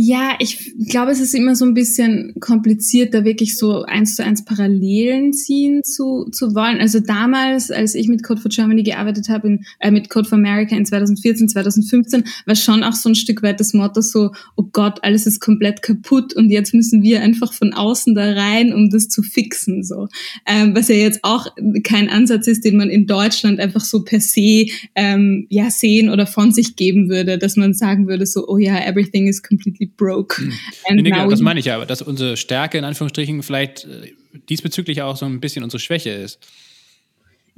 [0.02, 4.24] Ja, ich glaube, es ist immer so ein bisschen kompliziert, da wirklich so eins zu
[4.24, 6.80] eins Parallelen ziehen zu, zu wollen.
[6.80, 10.38] Also damals, als ich mit Code for Germany gearbeitet habe, in, äh, mit Code for
[10.38, 14.70] America in 2014, 2015, war schon auch so ein Stück weit das Motto so, oh
[14.72, 18.90] Gott, alles ist komplett kaputt und jetzt müssen wir einfach von außen da rein, um
[18.90, 19.84] das zu fixen.
[19.84, 20.08] So,
[20.46, 21.48] ähm, Was ja jetzt auch
[21.84, 26.26] kein Ansatz ist, den man in Deutschland einfach so per se ähm, ja sehen oder
[26.26, 30.42] von sich geben würde, dass man sagen würde so, oh ja, everything is completely broke.
[30.42, 30.54] Mhm.
[30.92, 34.14] Nee, nee, das meine ich ja, dass unsere Stärke in Anführungsstrichen vielleicht äh,
[34.50, 36.40] diesbezüglich auch so ein bisschen unsere Schwäche ist.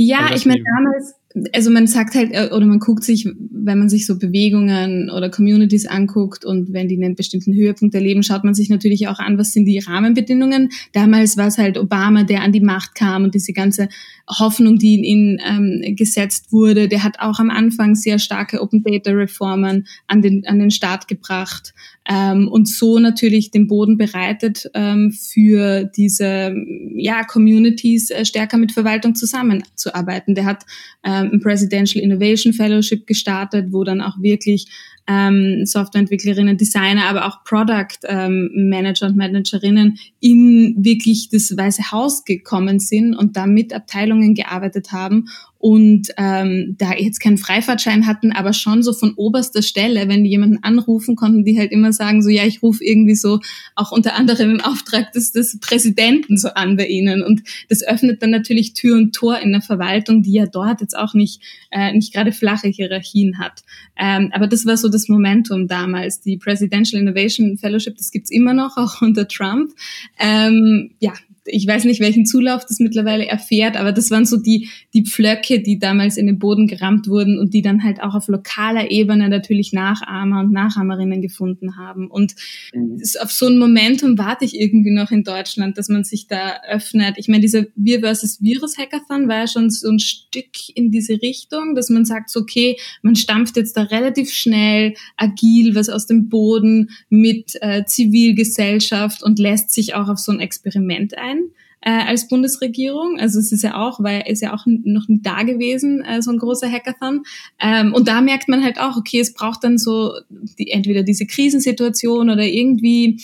[0.03, 1.13] Ja, also ich meine, damals,
[1.53, 5.29] also man sagt halt, äh, oder man guckt sich, wenn man sich so Bewegungen oder
[5.29, 9.37] Communities anguckt und wenn die einen bestimmten Höhepunkt erleben, schaut man sich natürlich auch an,
[9.37, 10.69] was sind die Rahmenbedingungen.
[10.93, 13.89] Damals war es halt Obama, der an die Macht kam und diese ganze
[14.27, 18.83] Hoffnung, die in ihn ähm, gesetzt wurde, der hat auch am Anfang sehr starke Open
[18.83, 21.73] Data Reformen an den, an den Start gebracht
[22.09, 26.55] ähm, und so natürlich den Boden bereitet ähm, für diese
[26.95, 30.33] ja, Communities äh, stärker mit Verwaltung zusammenzuarbeiten.
[30.33, 30.65] Der hat
[31.03, 34.67] ähm, ein Presidential Innovation Fellowship gestartet, wo dann auch wirklich
[35.07, 42.23] ähm, Softwareentwicklerinnen, Designer, aber auch Product ähm, Manager und Managerinnen in wirklich das Weiße Haus
[42.23, 45.25] gekommen sind und da mit Abteilungen gearbeitet haben
[45.61, 50.31] und ähm, da jetzt keinen Freifahrtschein hatten, aber schon so von oberster Stelle, wenn die
[50.31, 53.39] jemanden anrufen, konnten die halt immer sagen, so ja, ich rufe irgendwie so
[53.75, 57.21] auch unter anderem im Auftrag des, des Präsidenten so an bei ihnen.
[57.21, 60.97] Und das öffnet dann natürlich Tür und Tor in der Verwaltung, die ja dort jetzt
[60.97, 63.61] auch nicht, äh, nicht gerade flache Hierarchien hat.
[63.99, 66.21] Ähm, aber das war so das Momentum damals.
[66.21, 69.71] Die Presidential Innovation Fellowship, das gibt's immer noch, auch unter Trump.
[70.19, 71.13] Ähm, ja,
[71.45, 75.59] ich weiß nicht, welchen Zulauf das mittlerweile erfährt, aber das waren so die, die Pflöcke,
[75.59, 79.27] die damals in den Boden gerammt wurden und die dann halt auch auf lokaler Ebene
[79.27, 82.09] natürlich Nachahmer und Nachahmerinnen gefunden haben.
[82.09, 82.35] Und
[82.73, 83.01] mhm.
[83.21, 87.15] auf so ein Momentum warte ich irgendwie noch in Deutschland, dass man sich da öffnet.
[87.17, 91.21] Ich meine, dieser Wir versus Virus Hackathon war ja schon so ein Stück in diese
[91.21, 96.29] Richtung, dass man sagt, okay, man stampft jetzt da relativ schnell, agil was aus dem
[96.29, 101.51] Boden mit äh, Zivilgesellschaft und lässt sich auch auf so ein Experiment ein sein
[101.81, 103.19] äh, als Bundesregierung.
[103.19, 106.31] Also es ist ja auch, weil ist ja auch noch nie da gewesen, äh, so
[106.31, 107.23] ein großer Hackathon.
[107.59, 111.25] Ähm, und da merkt man halt auch, okay, es braucht dann so die, entweder diese
[111.25, 113.19] Krisensituation oder irgendwie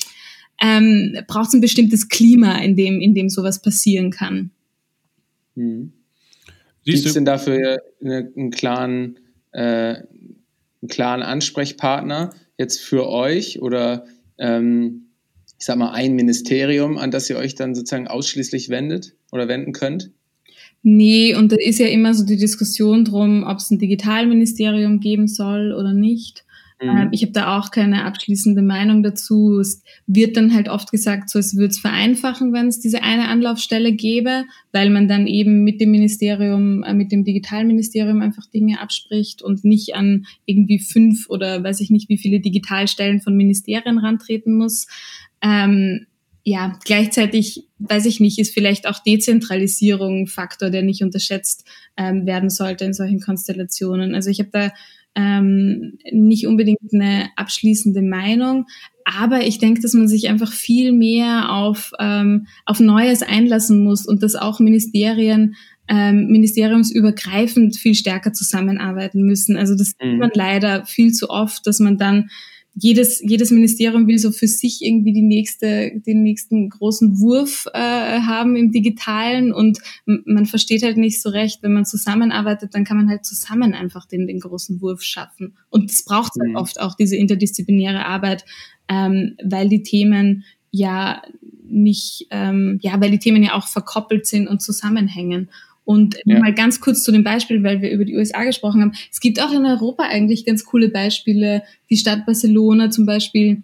[0.61, 4.51] ähm, braucht es ein bestimmtes Klima, in dem, in dem sowas passieren kann.
[5.55, 5.93] Mhm.
[6.83, 9.19] Gibt es denn dafür eine, einen klaren,
[9.51, 14.05] äh, einen klaren Ansprechpartner jetzt für euch oder
[14.39, 15.06] ähm,
[15.59, 19.73] ich sag mal, ein Ministerium, an das ihr euch dann sozusagen ausschließlich wendet oder wenden
[19.73, 20.11] könnt?
[20.83, 25.27] Nee, und da ist ja immer so die Diskussion drum, ob es ein Digitalministerium geben
[25.27, 26.45] soll oder nicht.
[26.81, 26.89] Mhm.
[26.89, 29.59] Ähm, ich habe da auch keine abschließende Meinung dazu.
[29.59, 33.27] Es wird dann halt oft gesagt, so es würde es vereinfachen, wenn es diese eine
[33.27, 38.79] Anlaufstelle gäbe, weil man dann eben mit dem Ministerium, äh, mit dem Digitalministerium einfach Dinge
[38.79, 43.97] abspricht und nicht an irgendwie fünf oder weiß ich nicht, wie viele Digitalstellen von Ministerien
[43.97, 44.87] rantreten muss.
[45.41, 46.07] Ähm,
[46.43, 51.67] ja, gleichzeitig, weiß ich nicht, ist vielleicht auch Dezentralisierung ein Faktor, der nicht unterschätzt
[51.97, 54.15] ähm, werden sollte in solchen Konstellationen.
[54.15, 54.71] Also ich habe da
[55.15, 58.65] ähm, nicht unbedingt eine abschließende Meinung,
[59.03, 64.05] aber ich denke, dass man sich einfach viel mehr auf, ähm, auf Neues einlassen muss
[64.05, 65.55] und dass auch Ministerien
[65.89, 69.57] ähm, ministeriumsübergreifend viel stärker zusammenarbeiten müssen.
[69.57, 70.11] Also das mhm.
[70.11, 72.29] sieht man leider viel zu oft, dass man dann
[72.79, 77.79] jedes, jedes Ministerium will so für sich irgendwie die nächste, den nächsten großen Wurf äh,
[77.79, 82.97] haben im Digitalen und man versteht halt nicht so recht, wenn man zusammenarbeitet, dann kann
[82.97, 85.57] man halt zusammen einfach den, den großen Wurf schaffen.
[85.69, 86.55] Und das braucht halt mhm.
[86.55, 88.45] oft auch diese interdisziplinäre Arbeit,
[88.87, 91.23] ähm, weil die Themen ja
[91.63, 95.49] nicht, ähm, ja, weil die Themen ja auch verkoppelt sind und zusammenhängen.
[95.87, 96.39] Und ja.
[96.39, 98.91] mal ganz kurz zu dem Beispiel, weil wir über die USA gesprochen haben.
[99.09, 101.63] Es gibt auch in Europa eigentlich ganz coole Beispiele.
[101.89, 103.63] Die Stadt Barcelona zum Beispiel,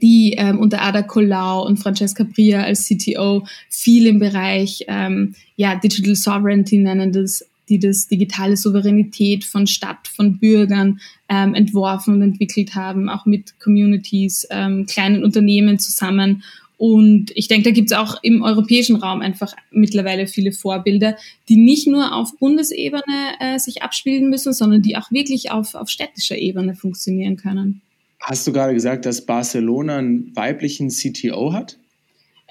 [0.00, 5.74] die ähm, unter Ada Colau und Francesca Bria als CTO viel im Bereich ähm, ja,
[5.74, 12.22] Digital Sovereignty nennen das, die das digitale Souveränität von Stadt, von Bürgern ähm, entworfen und
[12.22, 16.44] entwickelt haben, auch mit Communities, ähm, kleinen Unternehmen zusammen
[16.82, 21.16] und ich denke, da gibt es auch im europäischen Raum einfach mittlerweile viele Vorbilder,
[21.48, 25.88] die nicht nur auf Bundesebene äh, sich abspielen müssen, sondern die auch wirklich auf, auf
[25.88, 27.82] städtischer Ebene funktionieren können.
[28.18, 31.78] Hast du gerade gesagt, dass Barcelona einen weiblichen CTO hat?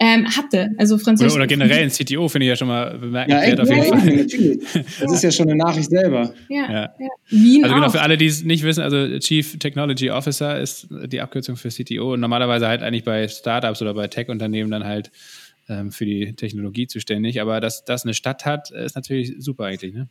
[0.02, 0.72] Ähm, hatte.
[0.80, 1.34] Also Französisch.
[1.34, 3.98] Oder, oder generell ein CTO finde ich ja schon mal bemerkenswert ja, auf jeden ja,
[3.98, 4.16] Fall.
[4.16, 4.60] natürlich.
[5.00, 6.34] Das ist ja schon eine Nachricht selber.
[6.50, 6.90] Ja, ja.
[7.30, 7.92] Wien also genau, auch.
[7.92, 12.14] für alle, die es nicht wissen, also Chief Technology Officer ist die Abkürzung für CTO
[12.14, 15.12] und normalerweise halt eigentlich bei Startups oder bei Tech-Unternehmen dann halt
[15.70, 17.40] ähm, für die Technologie zuständig.
[17.40, 20.10] Aber dass das eine Stadt hat, ist natürlich super eigentlich, ne?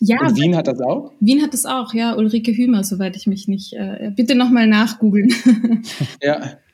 [0.00, 1.12] Ja, und Wien hat das auch?
[1.20, 2.14] Wien hat das auch, ja.
[2.16, 3.74] Ulrike Hümer, soweit ich mich nicht.
[3.74, 5.34] Äh, bitte nochmal nachgoogeln.
[6.22, 6.54] ja.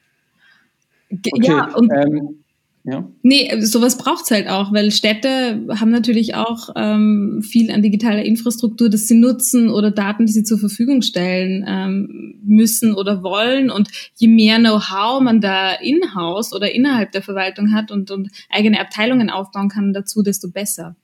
[1.15, 2.41] Okay, ja, und ähm,
[2.85, 3.09] ja.
[3.22, 8.91] Nee, sowas braucht's halt auch, weil Städte haben natürlich auch ähm, viel an digitaler Infrastruktur,
[8.91, 13.70] das sie nutzen oder Daten, die sie zur Verfügung stellen ähm, müssen oder wollen.
[13.70, 18.80] Und je mehr Know-how man da in-house oder innerhalb der Verwaltung hat und, und eigene
[18.80, 20.97] Abteilungen aufbauen kann dazu, desto besser.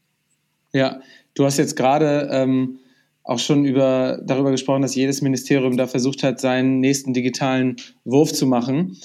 [0.72, 1.00] Ja,
[1.34, 2.80] du hast jetzt gerade ähm,
[3.22, 8.32] auch schon über, darüber gesprochen, dass jedes Ministerium da versucht hat, seinen nächsten digitalen Wurf
[8.32, 8.96] zu machen.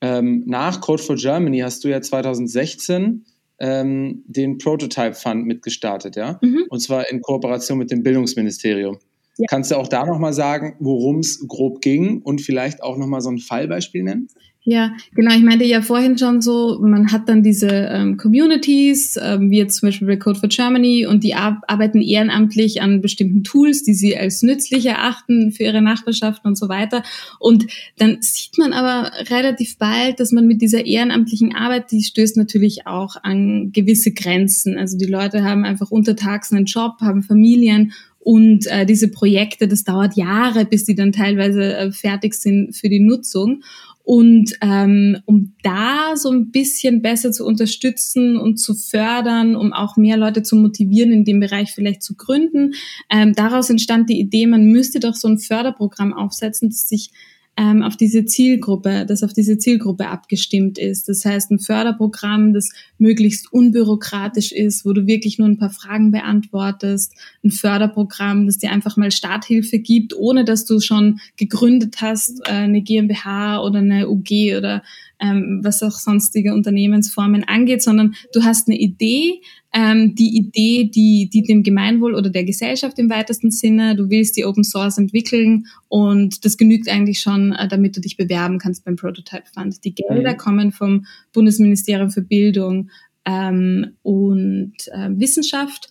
[0.00, 3.24] Ähm, nach Code for Germany hast du ja 2016
[3.58, 6.38] ähm, den Prototype Fund mitgestartet, ja?
[6.42, 6.66] Mhm.
[6.68, 8.98] Und zwar in Kooperation mit dem Bildungsministerium.
[9.38, 9.46] Ja.
[9.48, 13.30] Kannst du auch da nochmal sagen, worum es grob ging und vielleicht auch nochmal so
[13.30, 14.28] ein Fallbeispiel nennen?
[14.66, 15.34] Ja, genau.
[15.34, 19.76] Ich meinte ja vorhin schon so, man hat dann diese ähm, Communities, ähm, wie jetzt
[19.76, 23.92] zum Beispiel bei Code for Germany, und die ar arbeiten ehrenamtlich an bestimmten Tools, die
[23.92, 27.02] sie als nützlich erachten für ihre Nachbarschaften und so weiter.
[27.38, 27.66] Und
[27.98, 32.86] dann sieht man aber relativ bald, dass man mit dieser ehrenamtlichen Arbeit, die stößt natürlich
[32.86, 34.78] auch an gewisse Grenzen.
[34.78, 37.92] Also die Leute haben einfach untertags einen Job, haben Familien
[38.24, 42.88] und äh, diese Projekte, das dauert Jahre, bis die dann teilweise äh, fertig sind für
[42.88, 43.62] die Nutzung.
[44.04, 49.96] Und ähm, um da so ein bisschen besser zu unterstützen und zu fördern, um auch
[49.96, 52.74] mehr Leute zu motivieren, in dem Bereich vielleicht zu gründen,
[53.10, 57.12] ähm, daraus entstand die Idee, man müsste doch so ein Förderprogramm aufsetzen, das sich
[57.56, 61.08] ähm, auf diese Zielgruppe, das auf diese Zielgruppe abgestimmt ist.
[61.08, 66.10] Das heißt, ein Förderprogramm, das möglichst unbürokratisch ist, wo du wirklich nur ein paar Fragen
[66.10, 72.40] beantwortest, ein Förderprogramm, das dir einfach mal Starthilfe gibt, ohne dass du schon gegründet hast,
[72.40, 74.82] äh, eine GmbH oder eine UG oder
[75.24, 79.40] ähm, was auch sonstige Unternehmensformen angeht, sondern du hast eine Idee,
[79.72, 84.36] ähm, die Idee, die, die dem Gemeinwohl oder der Gesellschaft im weitesten Sinne, du willst
[84.36, 88.84] die Open Source entwickeln und das genügt eigentlich schon, äh, damit du dich bewerben kannst
[88.84, 89.84] beim Prototype Fund.
[89.84, 90.36] Die Gelder mhm.
[90.36, 92.90] kommen vom Bundesministerium für Bildung
[93.24, 95.88] ähm, und äh, Wissenschaft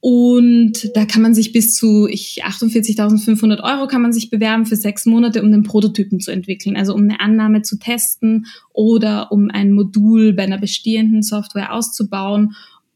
[0.00, 5.04] und da kann man sich bis zu 48.500 Euro kann man sich bewerben für sechs
[5.04, 9.72] Monate, um den Prototypen zu entwickeln, also um eine Annahme zu testen oder um ein
[9.72, 12.54] Modul bei einer bestehenden Software auszubauen.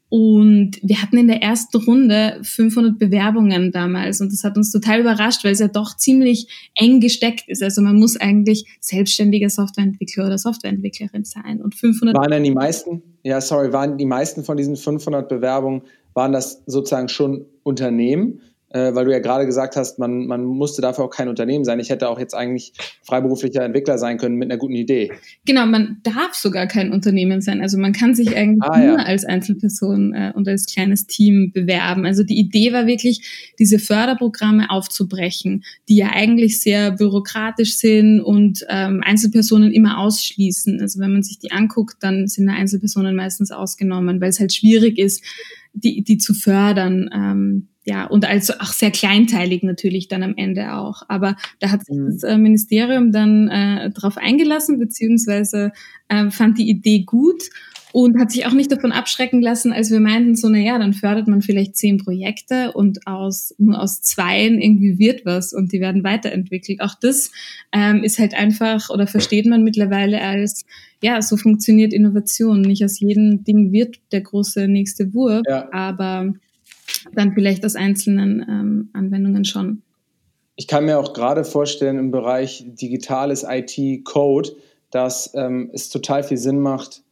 [0.09, 5.01] Und wir hatten in der ersten Runde 500 Bewerbungen damals und das hat uns total
[5.01, 7.61] überrascht, weil es ja doch ziemlich eng gesteckt ist.
[7.61, 11.61] Also man muss eigentlich selbstständiger Softwareentwickler oder Softwareentwicklerin sein.
[11.61, 15.83] Und 500 waren dann die meisten, ja sorry, waren die meisten von diesen 500 Bewerbungen
[16.15, 20.81] waren das sozusagen schon Unternehmen, äh, weil du ja gerade gesagt hast, man, man musste
[20.81, 21.79] dafür auch kein Unternehmen sein.
[21.79, 25.11] Ich hätte auch jetzt eigentlich freiberuflicher Entwickler sein können mit einer guten Idee.
[25.45, 27.61] Genau, man darf sogar kein Unternehmen sein.
[27.61, 29.03] Also man kann sich eigentlich ah, nur ja.
[29.05, 32.05] als Einzelperson äh, und als kleines Team bewerben.
[32.05, 38.65] Also die Idee war wirklich, diese Förderprogramme aufzubrechen, die ja eigentlich sehr bürokratisch sind und
[38.69, 40.81] ähm, Einzelpersonen immer ausschließen.
[40.81, 44.97] Also wenn man sich die anguckt, dann sind Einzelpersonen meistens ausgenommen, weil es halt schwierig
[44.97, 45.23] ist,
[45.75, 47.09] die, die zu fördern.
[47.13, 51.03] Ähm, ja, und also auch sehr kleinteilig natürlich dann am Ende auch.
[51.07, 52.05] Aber da hat sich mhm.
[52.07, 55.71] das äh, Ministerium dann äh, darauf eingelassen, beziehungsweise
[56.07, 57.43] äh, fand die Idee gut
[57.95, 60.91] und hat sich auch nicht davon abschrecken lassen, als wir meinten, so, na ja, dann
[60.91, 65.79] fördert man vielleicht zehn Projekte und aus, nur aus zweien irgendwie wird was und die
[65.79, 66.81] werden weiterentwickelt.
[66.81, 67.31] Auch das
[67.71, 70.65] ähm, ist halt einfach oder versteht man mittlerweile als,
[71.01, 72.59] ja, so funktioniert Innovation.
[72.59, 75.69] Nicht aus jedem Ding wird der große nächste Wurf, ja.
[75.71, 76.33] aber
[77.13, 79.83] dann vielleicht aus einzelnen ähm, Anwendungen schon.
[80.57, 84.49] Ich kann mir auch gerade vorstellen, im Bereich digitales IT-Code,
[84.91, 87.04] dass ähm, es total viel Sinn macht,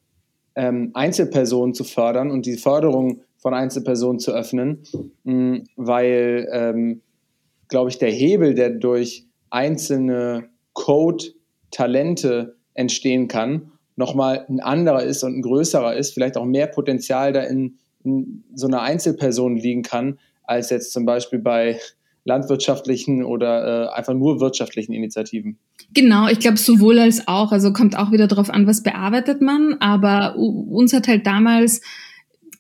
[0.56, 4.84] ähm, Einzelpersonen zu fördern und die Förderung von Einzelpersonen zu öffnen,
[5.24, 7.02] mh, weil, ähm,
[7.68, 15.38] glaube ich, der Hebel, der durch einzelne Code-Talente entstehen kann, nochmal ein anderer ist und
[15.38, 17.78] ein größerer ist, vielleicht auch mehr Potenzial da in
[18.56, 21.80] so einer Einzelperson liegen kann, als jetzt zum Beispiel bei
[22.26, 25.58] landwirtschaftlichen oder äh, einfach nur wirtschaftlichen Initiativen.
[25.94, 27.52] Genau, ich glaube sowohl als auch.
[27.52, 29.76] Also kommt auch wieder darauf an, was bearbeitet man.
[29.80, 31.82] Aber uns hat halt damals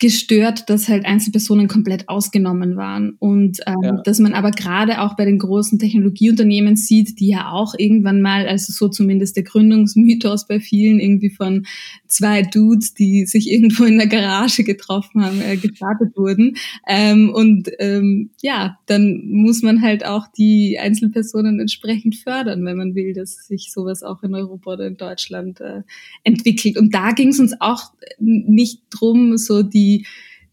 [0.04, 3.16] gestört, dass halt Einzelpersonen komplett ausgenommen waren.
[3.20, 4.01] Und ähm, ja.
[4.04, 8.45] dass man aber gerade auch bei den großen Technologieunternehmen sieht, die ja auch irgendwann mal,
[8.45, 11.66] also so zumindest der Gründungsmythos bei vielen irgendwie von
[12.06, 16.58] zwei Dudes, die sich irgendwo in der Garage getroffen haben, äh, gestartet wurden.
[16.86, 22.93] Ähm, und ähm, ja, dann muss man halt auch die Einzelpersonen entsprechend fördern, wenn man
[22.93, 25.84] will, dass sich sowas auch in Europa oder in Deutschland äh,
[26.26, 26.78] entwickelt.
[26.78, 29.93] Und da ging es uns auch nicht drum, so die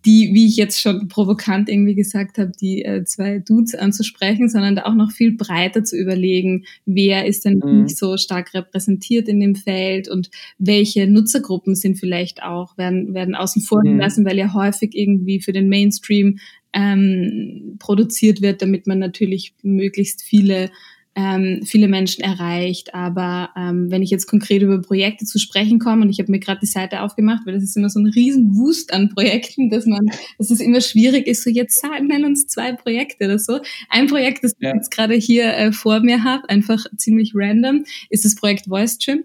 [0.06, 4.76] die, wie ich jetzt schon provokant irgendwie gesagt habe, die äh, zwei Dudes anzusprechen, sondern
[4.76, 7.82] da auch noch viel breiter zu überlegen, wer ist denn mhm.
[7.82, 13.34] nicht so stark repräsentiert in dem Feld und welche Nutzergruppen sind vielleicht auch, werden, werden
[13.34, 13.96] außen vor mhm.
[13.96, 16.38] gelassen, weil ja häufig irgendwie für den Mainstream
[16.72, 20.70] ähm, produziert wird, damit man natürlich möglichst viele
[21.14, 22.94] ähm, viele Menschen erreicht.
[22.94, 26.38] Aber ähm, wenn ich jetzt konkret über Projekte zu sprechen komme, und ich habe mir
[26.38, 30.06] gerade die Seite aufgemacht, weil das ist immer so ein Riesenwust an Projekten, dass man,
[30.38, 33.60] dass es immer schwierig ist, so jetzt nennen uns zwei Projekte oder so.
[33.88, 34.70] Ein Projekt, das ja.
[34.70, 38.98] ich jetzt gerade hier äh, vor mir habe, einfach ziemlich random, ist das Projekt Voice
[38.98, 39.24] Trim.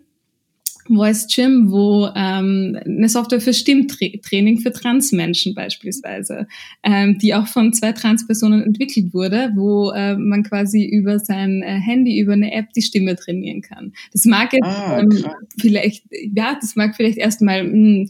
[0.87, 6.47] Voice Gym, wo ähm, eine Software für Stimmtraining für Transmenschen beispielsweise,
[6.83, 11.79] ähm, die auch von zwei Transpersonen entwickelt wurde, wo äh, man quasi über sein äh,
[11.79, 13.93] Handy, über eine App die Stimme trainieren kann.
[14.13, 15.25] Das mag jetzt ah, ähm,
[15.59, 18.07] vielleicht, ja, das mag vielleicht erstmal mh, hm,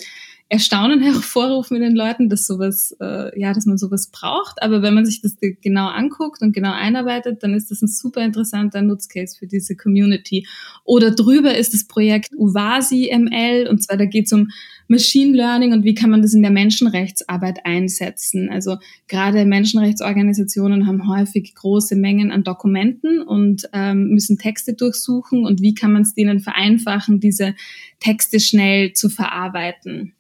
[0.48, 4.62] Erstaunen hervorrufen in den Leuten, dass sowas, äh, ja, dass man sowas braucht.
[4.62, 8.24] Aber wenn man sich das genau anguckt und genau einarbeitet, dann ist das ein super
[8.24, 10.48] interessanter Nutzcase für diese Community.
[10.84, 14.50] Oder drüber ist das Projekt Uvasi ML und zwar da geht es um
[14.88, 18.50] Machine Learning und wie kann man das in der Menschenrechtsarbeit einsetzen.
[18.52, 18.78] Also
[19.08, 25.74] gerade Menschenrechtsorganisationen haben häufig große Mengen an Dokumenten und ähm, müssen Texte durchsuchen und wie
[25.74, 27.56] kann man es denen vereinfachen, diese
[28.00, 30.15] Texte schnell zu verarbeiten.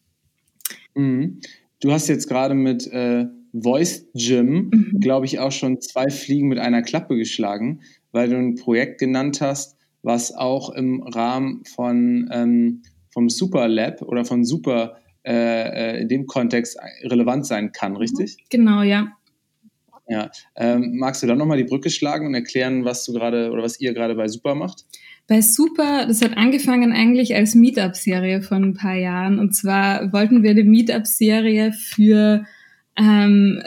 [0.95, 1.39] Mhm.
[1.81, 4.99] Du hast jetzt gerade mit äh, Voice Gym, mhm.
[4.99, 7.81] glaube ich, auch schon zwei Fliegen mit einer Klappe geschlagen,
[8.11, 14.01] weil du ein Projekt genannt hast, was auch im Rahmen von ähm, vom Super Lab
[14.01, 17.97] oder von Super äh, äh in dem Kontext relevant sein kann, mhm.
[17.97, 18.37] richtig?
[18.49, 19.07] Genau, ja.
[20.07, 20.29] Ja.
[20.55, 23.79] Ähm, magst du dann nochmal die Brücke schlagen und erklären, was du gerade oder was
[23.79, 24.85] ihr gerade bei Super macht?
[25.28, 29.39] Bei Super, das hat angefangen eigentlich als Meetup-Serie von ein paar Jahren.
[29.39, 32.45] Und zwar wollten wir eine Meetup-Serie für
[32.97, 33.61] ähm,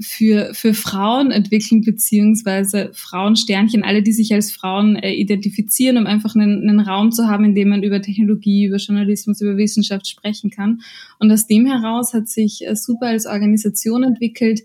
[0.00, 6.36] für, für Frauen entwickeln, beziehungsweise Frauensternchen, alle, die sich als Frauen äh, identifizieren, um einfach
[6.36, 10.50] einen, einen Raum zu haben, in dem man über Technologie, über Journalismus, über Wissenschaft sprechen
[10.50, 10.80] kann.
[11.18, 14.60] Und aus dem heraus hat sich äh, Super als Organisation entwickelt,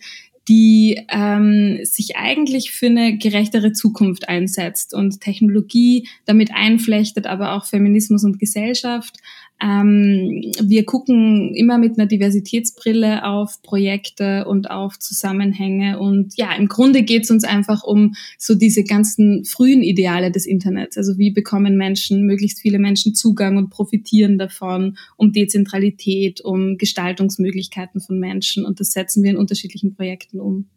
[0.47, 7.65] die ähm, sich eigentlich für eine gerechtere Zukunft einsetzt und Technologie damit einflechtet, aber auch
[7.65, 9.17] Feminismus und Gesellschaft.
[9.61, 15.99] Ähm, wir gucken immer mit einer Diversitätsbrille auf Projekte und auf Zusammenhänge.
[15.99, 20.45] Und ja, im Grunde geht es uns einfach um so diese ganzen frühen Ideale des
[20.45, 20.97] Internets.
[20.97, 28.01] Also wie bekommen Menschen, möglichst viele Menschen Zugang und profitieren davon, um Dezentralität, um Gestaltungsmöglichkeiten
[28.01, 28.65] von Menschen.
[28.65, 30.67] Und das setzen wir in unterschiedlichen Projekten um.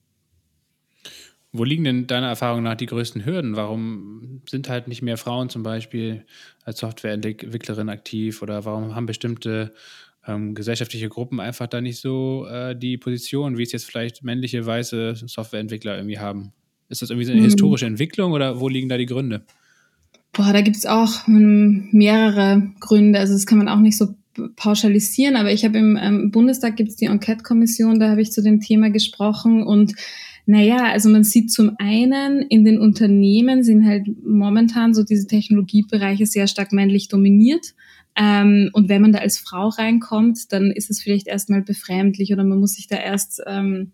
[1.57, 3.57] Wo liegen denn deiner Erfahrung nach die größten Hürden?
[3.57, 6.25] Warum sind halt nicht mehr Frauen zum Beispiel
[6.65, 9.73] als Softwareentwicklerin aktiv oder warum haben bestimmte
[10.27, 14.65] ähm, gesellschaftliche Gruppen einfach da nicht so äh, die Position, wie es jetzt vielleicht männliche
[14.65, 16.53] weiße Softwareentwickler irgendwie haben?
[16.89, 17.47] Ist das irgendwie so eine mhm.
[17.47, 19.43] historische Entwicklung oder wo liegen da die Gründe?
[20.33, 23.19] Boah, da gibt es auch ähm, mehrere Gründe.
[23.19, 24.15] Also das kann man auch nicht so
[24.57, 28.43] pauschalisieren, aber ich habe im ähm, Bundestag gibt es die Enquete-Kommission, da habe ich zu
[28.43, 29.95] dem Thema gesprochen und
[30.47, 36.25] naja, also man sieht zum einen, in den Unternehmen sind halt momentan so diese Technologiebereiche
[36.25, 37.75] sehr stark männlich dominiert.
[38.15, 42.45] Ähm, und wenn man da als Frau reinkommt, dann ist es vielleicht erstmal befremdlich oder
[42.45, 43.91] man muss sich da erst ähm,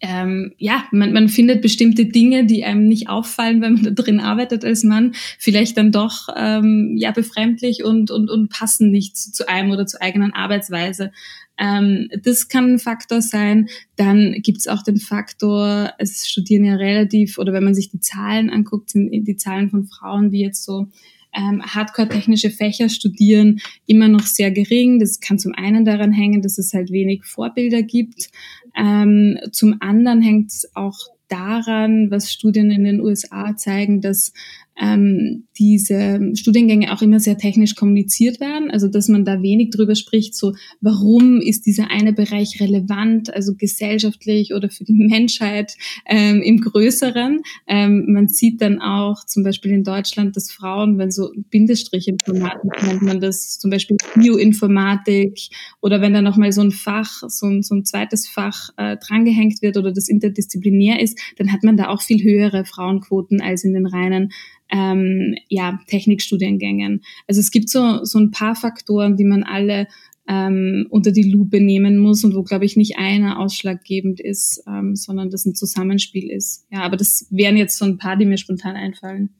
[0.00, 4.20] ähm, ja, man, man findet bestimmte Dinge, die einem nicht auffallen, wenn man da drin
[4.20, 9.32] arbeitet als Mann, vielleicht dann doch ähm, ja befremdlich und, und, und passen nicht zu,
[9.32, 11.12] zu einem oder zur eigenen Arbeitsweise.
[11.58, 13.68] Ähm, das kann ein Faktor sein.
[13.96, 18.00] Dann gibt es auch den Faktor, es studieren ja relativ, oder wenn man sich die
[18.00, 20.88] Zahlen anguckt, sind die Zahlen von Frauen, die jetzt so
[21.34, 24.98] ähm, hardcore-technische Fächer studieren, immer noch sehr gering.
[24.98, 28.28] Das kann zum einen daran hängen, dass es halt wenig Vorbilder gibt.
[28.76, 30.98] Ähm, zum anderen hängt es auch
[31.28, 34.32] daran, was Studien in den USA zeigen, dass
[34.80, 39.94] ähm, diese Studiengänge auch immer sehr technisch kommuniziert werden, also dass man da wenig drüber
[39.94, 45.74] spricht, so warum ist dieser eine Bereich relevant, also gesellschaftlich oder für die Menschheit
[46.06, 47.42] ähm, im Größeren.
[47.66, 53.02] Ähm, man sieht dann auch zum Beispiel in Deutschland, dass Frauen, wenn so Bindestrich-Informatik nennt
[53.02, 55.38] man das, zum Beispiel Bioinformatik
[55.80, 59.60] oder wenn da nochmal so ein Fach, so ein, so ein zweites Fach äh, drangehängt
[59.60, 63.74] wird oder das interdisziplinär ist, dann hat man da auch viel höhere Frauenquoten als in
[63.74, 64.32] den reinen
[64.72, 67.02] ähm, ja, Technikstudiengängen.
[67.28, 69.86] Also es gibt so, so ein paar Faktoren, die man alle
[70.28, 74.96] ähm, unter die Lupe nehmen muss und wo, glaube ich, nicht einer ausschlaggebend ist, ähm,
[74.96, 76.66] sondern das ein Zusammenspiel ist.
[76.70, 79.30] Ja, aber das wären jetzt so ein paar, die mir spontan einfallen.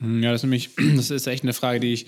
[0.00, 2.06] Ja, das ist nämlich, das ist echt eine Frage, die ich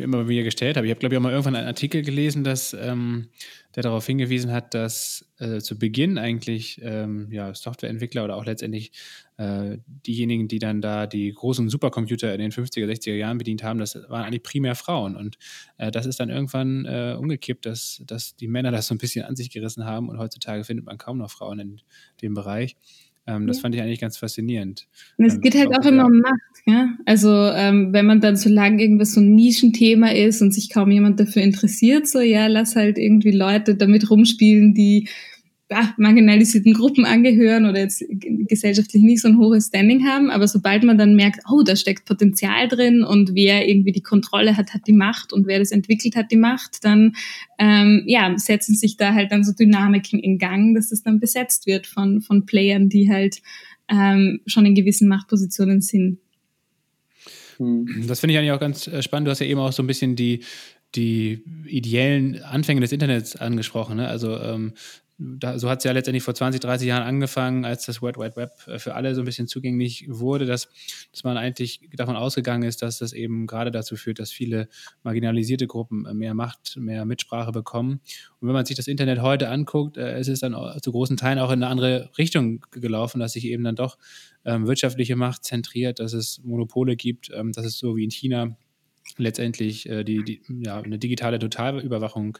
[0.00, 0.86] mir immer wieder gestellt habe.
[0.86, 3.28] Ich habe, glaube ich, auch mal irgendwann einen Artikel gelesen, dass, ähm,
[3.74, 8.92] der darauf hingewiesen hat, dass äh, zu Beginn eigentlich ähm, ja, Softwareentwickler oder auch letztendlich
[9.36, 13.78] äh, diejenigen, die dann da die großen Supercomputer in den 50er, 60er Jahren bedient haben,
[13.78, 15.14] das waren eigentlich primär Frauen.
[15.14, 15.38] Und
[15.78, 19.24] äh, das ist dann irgendwann äh, umgekippt, dass, dass die Männer das so ein bisschen
[19.24, 21.80] an sich gerissen haben und heutzutage findet man kaum noch Frauen in
[22.22, 22.76] dem Bereich.
[23.26, 24.86] Ähm, das fand ich eigentlich ganz faszinierend.
[25.16, 26.62] Und es ähm, geht halt auch immer um Macht.
[26.66, 26.88] Ja?
[27.06, 30.90] Also ähm, wenn man dann so lange irgendwas so ein Nischenthema ist und sich kaum
[30.90, 35.08] jemand dafür interessiert, so ja, lass halt irgendwie Leute damit rumspielen, die
[35.96, 40.30] marginalisierten Gruppen angehören oder jetzt gesellschaftlich nicht so ein hohes Standing haben.
[40.30, 44.56] Aber sobald man dann merkt, oh, da steckt Potenzial drin und wer irgendwie die Kontrolle
[44.56, 47.14] hat, hat die Macht und wer das entwickelt hat, die Macht, dann
[47.58, 51.66] ähm, ja, setzen sich da halt dann so Dynamiken in Gang, dass das dann besetzt
[51.66, 53.40] wird von, von Playern, die halt
[53.88, 56.18] ähm, schon in gewissen Machtpositionen sind.
[57.58, 58.06] Hm.
[58.08, 59.28] Das finde ich eigentlich auch ganz äh, spannend.
[59.28, 60.40] Du hast ja eben auch so ein bisschen die,
[60.94, 63.96] die ideellen Anfänge des Internets angesprochen.
[63.96, 64.08] Ne?
[64.08, 64.72] Also ähm,
[65.22, 68.36] da, so hat es ja letztendlich vor 20, 30 Jahren angefangen, als das World Wide
[68.36, 70.68] Web äh, für alle so ein bisschen zugänglich wurde, dass,
[71.12, 74.68] dass man eigentlich davon ausgegangen ist, dass das eben gerade dazu führt, dass viele
[75.02, 78.00] marginalisierte Gruppen äh, mehr Macht, mehr Mitsprache bekommen.
[78.40, 81.38] Und wenn man sich das Internet heute anguckt, äh, ist es dann zu großen Teilen
[81.38, 83.98] auch in eine andere Richtung gelaufen, dass sich eben dann doch
[84.46, 88.56] ähm, wirtschaftliche Macht zentriert, dass es Monopole gibt, ähm, dass es so wie in China
[89.18, 92.38] letztendlich äh, die, die, ja, eine digitale Totalüberwachung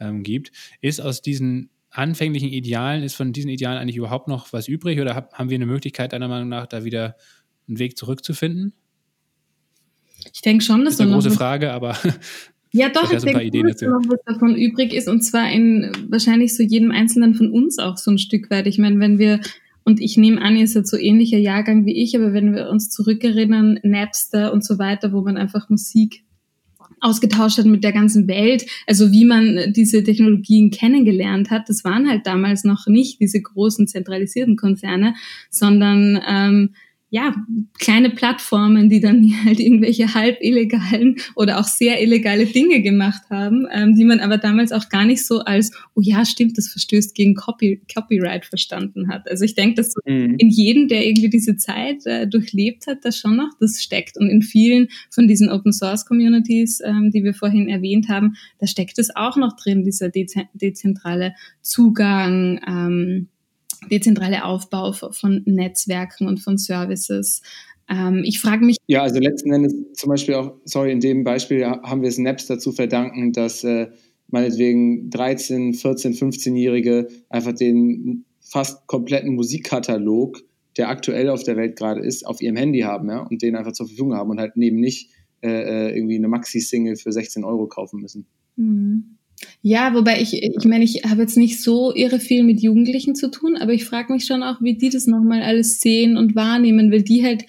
[0.00, 0.52] ähm, gibt.
[0.80, 5.14] Ist aus diesen anfänglichen Idealen, ist von diesen Idealen eigentlich überhaupt noch was übrig oder
[5.14, 7.16] hab, haben wir eine Möglichkeit, deiner Meinung nach, da wieder
[7.68, 8.72] einen Weg zurückzufinden?
[10.32, 11.96] Ich denke schon, dass das ist eine große Frage, aber
[12.72, 16.56] ja, doch, ich denke, Ideen dass noch was davon übrig ist und zwar in wahrscheinlich
[16.56, 18.66] so jedem Einzelnen von uns auch so ein Stück weit.
[18.66, 19.40] Ich meine, wenn wir
[19.84, 22.88] und ich nehme an, ihr seid so ähnlicher Jahrgang wie ich, aber wenn wir uns
[22.88, 26.23] zurückerinnern, Napster und so weiter, wo man einfach Musik
[27.04, 32.08] ausgetauscht hat mit der ganzen Welt, also wie man diese Technologien kennengelernt hat, das waren
[32.08, 35.14] halt damals noch nicht diese großen zentralisierten Konzerne,
[35.50, 36.70] sondern ähm,
[37.14, 37.32] ja,
[37.78, 43.68] kleine Plattformen, die dann halt irgendwelche halb illegalen oder auch sehr illegale Dinge gemacht haben,
[43.72, 47.14] ähm, die man aber damals auch gar nicht so als, oh ja, stimmt, das verstößt
[47.14, 49.30] gegen Copy, Copyright verstanden hat.
[49.30, 50.34] Also ich denke, dass so mhm.
[50.38, 54.16] in jedem, der irgendwie diese Zeit äh, durchlebt hat, da schon noch das steckt.
[54.18, 58.66] Und in vielen von diesen Open Source Communities, ähm, die wir vorhin erwähnt haben, da
[58.66, 63.28] steckt es auch noch drin, dieser dezentrale Zugang, ähm,
[63.90, 67.42] dezentrale Aufbau von Netzwerken und von Services.
[67.88, 68.76] Ähm, ich frage mich.
[68.86, 72.72] Ja, also letzten Endes zum Beispiel auch, sorry, in dem Beispiel haben wir Snaps dazu
[72.72, 73.88] verdanken, dass äh,
[74.28, 80.40] meinetwegen 13, 14, 15-Jährige einfach den fast kompletten Musikkatalog,
[80.76, 83.72] der aktuell auf der Welt gerade ist, auf ihrem Handy haben ja, und den einfach
[83.72, 85.10] zur Verfügung haben und halt neben nicht
[85.42, 85.48] äh,
[85.90, 88.26] äh irgendwie eine Maxi-Single für 16 Euro kaufen müssen.
[88.56, 89.18] Mhm.
[89.62, 93.30] Ja, wobei ich, ich meine, ich habe jetzt nicht so irre viel mit Jugendlichen zu
[93.30, 96.92] tun, aber ich frage mich schon auch, wie die das nochmal alles sehen und wahrnehmen,
[96.92, 97.44] weil die halt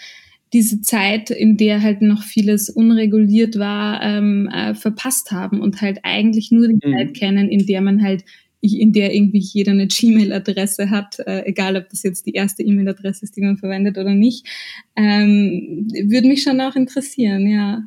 [0.54, 6.00] diese Zeit, in der halt noch vieles unreguliert war, ähm, äh, verpasst haben und halt
[6.04, 6.94] eigentlich nur die mhm.
[6.94, 8.24] Zeit kennen, in der man halt
[8.62, 13.26] in der irgendwie jeder eine Gmail-Adresse hat, äh, egal ob das jetzt die erste E-Mail-Adresse
[13.26, 14.48] ist, die man verwendet oder nicht,
[14.96, 17.84] ähm, würde mich schon auch interessieren, ja.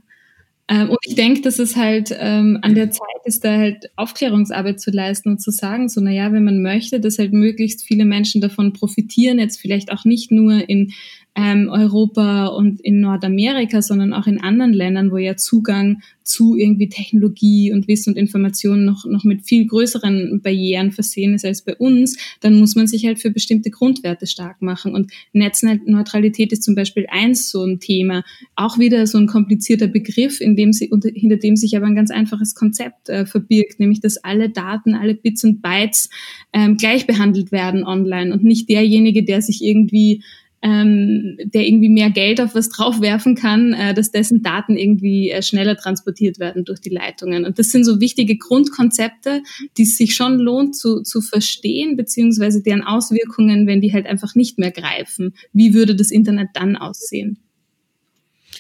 [0.68, 4.80] Ähm, und ich denke, dass es halt ähm, an der Zeit ist, da halt Aufklärungsarbeit
[4.80, 8.40] zu leisten und zu sagen, so, naja, wenn man möchte, dass halt möglichst viele Menschen
[8.40, 10.92] davon profitieren, jetzt vielleicht auch nicht nur in
[11.38, 16.88] ähm, Europa und in Nordamerika, sondern auch in anderen Ländern, wo ja Zugang zu irgendwie
[16.88, 21.76] Technologie und Wissen und Informationen noch, noch mit viel größeren Barrieren versehen ist als bei
[21.76, 24.94] uns, dann muss man sich halt für bestimmte Grundwerte stark machen.
[24.94, 28.24] Und Netzneutralität ist zum Beispiel eins so ein Thema.
[28.56, 31.94] Auch wieder so ein komplizierter Begriff, in dem sie, unter, hinter dem sich aber ein
[31.94, 36.10] ganz einfaches Konzept äh, verbirgt, nämlich dass alle Daten, alle Bits und Bytes
[36.52, 40.24] ähm, gleich behandelt werden online und nicht derjenige, der sich irgendwie
[40.60, 45.42] ähm, der irgendwie mehr Geld auf was draufwerfen kann, äh, dass dessen Daten irgendwie äh,
[45.42, 47.44] schneller transportiert werden durch die Leitungen.
[47.44, 49.42] Und das sind so wichtige Grundkonzepte,
[49.76, 54.34] die es sich schon lohnt zu, zu verstehen, beziehungsweise deren Auswirkungen, wenn die halt einfach
[54.34, 55.34] nicht mehr greifen.
[55.52, 57.38] Wie würde das Internet dann aussehen?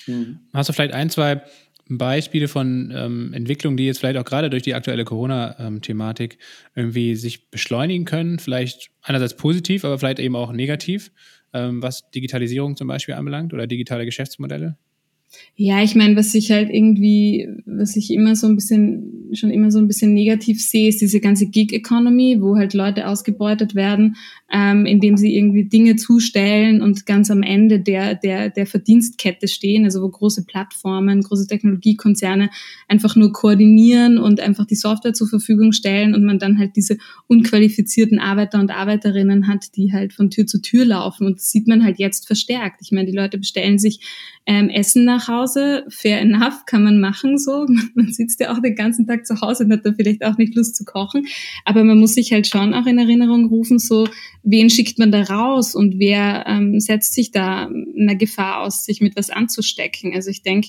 [0.04, 0.38] Hm.
[0.52, 1.42] Hast du vielleicht ein, zwei
[1.88, 6.38] Beispiele von ähm, Entwicklungen, die jetzt vielleicht auch gerade durch die aktuelle Corona-Thematik
[6.74, 8.38] irgendwie sich beschleunigen können?
[8.38, 11.10] Vielleicht einerseits positiv, aber vielleicht eben auch negativ?
[11.52, 14.76] Ähm, was Digitalisierung zum Beispiel anbelangt oder digitale Geschäftsmodelle?
[15.60, 19.70] Ja, ich meine, was ich halt irgendwie, was ich immer so ein bisschen, schon immer
[19.72, 24.16] so ein bisschen negativ sehe, ist diese ganze Gig-Economy, wo halt Leute ausgebeutet werden,
[24.52, 29.84] ähm, indem sie irgendwie Dinge zustellen und ganz am Ende der, der, der Verdienstkette stehen,
[29.84, 32.50] also wo große Plattformen, große Technologiekonzerne
[32.86, 36.98] einfach nur koordinieren und einfach die Software zur Verfügung stellen und man dann halt diese
[37.26, 41.66] unqualifizierten Arbeiter und Arbeiterinnen hat, die halt von Tür zu Tür laufen und das sieht
[41.66, 42.80] man halt jetzt verstärkt.
[42.80, 44.00] Ich meine, die Leute bestellen sich
[44.48, 47.66] ähm, Essen nach Hause, fair enough, kann man machen so.
[47.94, 50.54] Man sitzt ja auch den ganzen Tag zu Hause und hat da vielleicht auch nicht
[50.54, 51.26] Lust zu kochen.
[51.66, 54.08] Aber man muss sich halt schon auch in Erinnerung rufen, so,
[54.42, 59.02] wen schickt man da raus und wer ähm, setzt sich da einer Gefahr aus, sich
[59.02, 60.14] mit was anzustecken.
[60.14, 60.68] Also ich denke,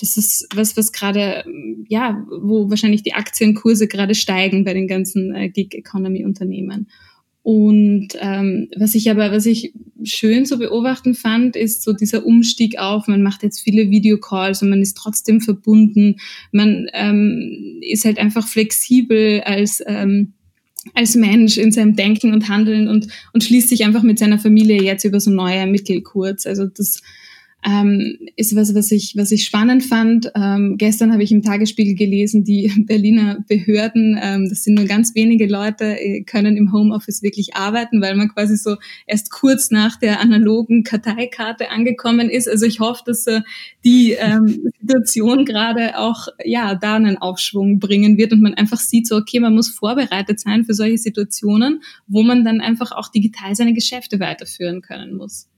[0.00, 1.44] das ist was, was gerade,
[1.88, 6.88] ja, wo wahrscheinlich die Aktienkurse gerade steigen bei den ganzen äh, Gig-Economy-Unternehmen.
[7.42, 9.72] Und ähm, was ich aber, was ich
[10.04, 14.68] schön zu beobachten fand, ist so dieser Umstieg auf, man macht jetzt viele Videocalls und
[14.68, 16.16] man ist trotzdem verbunden,
[16.52, 20.34] man ähm, ist halt einfach flexibel als ähm,
[20.94, 24.82] als Mensch in seinem Denken und Handeln und, und schließt sich einfach mit seiner Familie
[24.82, 26.46] jetzt über so neue Mittel kurz.
[26.46, 27.02] Also das
[27.62, 30.30] ähm, ist was, was ich, was ich spannend fand.
[30.34, 35.14] Ähm, gestern habe ich im Tagesspiegel gelesen, die Berliner Behörden, ähm, das sind nur ganz
[35.14, 39.96] wenige Leute, äh, können im Homeoffice wirklich arbeiten, weil man quasi so erst kurz nach
[39.96, 42.48] der analogen Karteikarte angekommen ist.
[42.48, 43.42] Also ich hoffe, dass äh,
[43.84, 49.06] die ähm, Situation gerade auch ja da einen Aufschwung bringen wird und man einfach sieht,
[49.06, 53.54] so okay, man muss vorbereitet sein für solche Situationen, wo man dann einfach auch digital
[53.54, 55.49] seine Geschäfte weiterführen können muss.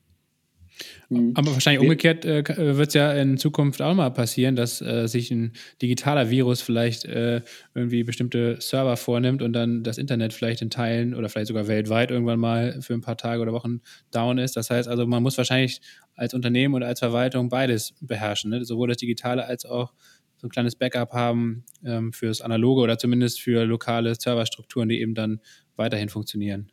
[1.12, 1.32] Mhm.
[1.34, 5.06] Aber wahrscheinlich umgekehrt äh, äh wird es ja in Zukunft auch mal passieren, dass äh,
[5.06, 7.42] sich ein digitaler Virus vielleicht äh,
[7.74, 12.10] irgendwie bestimmte Server vornimmt und dann das Internet vielleicht in Teilen oder vielleicht sogar weltweit
[12.10, 14.56] irgendwann mal für ein paar Tage oder Wochen down ist.
[14.56, 15.80] Das heißt also, man muss wahrscheinlich
[16.14, 18.64] als Unternehmen oder als Verwaltung beides beherrschen, ne?
[18.64, 19.92] sowohl das Digitale als auch
[20.36, 25.14] so ein kleines Backup haben ähm, fürs Analoge oder zumindest für lokale Serverstrukturen, die eben
[25.14, 25.40] dann
[25.76, 26.70] weiterhin funktionieren.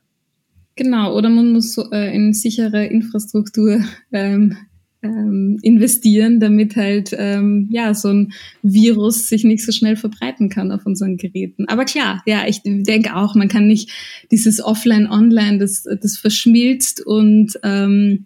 [0.75, 4.57] Genau, oder man muss so, äh, in sichere Infrastruktur ähm,
[5.01, 10.71] ähm, investieren, damit halt ähm, ja so ein Virus sich nicht so schnell verbreiten kann
[10.71, 11.67] auf unseren Geräten.
[11.67, 13.91] Aber klar, ja, ich denke auch, man kann nicht
[14.31, 18.25] dieses Offline-Online, das, das verschmilzt und ähm,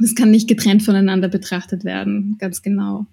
[0.00, 3.06] das kann nicht getrennt voneinander betrachtet werden, ganz genau.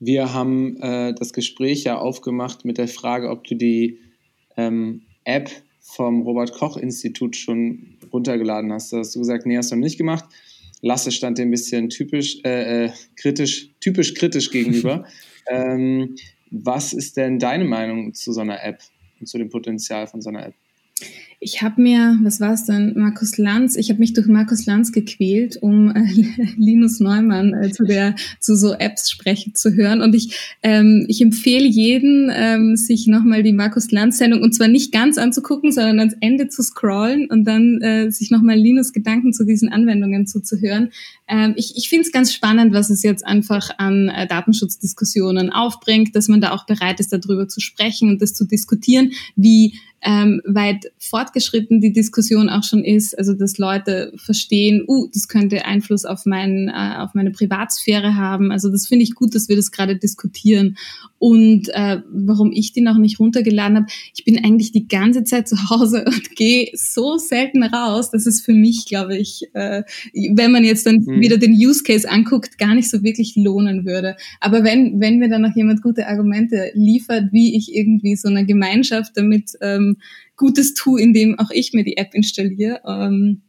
[0.00, 3.98] Wir haben äh, das Gespräch ja aufgemacht mit der Frage, ob du die
[4.56, 5.50] ähm, App
[5.88, 8.92] vom Robert-Koch-Institut schon runtergeladen hast.
[8.92, 10.24] Da hast du gesagt, nee, hast du noch nicht gemacht.
[10.82, 15.06] Lasse stand dem ein bisschen typisch, äh, äh kritisch, typisch kritisch gegenüber.
[15.48, 16.16] ähm,
[16.50, 18.80] was ist denn deine Meinung zu so einer App
[19.18, 20.54] und zu dem Potenzial von so einer App?
[21.40, 24.90] Ich habe mir, was war es denn, Markus Lanz, ich habe mich durch Markus Lanz
[24.90, 26.02] gequält, um äh,
[26.56, 30.00] Linus Neumann äh, zu der zu so Apps sprechen zu hören.
[30.00, 34.90] Und ich, ähm, ich empfehle jeden, ähm, sich nochmal die Markus Lanz-Sendung und zwar nicht
[34.90, 39.44] ganz anzugucken, sondern ans Ende zu scrollen und dann äh, sich nochmal Linus Gedanken zu
[39.44, 40.90] diesen Anwendungen zuzuhören.
[41.28, 46.16] Ähm, ich ich finde es ganz spannend, was es jetzt einfach an äh, Datenschutzdiskussionen aufbringt,
[46.16, 50.40] dass man da auch bereit ist, darüber zu sprechen und das zu diskutieren, wie ähm,
[50.44, 50.92] weit
[51.28, 56.24] fortgeschritten die Diskussion auch schon ist, also dass Leute verstehen, uh, das könnte Einfluss auf,
[56.24, 58.50] mein, äh, auf meine Privatsphäre haben.
[58.50, 60.76] Also das finde ich gut, dass wir das gerade diskutieren.
[61.18, 65.48] Und äh, warum ich die noch nicht runtergeladen habe, ich bin eigentlich die ganze Zeit
[65.48, 69.82] zu Hause und gehe so selten raus, dass es für mich, glaube ich, äh,
[70.34, 71.20] wenn man jetzt dann mhm.
[71.20, 74.16] wieder den Use Case anguckt, gar nicht so wirklich lohnen würde.
[74.40, 78.46] Aber wenn, wenn mir dann noch jemand gute Argumente liefert, wie ich irgendwie so eine
[78.46, 79.96] Gemeinschaft damit ähm,
[80.38, 82.80] Gutes tue, indem auch ich mir die App installiere.
[82.86, 83.42] Ähm,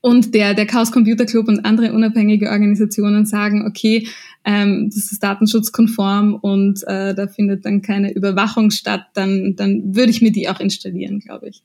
[0.00, 4.06] und der, der Chaos Computer Club und andere unabhängige Organisationen sagen, okay,
[4.44, 10.10] ähm, das ist datenschutzkonform und äh, da findet dann keine Überwachung statt, dann, dann würde
[10.10, 11.62] ich mir die auch installieren, glaube ich.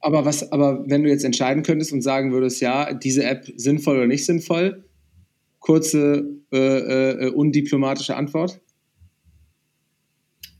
[0.00, 3.96] Aber was, aber wenn du jetzt entscheiden könntest und sagen würdest, ja, diese App sinnvoll
[3.96, 4.84] oder nicht sinnvoll,
[5.60, 8.60] kurze, äh, äh, undiplomatische Antwort?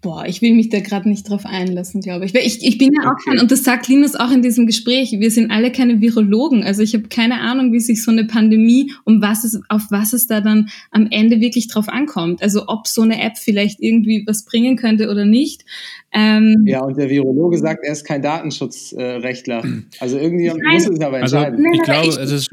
[0.03, 2.35] Boah, ich will mich da gerade nicht drauf einlassen, glaube ich.
[2.35, 3.31] Weil ich, ich bin ja auch okay.
[3.31, 6.65] kein, und das sagt Linus auch in diesem Gespräch, wir sind alle keine Virologen.
[6.65, 10.13] Also ich habe keine Ahnung, wie sich so eine Pandemie, um was es, auf was
[10.13, 12.43] es da dann am Ende wirklich drauf ankommt.
[12.43, 15.65] Also ob so eine App vielleicht irgendwie was bringen könnte oder nicht.
[16.13, 19.63] Ähm, ja, und der Virologe sagt, er ist kein Datenschutzrechtler.
[20.01, 21.65] Also irgendwie muss es aber also, entscheiden.
[21.65, 22.51] Also, ich glaube, ich, es ist.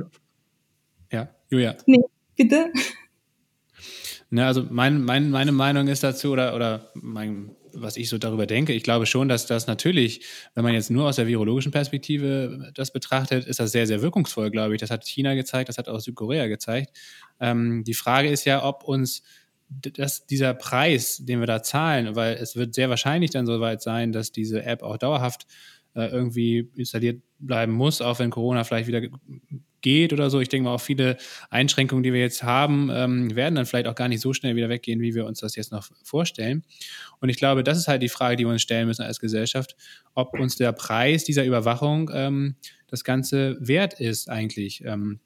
[1.11, 1.75] Ja, Julia.
[1.87, 2.01] Nee,
[2.35, 2.71] bitte.
[4.31, 8.45] Ne, also mein, mein, meine Meinung ist dazu, oder, oder mein, was ich so darüber
[8.45, 10.23] denke, ich glaube schon, dass das natürlich,
[10.53, 14.51] wenn man jetzt nur aus der virologischen Perspektive das betrachtet, ist das sehr, sehr wirkungsvoll,
[14.51, 14.81] glaube ich.
[14.81, 16.95] Das hat China gezeigt, das hat auch Südkorea gezeigt.
[17.39, 19.23] Ähm, die Frage ist ja, ob uns
[19.69, 23.81] das, dieser Preis, den wir da zahlen, weil es wird sehr wahrscheinlich dann so weit
[23.81, 25.47] sein, dass diese App auch dauerhaft
[25.95, 29.01] äh, irgendwie installiert bleiben muss, auch wenn Corona vielleicht wieder
[29.81, 30.39] geht oder so.
[30.39, 31.17] Ich denke mal, auch viele
[31.49, 34.69] Einschränkungen, die wir jetzt haben, ähm, werden dann vielleicht auch gar nicht so schnell wieder
[34.69, 36.63] weggehen, wie wir uns das jetzt noch vorstellen.
[37.19, 39.75] Und ich glaube, das ist halt die Frage, die wir uns stellen müssen als Gesellschaft,
[40.15, 42.55] ob uns der Preis dieser Überwachung ähm,
[42.87, 45.19] das Ganze wert ist eigentlich, ähm,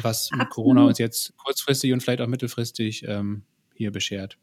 [0.00, 3.42] was Corona uns jetzt kurzfristig und vielleicht auch mittelfristig ähm,
[3.74, 4.38] hier beschert.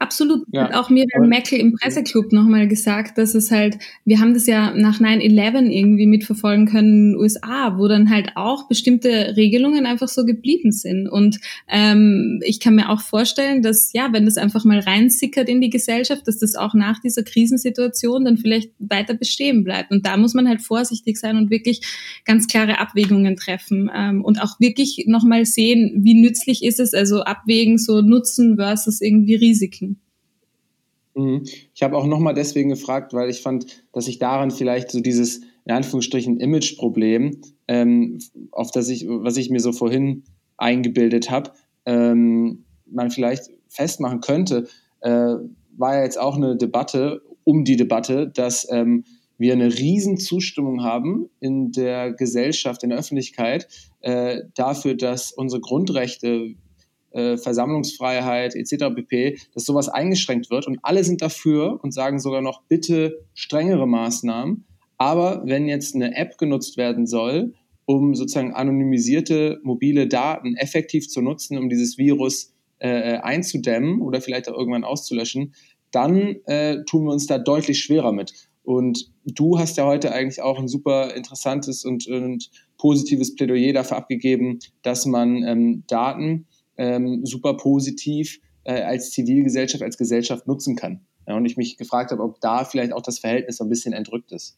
[0.00, 0.46] Absolut.
[0.52, 0.64] Ja.
[0.64, 4.72] Hat auch Miriam Meckel im Presseclub nochmal gesagt, dass es halt, wir haben das ja
[4.72, 10.06] nach 9-11 irgendwie mitverfolgen können in den USA, wo dann halt auch bestimmte Regelungen einfach
[10.06, 11.08] so geblieben sind.
[11.08, 15.60] Und ähm, ich kann mir auch vorstellen, dass, ja, wenn das einfach mal reinsickert in
[15.60, 19.90] die Gesellschaft, dass das auch nach dieser Krisensituation dann vielleicht weiter bestehen bleibt.
[19.90, 21.80] Und da muss man halt vorsichtig sein und wirklich
[22.24, 27.22] ganz klare Abwägungen treffen ähm, und auch wirklich nochmal sehen, wie nützlich ist es, also
[27.22, 29.87] abwägen, so Nutzen versus irgendwie Risiken.
[31.18, 31.44] Mhm.
[31.74, 35.38] Ich habe auch nochmal deswegen gefragt, weil ich fand, dass sich daran vielleicht so dieses,
[35.64, 38.18] in Anführungsstrichen, Image-Problem, ähm,
[38.52, 40.22] auf das ich, was ich mir so vorhin
[40.56, 41.52] eingebildet habe,
[41.86, 44.68] ähm, man vielleicht festmachen könnte,
[45.00, 45.34] äh,
[45.76, 49.04] war ja jetzt auch eine Debatte um die Debatte, dass ähm,
[49.38, 53.68] wir eine riesen Zustimmung haben in der Gesellschaft, in der Öffentlichkeit
[54.00, 56.54] äh, dafür, dass unsere Grundrechte
[57.12, 58.94] Versammlungsfreiheit etc.
[58.94, 63.86] pp., dass sowas eingeschränkt wird und alle sind dafür und sagen sogar noch bitte strengere
[63.86, 64.64] Maßnahmen.
[64.98, 67.54] Aber wenn jetzt eine App genutzt werden soll,
[67.86, 74.48] um sozusagen anonymisierte mobile Daten effektiv zu nutzen, um dieses Virus äh, einzudämmen oder vielleicht
[74.48, 75.54] auch irgendwann auszulöschen,
[75.90, 78.34] dann äh, tun wir uns da deutlich schwerer mit.
[78.62, 83.96] Und du hast ja heute eigentlich auch ein super interessantes und, und positives Plädoyer dafür
[83.96, 86.46] abgegeben, dass man ähm, Daten
[86.78, 91.06] ähm, super positiv äh, als Zivilgesellschaft, als Gesellschaft nutzen kann.
[91.26, 93.92] Ja, und ich mich gefragt habe, ob da vielleicht auch das Verhältnis so ein bisschen
[93.92, 94.56] entrückt ist.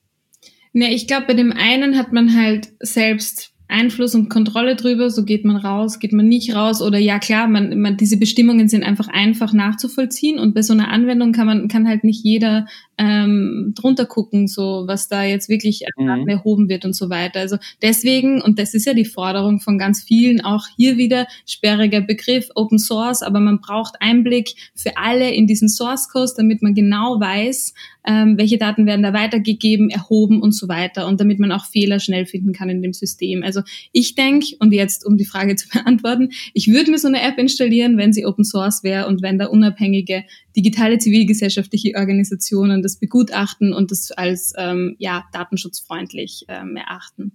[0.72, 5.24] Ne, ich glaube, bei dem einen hat man halt selbst Einfluss und Kontrolle drüber, so
[5.24, 8.82] geht man raus, geht man nicht raus oder ja klar, man, man diese Bestimmungen sind
[8.82, 12.66] einfach einfach nachzuvollziehen und bei so einer Anwendung kann man kann halt nicht jeder
[13.00, 16.28] ähm, drunter gucken, so was da jetzt wirklich mhm.
[16.28, 17.40] erhoben wird und so weiter.
[17.40, 22.02] Also deswegen, und das ist ja die Forderung von ganz vielen, auch hier wieder sperriger
[22.02, 26.74] Begriff, Open Source, aber man braucht Einblick für alle in diesen Source Code, damit man
[26.74, 27.72] genau weiß,
[28.06, 32.00] ähm, welche Daten werden da weitergegeben, erhoben und so weiter und damit man auch Fehler
[32.00, 33.42] schnell finden kann in dem System.
[33.42, 33.59] Also
[33.92, 37.38] ich denke, und jetzt um die Frage zu beantworten, ich würde mir so eine App
[37.38, 40.24] installieren, wenn sie Open Source wäre und wenn da unabhängige
[40.56, 47.32] digitale zivilgesellschaftliche Organisationen das begutachten und das als ähm, ja, datenschutzfreundlich ähm, erachten.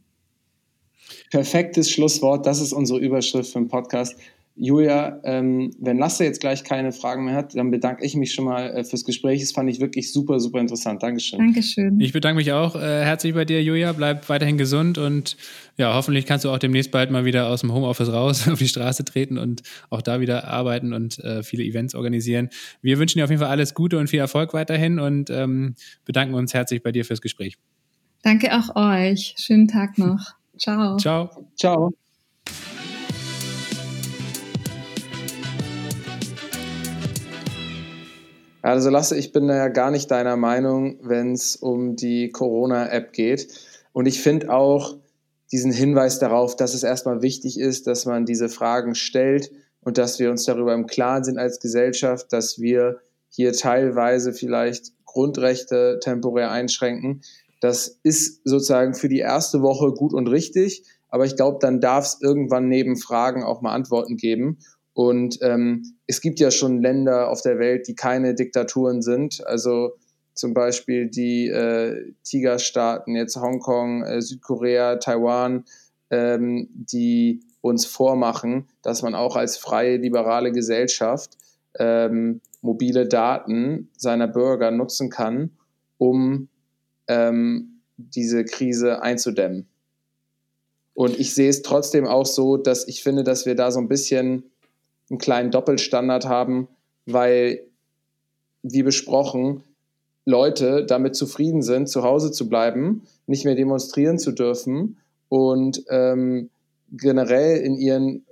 [1.29, 2.45] Perfektes Schlusswort.
[2.45, 4.15] Das ist unsere Überschrift für den Podcast.
[4.57, 8.45] Julia, ähm, wenn Lasse jetzt gleich keine Fragen mehr hat, dann bedanke ich mich schon
[8.45, 9.41] mal äh, fürs Gespräch.
[9.41, 11.03] Das fand ich wirklich super, super interessant.
[11.03, 11.39] Dankeschön.
[11.39, 11.99] Dankeschön.
[11.99, 13.91] Ich bedanke mich auch äh, herzlich bei dir, Julia.
[13.91, 15.35] Bleib weiterhin gesund und
[15.75, 18.69] ja, hoffentlich kannst du auch demnächst bald mal wieder aus dem Homeoffice raus auf die
[18.69, 22.49] Straße treten und auch da wieder arbeiten und äh, viele Events organisieren.
[22.81, 25.75] Wir wünschen dir auf jeden Fall alles Gute und viel Erfolg weiterhin und ähm,
[26.05, 27.57] bedanken uns herzlich bei dir fürs Gespräch.
[28.23, 29.35] Danke auch euch.
[29.37, 30.33] Schönen Tag noch.
[30.57, 30.95] Ciao.
[30.95, 31.47] Ciao.
[31.57, 32.04] Ciao.
[38.65, 43.13] Also Lasse, ich bin da ja gar nicht deiner Meinung, wenn es um die Corona-App
[43.13, 43.47] geht.
[43.93, 44.97] Und ich finde auch
[45.51, 49.51] diesen Hinweis darauf, dass es erstmal wichtig ist, dass man diese Fragen stellt
[49.81, 54.93] und dass wir uns darüber im Klaren sind als Gesellschaft, dass wir hier teilweise vielleicht
[55.05, 57.21] Grundrechte temporär einschränken.
[57.61, 62.05] Das ist sozusagen für die erste Woche gut und richtig, aber ich glaube, dann darf
[62.05, 64.57] es irgendwann neben Fragen auch mal Antworten geben.
[64.95, 69.45] Und ähm, es gibt ja schon Länder auf der Welt, die keine Diktaturen sind.
[69.45, 69.97] Also
[70.33, 75.65] zum Beispiel die äh, Tigerstaaten, jetzt Hongkong, äh, Südkorea, Taiwan,
[76.11, 81.31] ähm, die uns vormachen, dass man auch als freie, liberale Gesellschaft
[81.77, 85.51] ähm, mobile Daten seiner Bürger nutzen kann,
[85.97, 86.47] um
[87.09, 89.67] ähm, diese Krise einzudämmen.
[90.93, 93.89] Und ich sehe es trotzdem auch so, dass ich finde, dass wir da so ein
[93.89, 94.51] bisschen
[95.09, 96.67] einen kleinen Doppelstandard haben,
[97.05, 97.67] weil,
[98.63, 99.63] wie besprochen,
[100.25, 104.97] Leute damit zufrieden sind, zu Hause zu bleiben, nicht mehr demonstrieren zu dürfen
[105.29, 106.49] und ähm,
[106.91, 108.25] generell in ihren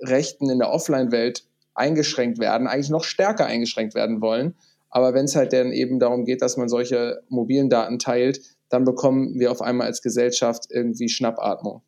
[0.00, 1.44] Rechten in der Offline-Welt
[1.74, 4.54] eingeschränkt werden, eigentlich noch stärker eingeschränkt werden wollen.
[4.90, 8.84] Aber wenn es halt dann eben darum geht, dass man solche mobilen Daten teilt, dann
[8.84, 11.82] bekommen wir auf einmal als Gesellschaft irgendwie Schnappatmung.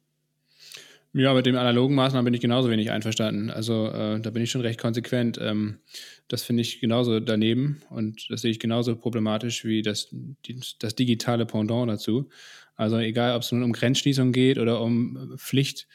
[1.14, 3.51] Ja, mit den analogen Maßnahmen bin ich genauso wenig einverstanden.
[3.51, 5.39] Also äh, da bin ich schon recht konsequent.
[5.40, 5.80] Ähm,
[6.28, 10.94] das finde ich genauso daneben und das sehe ich genauso problematisch wie das, die, das
[10.94, 12.30] digitale Pendant dazu.
[12.76, 15.86] Also egal, ob es nun um Grenzschließung geht oder um Pflicht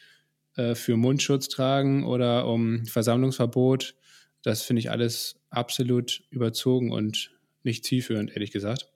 [0.55, 3.95] äh, für Mundschutz tragen oder um Versammlungsverbot,
[4.43, 7.31] das finde ich alles absolut überzogen und
[7.63, 8.91] nicht zielführend, ehrlich gesagt.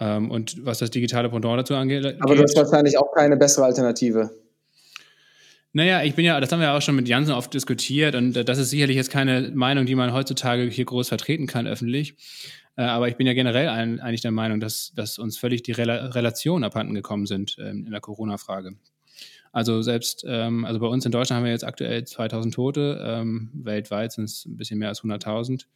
[0.00, 2.16] Ähm, und was das digitale Pendant dazu angeht.
[2.20, 4.41] Aber du hast wahrscheinlich auch keine bessere Alternative.
[5.74, 8.36] Naja, ich bin ja, das haben wir ja auch schon mit Jansen oft diskutiert und
[8.36, 12.14] äh, das ist sicherlich jetzt keine Meinung, die man heutzutage hier groß vertreten kann öffentlich.
[12.76, 15.72] Äh, aber ich bin ja generell ein, eigentlich der Meinung, dass, dass uns völlig die
[15.72, 18.76] Rela Relationen abhanden gekommen sind ähm, in der Corona-Frage.
[19.52, 23.50] Also selbst, ähm, also bei uns in Deutschland haben wir jetzt aktuell 2000 Tote, ähm,
[23.54, 25.66] weltweit sind es ein bisschen mehr als 100.000.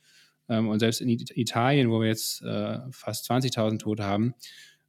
[0.49, 4.35] Ähm, und selbst in Italien, wo wir jetzt äh, fast 20.000 Tote haben,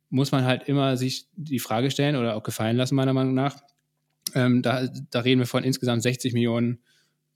[0.10, 3.58] muss man halt immer sich die Frage stellen oder auch gefallen lassen, meiner Meinung nach,
[4.36, 6.80] ähm, da, da reden wir von insgesamt 60 Millionen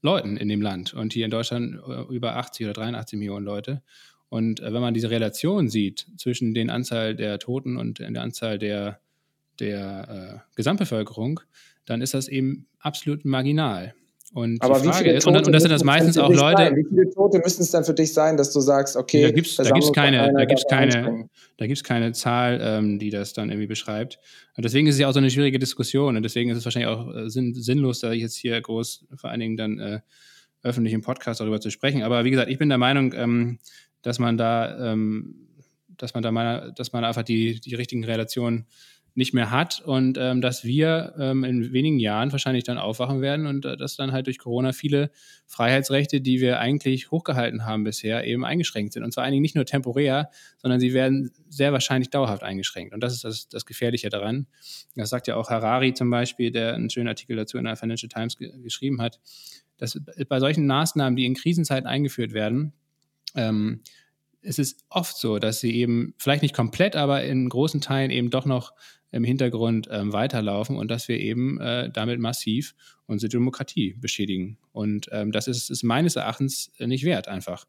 [0.01, 3.83] Leuten in dem Land und hier in Deutschland äh, über 80 oder 83 Millionen Leute.
[4.29, 8.57] Und äh, wenn man diese Relation sieht zwischen den Anzahl der Toten und der Anzahl
[8.57, 8.99] der,
[9.59, 11.41] der äh, Gesamtbevölkerung,
[11.85, 13.93] dann ist das eben absolut marginal.
[14.33, 16.63] Und aber wie viele ist, und, und, das sind das meistens auch Leute.
[16.63, 16.75] Sein?
[16.77, 19.47] Wie viele Tote müssen es dann für dich sein, dass du sagst, okay, da gibt
[19.47, 19.57] es
[19.91, 24.19] keine, da gibt's keine, da gibt's keine Zahl, ähm, die das dann irgendwie beschreibt.
[24.55, 26.89] Und deswegen ist es ja auch so eine schwierige Diskussion und deswegen ist es wahrscheinlich
[26.89, 29.99] auch äh, sinn, sinnlos, da jetzt hier groß vor allen Dingen dann äh,
[30.63, 32.03] öffentlich im Podcast darüber zu sprechen.
[32.03, 33.59] Aber wie gesagt, ich bin der Meinung, ähm,
[34.01, 35.47] dass man da, ähm,
[35.89, 38.65] dass man da meiner, dass man einfach die, die richtigen Relationen
[39.13, 43.45] nicht mehr hat und ähm, dass wir ähm, in wenigen Jahren wahrscheinlich dann aufwachen werden
[43.45, 45.11] und äh, dass dann halt durch Corona viele
[45.47, 49.03] Freiheitsrechte, die wir eigentlich hochgehalten haben bisher, eben eingeschränkt sind.
[49.03, 52.93] Und zwar eigentlich nicht nur temporär, sondern sie werden sehr wahrscheinlich dauerhaft eingeschränkt.
[52.93, 54.47] Und das ist das, das Gefährliche daran.
[54.95, 58.09] Das sagt ja auch Harari zum Beispiel, der einen schönen Artikel dazu in der Financial
[58.09, 59.19] Times ge geschrieben hat,
[59.77, 62.73] dass bei solchen Maßnahmen, die in Krisenzeiten eingeführt werden,
[63.35, 63.81] ähm,
[64.41, 68.29] es ist oft so, dass sie eben vielleicht nicht komplett, aber in großen Teilen eben
[68.29, 68.73] doch noch
[69.11, 72.73] im Hintergrund ähm, weiterlaufen und dass wir eben äh, damit massiv
[73.07, 74.57] unsere Demokratie beschädigen.
[74.71, 77.65] Und ähm, das ist, ist, meines Erachtens nicht wert einfach.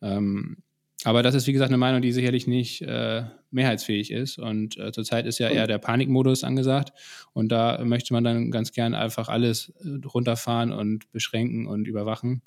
[0.00, 0.56] Ähm,
[1.04, 4.38] aber das ist, wie gesagt, eine Meinung, die sicherlich nicht äh, mehrheitsfähig ist.
[4.38, 6.92] Und äh, zurzeit ist ja eher der Panikmodus angesagt.
[7.32, 12.42] Und da möchte man dann ganz gern einfach alles äh, runterfahren und beschränken und überwachen.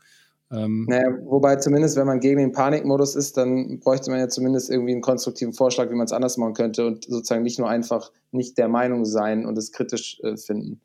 [0.52, 4.70] Ähm, naja, wobei zumindest, wenn man gegen den Panikmodus ist, dann bräuchte man ja zumindest
[4.70, 8.12] irgendwie einen konstruktiven Vorschlag, wie man es anders machen könnte und sozusagen nicht nur einfach
[8.32, 10.82] nicht der Meinung sein und es kritisch äh, finden.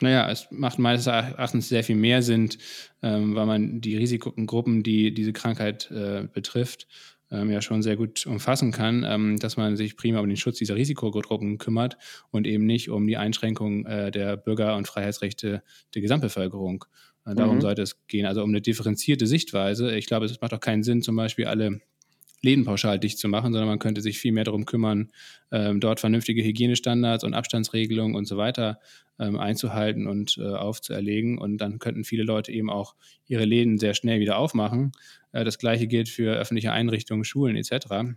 [0.00, 2.50] Naja, es macht meines Erachtens sehr viel mehr Sinn,
[3.02, 6.88] ähm, weil man die Risikogruppen, die diese Krankheit äh, betrifft,
[7.30, 10.58] ähm, ja schon sehr gut umfassen kann, ähm, dass man sich prima um den Schutz
[10.58, 11.96] dieser Risikogruppen kümmert
[12.30, 15.62] und eben nicht um die Einschränkung äh, der Bürger- und Freiheitsrechte
[15.94, 16.84] der Gesamtbevölkerung.
[17.24, 17.60] Äh, darum mhm.
[17.60, 19.96] sollte es gehen, also um eine differenzierte Sichtweise.
[19.96, 21.80] Ich glaube, es macht auch keinen Sinn, zum Beispiel alle
[22.42, 25.12] Läden pauschal dicht zu machen, sondern man könnte sich viel mehr darum kümmern,
[25.52, 28.80] ähm, dort vernünftige Hygienestandards und Abstandsregelungen und so weiter
[29.20, 31.38] ähm, einzuhalten und äh, aufzuerlegen.
[31.38, 32.96] Und dann könnten viele Leute eben auch
[33.28, 34.90] ihre Läden sehr schnell wieder aufmachen.
[35.30, 38.16] Äh, das gleiche gilt für öffentliche Einrichtungen, Schulen etc.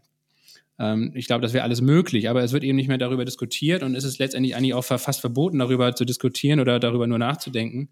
[0.80, 3.84] Ähm, ich glaube, das wäre alles möglich, aber es wird eben nicht mehr darüber diskutiert
[3.84, 7.90] und es ist letztendlich eigentlich auch fast verboten, darüber zu diskutieren oder darüber nur nachzudenken.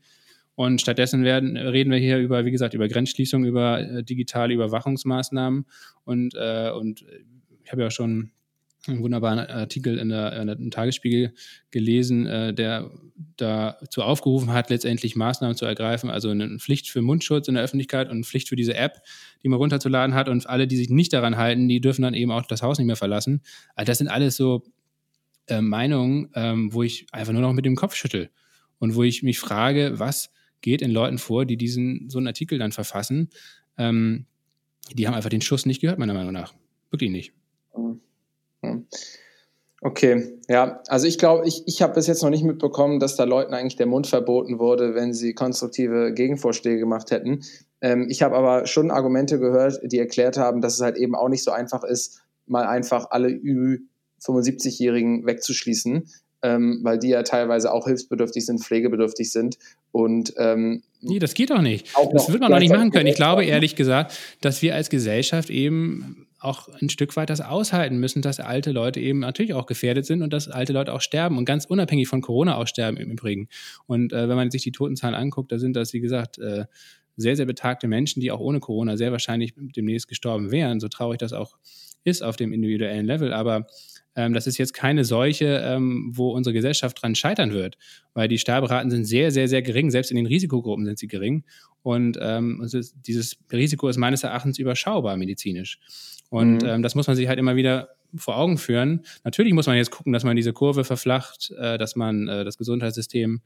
[0.55, 5.65] Und stattdessen werden, reden wir hier über, wie gesagt, über Grenzschließung, über äh, digitale Überwachungsmaßnahmen.
[6.03, 7.05] Und, äh, und
[7.63, 8.31] ich habe ja schon
[8.87, 11.33] einen wunderbaren Artikel in der, in der im Tagesspiegel
[11.71, 12.91] gelesen, äh, der
[13.37, 18.07] dazu aufgerufen hat, letztendlich Maßnahmen zu ergreifen, also eine Pflicht für Mundschutz in der Öffentlichkeit
[18.07, 19.01] und eine Pflicht für diese App,
[19.41, 20.27] die man runterzuladen hat.
[20.27, 22.87] Und alle, die sich nicht daran halten, die dürfen dann eben auch das Haus nicht
[22.87, 23.41] mehr verlassen.
[23.75, 24.63] Also das sind alles so
[25.47, 28.29] äh, Meinungen, ähm, wo ich einfach nur noch mit dem Kopf schüttel
[28.79, 30.29] und wo ich mich frage, was
[30.63, 33.29] geht in Leuten vor, die diesen so einen Artikel dann verfassen.
[33.77, 34.25] Ähm,
[34.91, 36.53] die haben einfach den Schuss nicht gehört, meiner Meinung nach.
[36.89, 37.33] Wirklich nicht.
[39.81, 43.25] Okay, ja, also ich glaube, ich, ich habe bis jetzt noch nicht mitbekommen, dass da
[43.25, 47.41] Leuten eigentlich der Mund verboten wurde, wenn sie konstruktive Gegenvorschläge gemacht hätten.
[47.81, 51.27] Ähm, ich habe aber schon Argumente gehört, die erklärt haben, dass es halt eben auch
[51.27, 56.07] nicht so einfach ist, mal einfach alle Ü75-Jährigen wegzuschließen,
[56.43, 59.57] ähm, weil die ja teilweise auch hilfsbedürftig sind, pflegebedürftig sind.
[59.91, 61.87] Und ähm, nee, das geht doch nicht.
[62.11, 63.07] Das wird man doch nicht machen können.
[63.07, 67.97] Ich glaube ehrlich gesagt, dass wir als Gesellschaft eben auch ein Stück weit das aushalten
[67.97, 71.37] müssen, dass alte Leute eben natürlich auch gefährdet sind und dass alte Leute auch sterben
[71.37, 73.47] und ganz unabhängig von Corona auch sterben im Übrigen.
[73.87, 76.65] Und äh, wenn man sich die Totenzahlen anguckt, da sind das, wie gesagt, äh,
[77.15, 81.19] sehr, sehr betagte Menschen, die auch ohne Corona sehr wahrscheinlich demnächst gestorben wären, so traurig
[81.19, 81.57] das auch
[82.03, 83.31] ist auf dem individuellen Level.
[83.31, 83.67] Aber
[84.15, 87.77] ähm, das ist jetzt keine Seuche, ähm, wo unsere Gesellschaft dran scheitern wird,
[88.13, 89.91] weil die Sterberaten sind sehr, sehr, sehr gering.
[89.91, 91.43] Selbst in den Risikogruppen sind sie gering.
[91.81, 95.79] Und ähm, ist, dieses Risiko ist meines Erachtens überschaubar medizinisch.
[96.29, 96.67] Und mhm.
[96.67, 99.01] ähm, das muss man sich halt immer wieder vor Augen führen.
[99.23, 102.57] Natürlich muss man jetzt gucken, dass man diese Kurve verflacht, äh, dass man äh, das
[102.57, 103.41] Gesundheitssystem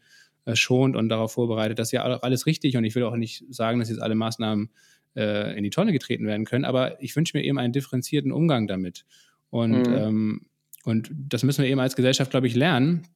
[0.45, 1.79] äh, schont und darauf vorbereitet.
[1.79, 2.77] Das ist ja auch alles richtig.
[2.77, 4.69] Und ich will auch nicht sagen, dass jetzt alle Maßnahmen
[5.15, 6.65] äh, in die Tonne getreten werden können.
[6.65, 9.05] Aber ich wünsche mir eben einen differenzierten Umgang damit.
[9.49, 9.93] Und mhm.
[9.95, 10.41] ähm,
[10.87, 13.07] und das müssen wir eben als Gesellschaft, glaube ich, lernen.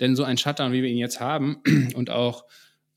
[0.00, 1.56] Denn so ein Shutdown, wie wir ihn jetzt haben
[1.94, 2.44] und auch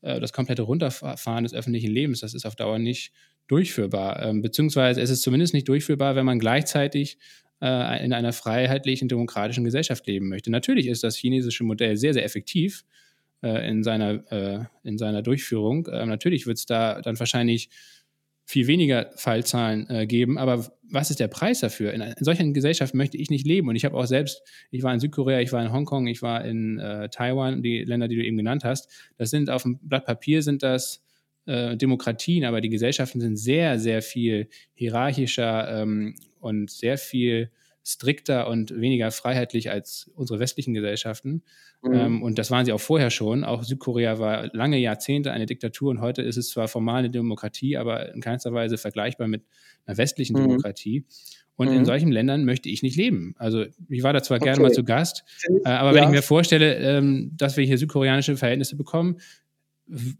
[0.02, 3.12] äh, das komplette Runterfahren des öffentlichen Lebens, das ist auf Dauer nicht
[3.48, 4.22] durchführbar.
[4.22, 7.18] Ähm, beziehungsweise es ist zumindest nicht durchführbar, wenn man gleichzeitig
[7.60, 10.50] äh, in einer freiheitlichen, demokratischen Gesellschaft leben möchte.
[10.50, 12.84] Natürlich ist das chinesische Modell sehr, sehr effektiv
[13.42, 15.88] äh, in, seiner, äh, in seiner Durchführung.
[15.90, 17.70] Ähm, natürlich wird es da dann wahrscheinlich
[18.50, 20.36] viel weniger Fallzahlen äh, geben.
[20.36, 21.92] Aber was ist der Preis dafür?
[21.92, 23.68] In, in solchen Gesellschaften möchte ich nicht leben.
[23.68, 26.44] Und ich habe auch selbst, ich war in Südkorea, ich war in Hongkong, ich war
[26.44, 28.90] in äh, Taiwan, die Länder, die du eben genannt hast.
[29.16, 31.00] Das sind auf dem Blatt Papier sind das
[31.46, 37.52] äh, Demokratien, aber die Gesellschaften sind sehr, sehr viel hierarchischer ähm, und sehr viel
[37.90, 41.42] strikter und weniger freiheitlich als unsere westlichen Gesellschaften.
[41.82, 41.92] Mhm.
[41.92, 43.44] Ähm, und das waren sie auch vorher schon.
[43.44, 47.76] Auch Südkorea war lange Jahrzehnte eine Diktatur und heute ist es zwar formal eine Demokratie,
[47.76, 49.44] aber in keinster Weise vergleichbar mit
[49.86, 50.42] einer westlichen mhm.
[50.42, 51.04] Demokratie.
[51.56, 51.76] Und mhm.
[51.76, 53.34] in solchen Ländern möchte ich nicht leben.
[53.36, 54.46] Also ich war da zwar okay.
[54.46, 55.24] gerne mal zu Gast,
[55.64, 55.96] äh, aber ja.
[55.96, 59.18] wenn ich mir vorstelle, ähm, dass wir hier südkoreanische Verhältnisse bekommen,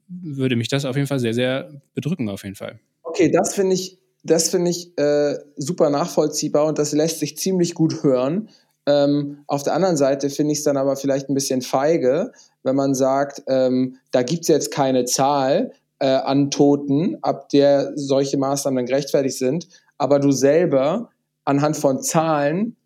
[0.09, 2.81] würde mich das auf jeden Fall sehr, sehr bedrücken, auf jeden Fall.
[3.03, 7.75] Okay, das finde ich das finde ich äh, super nachvollziehbar und das lässt sich ziemlich
[7.75, 8.49] gut hören.
[8.87, 12.33] Ähm, auf der anderen Seite finde ich es dann aber vielleicht ein bisschen feige,
[12.63, 17.93] wenn man sagt, ähm, da gibt es jetzt keine Zahl äh, an Toten, ab der
[17.95, 19.69] solche Maßnahmen dann gerechtfertigt sind,
[19.99, 21.11] aber du selber
[21.45, 22.77] anhand von Zahlen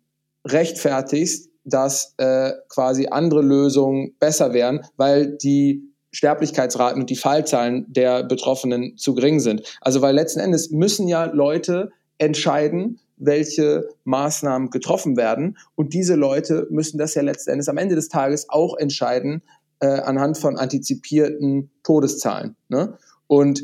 [0.45, 8.23] rechtfertigst, dass äh, quasi andere Lösungen besser wären, weil die Sterblichkeitsraten und die Fallzahlen der
[8.23, 9.77] Betroffenen zu gering sind.
[9.81, 15.57] Also weil letzten Endes müssen ja Leute entscheiden, welche Maßnahmen getroffen werden.
[15.75, 19.41] Und diese Leute müssen das ja letzten Endes am Ende des Tages auch entscheiden
[19.81, 22.55] äh, anhand von antizipierten Todeszahlen.
[22.69, 22.97] Ne?
[23.27, 23.61] Und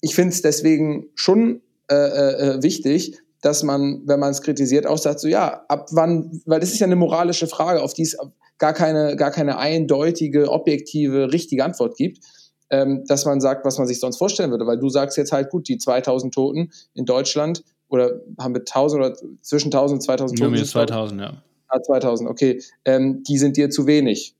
[0.00, 4.98] ich finde es deswegen schon äh, äh, wichtig, dass man, wenn man es kritisiert, auch
[4.98, 8.16] sagt, so ja, ab wann, weil das ist ja eine moralische Frage, auf die es
[8.58, 12.18] gar keine, gar keine eindeutige, objektive, richtige Antwort gibt,
[12.70, 14.66] ähm, dass man sagt, was man sich sonst vorstellen würde.
[14.66, 19.04] Weil du sagst jetzt halt, gut, die 2000 Toten in Deutschland oder haben wir 1000
[19.04, 20.54] oder zwischen 1000 und 2000 Toten?
[20.54, 21.42] Ja, 2000, ja.
[21.68, 22.62] Ah, 2000, okay.
[22.84, 24.35] Ähm, die sind dir zu wenig.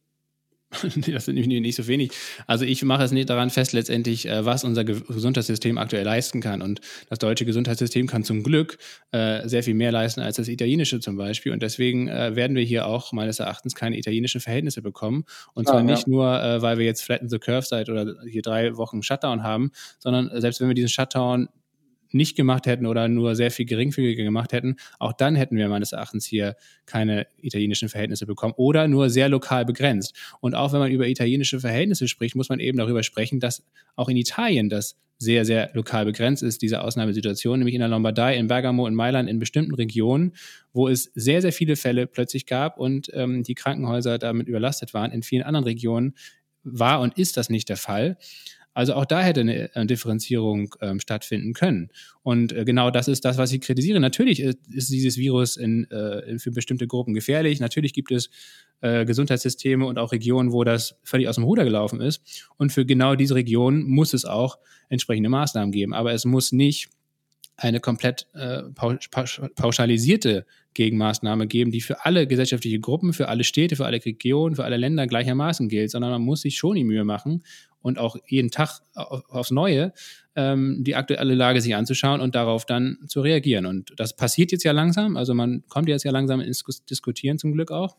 [1.13, 2.11] das sind nicht so wenig.
[2.47, 6.61] Also ich mache es nicht daran fest, letztendlich, äh, was unser Gesundheitssystem aktuell leisten kann.
[6.61, 8.79] Und das deutsche Gesundheitssystem kann zum Glück
[9.13, 11.53] äh, sehr viel mehr leisten als das italienische zum Beispiel.
[11.53, 15.25] Und deswegen äh, werden wir hier auch meines Erachtens keine italienischen Verhältnisse bekommen.
[15.55, 15.85] Und zwar ah, ja.
[15.85, 19.71] nicht nur, weil wir jetzt Flatten the Curve seit oder hier drei Wochen Shutdown haben,
[19.99, 21.49] sondern selbst wenn wir diesen Shutdown
[22.17, 25.93] nicht gemacht hätten oder nur sehr viel geringfügiger gemacht hätten, auch dann hätten wir meines
[25.93, 26.57] Erachtens hier
[26.87, 30.17] keine italienischen Verhältnisse bekommen oder nur sehr lokal begrenzt.
[30.41, 33.65] Und auch wenn man über italienische Verhältnisse spricht, muss man eben darüber sprechen, dass
[33.95, 38.37] auch in Italien das sehr, sehr lokal begrenzt ist, diese Ausnahmesituation, nämlich in der Lombardei,
[38.37, 40.35] in Bergamo, in Mailand, in bestimmten Regionen,
[40.73, 45.13] wo es sehr, sehr viele Fälle plötzlich gab und ähm, die Krankenhäuser damit überlastet waren.
[45.13, 46.15] In vielen anderen Regionen
[46.65, 48.19] war und ist das nicht der Fall.
[48.77, 51.89] Also auch da hätte eine äh, Differenzierung ähm, stattfinden können.
[52.23, 54.01] Und äh, genau das ist das, was ich kritisiere.
[54.01, 57.59] Natürlich ist, ist dieses Virus in, äh, für bestimmte Gruppen gefährlich.
[57.59, 58.28] Natürlich gibt es
[58.82, 62.20] äh, Gesundheitssysteme und auch Regionen, wo das völlig aus dem Ruder gelaufen ist.
[62.59, 64.59] Und für genau diese Regionen muss es auch
[64.90, 65.94] entsprechende Maßnahmen geben.
[65.94, 66.90] Aber es muss nicht
[67.57, 73.87] eine komplett äh, pauschalisierte Gegenmaßnahme geben, die für alle gesellschaftliche Gruppen, für alle Städte, für
[73.87, 77.43] alle Regionen, für alle Länder gleichermaßen gilt, sondern man muss sich schon die Mühe machen
[77.81, 79.93] und auch jeden Tag aufs Neue
[80.35, 83.65] ähm, die aktuelle Lage sich anzuschauen und darauf dann zu reagieren.
[83.65, 87.53] Und das passiert jetzt ja langsam, also man kommt jetzt ja langsam ins Diskutieren zum
[87.53, 87.97] Glück auch.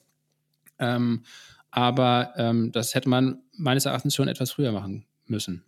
[0.77, 1.23] Ähm,
[1.71, 5.63] aber ähm, das hätte man meines Erachtens schon etwas früher machen müssen.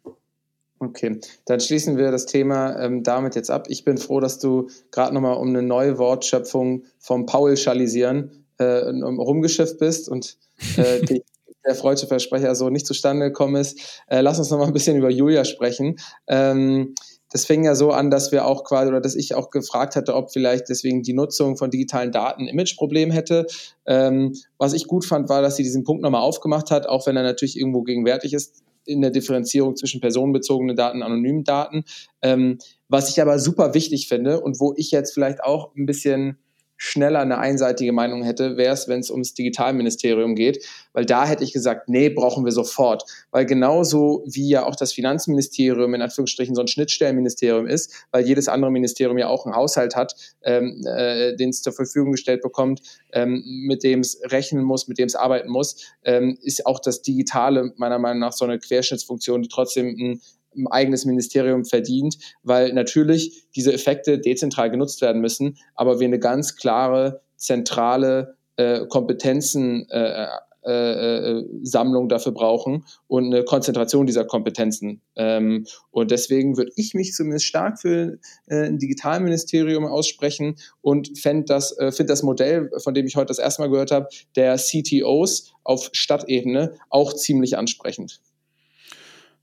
[0.82, 3.68] Okay, dann schließen wir das Thema ähm, damit jetzt ab.
[3.70, 9.78] Ich bin froh, dass du gerade nochmal um eine neue Wortschöpfung vom Paul-Schalisieren äh, rumgeschifft
[9.78, 10.38] bist und
[10.78, 11.24] äh, die,
[11.66, 14.02] der freudsche Versprecher so nicht zustande gekommen ist.
[14.08, 15.98] Äh, lass uns nochmal ein bisschen über Julia sprechen.
[16.28, 16.96] Ähm,
[17.30, 20.16] das fing ja so an, dass wir auch quasi oder dass ich auch gefragt hatte,
[20.16, 23.46] ob vielleicht deswegen die Nutzung von digitalen Daten ein Imageproblem hätte.
[23.86, 27.18] Ähm, was ich gut fand, war, dass sie diesen Punkt nochmal aufgemacht hat, auch wenn
[27.18, 31.84] er natürlich irgendwo gegenwärtig ist in der Differenzierung zwischen personenbezogenen Daten, anonymen Daten.
[32.22, 32.58] Ähm,
[32.88, 36.40] was ich aber super wichtig finde und wo ich jetzt vielleicht auch ein bisschen
[36.80, 41.44] schneller eine einseitige Meinung hätte, wäre es, wenn es ums Digitalministerium geht, weil da hätte
[41.44, 46.56] ich gesagt, nee, brauchen wir sofort, weil genauso wie ja auch das Finanzministerium in Anführungsstrichen
[46.56, 51.36] so ein Schnittstellenministerium ist, weil jedes andere Ministerium ja auch einen Haushalt hat, ähm, äh,
[51.36, 52.82] den es zur Verfügung gestellt bekommt,
[53.12, 57.02] ähm, mit dem es rechnen muss, mit dem es arbeiten muss, ähm, ist auch das
[57.02, 60.22] Digitale meiner Meinung nach so eine Querschnittsfunktion, die trotzdem ein
[60.70, 66.56] eigenes Ministerium verdient, weil natürlich diese Effekte dezentral genutzt werden müssen, aber wir eine ganz
[66.56, 70.28] klare zentrale äh, Kompetenzen, äh,
[70.64, 75.02] Datensammlung äh, dafür brauchen und eine Konzentration dieser Kompetenzen.
[75.16, 81.12] Ähm, und deswegen würde ich mich zumindest stark für äh, ein Digitalministerium aussprechen und
[81.46, 84.58] das, äh, finde das Modell, von dem ich heute das erste Mal gehört habe, der
[84.58, 88.20] CTOs auf Stadtebene auch ziemlich ansprechend.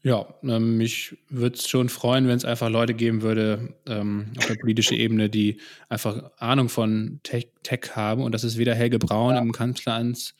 [0.07, 4.47] Ja, ähm, mich würde es schon freuen, wenn es einfach Leute geben würde ähm, auf
[4.47, 5.59] der politischen Ebene, die
[5.89, 8.23] einfach Ahnung von Tech, Tech, haben.
[8.23, 9.41] Und das ist weder Helge Braun ja.
[9.41, 10.37] im Kanzleramt,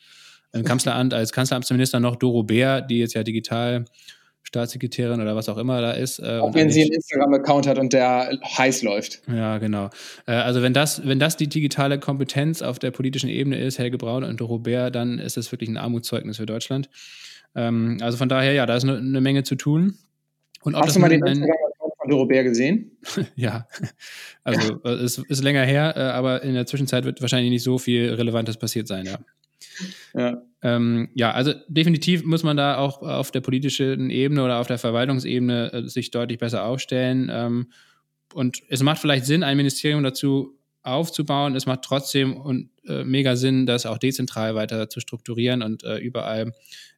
[0.53, 3.83] im Kanzleramt als Kanzleramtsminister noch Doro Bär, die jetzt ja digital
[4.43, 6.19] Staatssekretärin oder was auch immer da ist.
[6.19, 9.21] Äh, auch wenn sie einen Instagram-Account hat und der heiß läuft.
[9.27, 9.89] Ja, genau.
[10.27, 13.97] Äh, also wenn das, wenn das die digitale Kompetenz auf der politischen Ebene ist, Helge
[13.97, 16.87] Braun und Doro Bär, dann ist das wirklich ein Armutszeugnis für Deutschland.
[17.55, 19.97] Ähm, also von daher, ja, da ist eine, eine Menge zu tun.
[20.61, 21.55] Und Hast du mal den Instagram
[22.07, 22.91] von Dorobert gesehen?
[23.35, 23.67] ja,
[24.43, 27.77] also äh, es ist länger her, äh, aber in der Zwischenzeit wird wahrscheinlich nicht so
[27.77, 29.19] viel Relevantes passiert sein, ja.
[30.13, 30.41] Ja.
[30.61, 34.77] Ähm, ja, also definitiv muss man da auch auf der politischen Ebene oder auf der
[34.77, 37.29] Verwaltungsebene äh, sich deutlich besser aufstellen.
[37.31, 37.71] Ähm,
[38.33, 41.55] und es macht vielleicht Sinn, ein Ministerium dazu aufzubauen.
[41.55, 45.97] Es macht trotzdem und, äh, mega Sinn, das auch dezentral weiter zu strukturieren und äh,
[45.97, 46.53] überall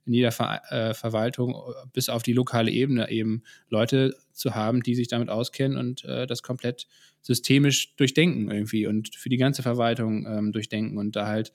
[0.05, 1.55] in jeder Ver äh, Verwaltung
[1.93, 6.25] bis auf die lokale Ebene eben Leute zu haben, die sich damit auskennen und äh,
[6.25, 6.87] das komplett
[7.21, 11.51] systemisch durchdenken irgendwie und für die ganze Verwaltung ähm, durchdenken und da halt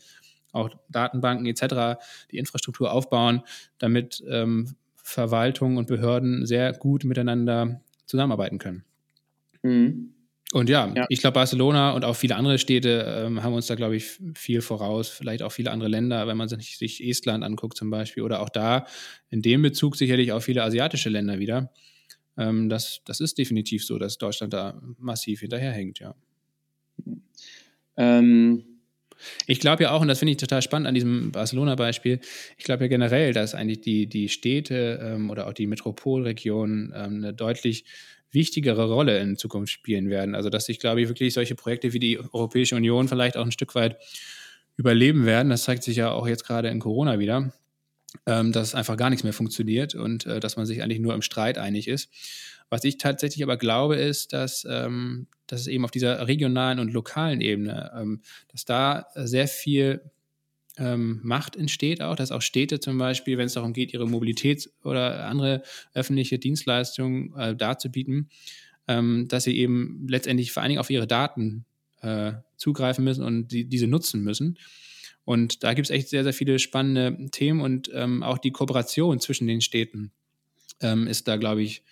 [0.53, 2.01] auch Datenbanken etc.
[2.31, 3.43] die Infrastruktur aufbauen,
[3.79, 8.85] damit ähm, Verwaltung und Behörden sehr gut miteinander zusammenarbeiten können.
[9.63, 10.14] Mhm.
[10.55, 11.05] Und ja, ja.
[11.09, 14.63] ich glaube, Barcelona und auch viele andere Städte ähm, haben uns da, glaube ich, viel
[14.63, 15.09] voraus.
[15.09, 18.23] Vielleicht auch viele andere Länder, wenn man sich, sich Estland anguckt zum Beispiel.
[18.23, 18.87] Oder auch da
[19.31, 21.73] in dem Bezug sicherlich auch viele asiatische Länder wieder.
[22.39, 26.15] Ähm, das, das ist definitiv so, dass Deutschland da massiv hinterherhängt, ja.
[27.97, 28.65] Ähm.
[29.47, 32.21] Ich glaube ja auch, und das finde ich total spannend an diesem Barcelona-Beispiel,
[32.59, 37.17] ich glaube ja generell, dass eigentlich die, die Städte ähm, oder auch die Metropolregionen ähm,
[37.17, 37.87] eine deutlich
[38.35, 40.35] wichtigere Rolle in Zukunft spielen werden.
[40.35, 43.53] Also dass sich, glaube ich, wirklich solche Projekte wie die Europäische Union vielleicht auch ein
[43.53, 43.97] Stück weit
[44.77, 45.51] überleben werden.
[45.51, 47.53] Das zeigt sich ja auch jetzt gerade in Corona wieder,
[48.27, 51.23] ähm, dass einfach gar nichts mehr funktioniert und äh, dass man sich eigentlich nur im
[51.23, 52.11] Streit einig ist.
[52.71, 56.93] Was ich tatsächlich aber glaube, ist, dass, ähm, dass es eben auf dieser regionalen und
[56.93, 60.01] lokalen Ebene, ähm, dass da sehr viel
[60.77, 64.71] ähm, Macht entsteht auch, dass auch Städte zum Beispiel, wenn es darum geht, ihre Mobilität
[64.83, 65.63] oder andere
[65.95, 68.29] öffentliche Dienstleistungen äh, darzubieten,
[68.89, 71.65] ähm, dass sie eben letztendlich vor allen Dingen auf ihre Daten
[72.03, 74.59] äh, zugreifen müssen und die, diese nutzen müssen.
[75.25, 79.21] Und da gibt es echt sehr, sehr viele spannende Themen und ähm, auch die Kooperation
[79.21, 80.13] zwischen den Städten
[80.81, 81.83] ähm, ist da, glaube ich,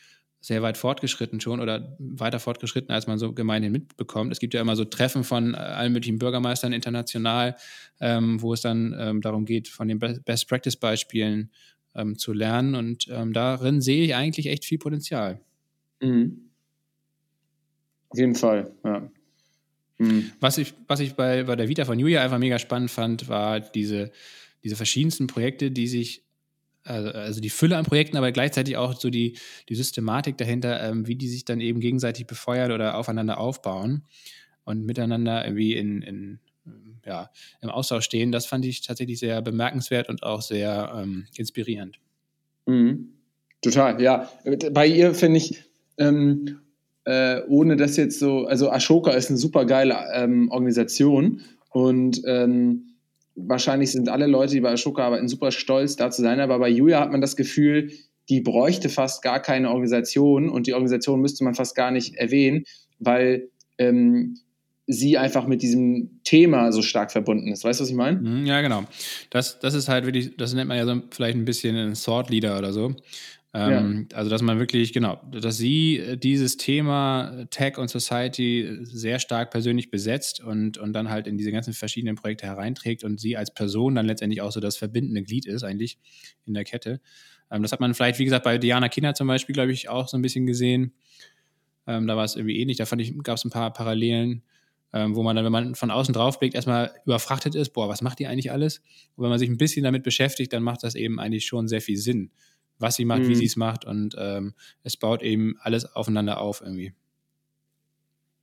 [0.43, 4.32] sehr weit fortgeschritten schon oder weiter fortgeschritten, als man so gemeinhin mitbekommt.
[4.32, 7.56] Es gibt ja immer so Treffen von äh, allen möglichen Bürgermeistern international,
[8.01, 11.52] ähm, wo es dann ähm, darum geht, von den Best-Practice-Beispielen
[11.94, 12.74] ähm, zu lernen.
[12.74, 15.40] Und ähm, darin sehe ich eigentlich echt viel Potenzial.
[16.02, 16.51] Mhm.
[18.09, 19.09] Auf jeden Fall, ja.
[19.98, 20.32] Mhm.
[20.40, 23.60] Was ich, was ich bei, bei der Vita von Julia einfach mega spannend fand, war
[23.60, 24.10] diese,
[24.64, 26.24] diese verschiedensten Projekte, die sich
[26.84, 29.38] also, also die Fülle an Projekten, aber gleichzeitig auch so die,
[29.68, 34.02] die Systematik dahinter, ähm, wie die sich dann eben gegenseitig befeuern oder aufeinander aufbauen
[34.64, 36.38] und miteinander irgendwie in, in
[37.04, 37.30] ja,
[37.60, 41.98] im Austausch stehen, das fand ich tatsächlich sehr bemerkenswert und auch sehr ähm, inspirierend.
[42.66, 43.09] Mhm.
[43.60, 44.28] Total, ja.
[44.72, 45.62] Bei ihr finde ich,
[45.98, 46.60] ähm,
[47.04, 52.91] äh, ohne das jetzt so, also Ashoka ist eine super geile ähm, Organisation und ähm,
[53.34, 56.68] wahrscheinlich sind alle Leute, die bei Ashoka arbeiten, super stolz da zu sein, aber bei
[56.68, 57.90] Julia hat man das Gefühl,
[58.28, 62.64] die bräuchte fast gar keine Organisation und die Organisation müsste man fast gar nicht erwähnen,
[62.98, 63.48] weil
[63.78, 64.38] ähm,
[64.86, 67.64] sie einfach mit diesem Thema so stark verbunden ist.
[67.64, 68.18] Weißt du, was ich meine?
[68.18, 68.84] Mhm, ja, genau.
[69.30, 72.30] Das, das ist halt wirklich, das nennt man ja so vielleicht ein bisschen ein Sword
[72.30, 72.94] Leader oder so.
[73.54, 74.16] Ähm, ja.
[74.16, 79.50] Also, dass man wirklich, genau, dass sie äh, dieses Thema Tech und Society sehr stark
[79.50, 83.52] persönlich besetzt und, und dann halt in diese ganzen verschiedenen Projekte hereinträgt und sie als
[83.52, 85.98] Person dann letztendlich auch so das verbindende Glied ist, eigentlich
[86.46, 87.02] in der Kette.
[87.50, 90.08] Ähm, das hat man vielleicht, wie gesagt, bei Diana Kinder zum Beispiel, glaube ich, auch
[90.08, 90.94] so ein bisschen gesehen.
[91.86, 92.78] Ähm, da war es irgendwie ähnlich.
[92.78, 94.44] Da fand ich, gab es ein paar Parallelen,
[94.94, 98.00] ähm, wo man dann, wenn man von außen drauf blickt, erstmal überfrachtet ist, boah, was
[98.00, 98.78] macht die eigentlich alles?
[99.14, 101.82] Und wenn man sich ein bisschen damit beschäftigt, dann macht das eben eigentlich schon sehr
[101.82, 102.30] viel Sinn
[102.78, 103.28] was sie macht, mhm.
[103.28, 106.93] wie sie es macht und ähm, es baut eben alles aufeinander auf irgendwie.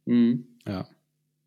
[0.05, 0.47] Mhm.
[0.65, 0.87] Ja.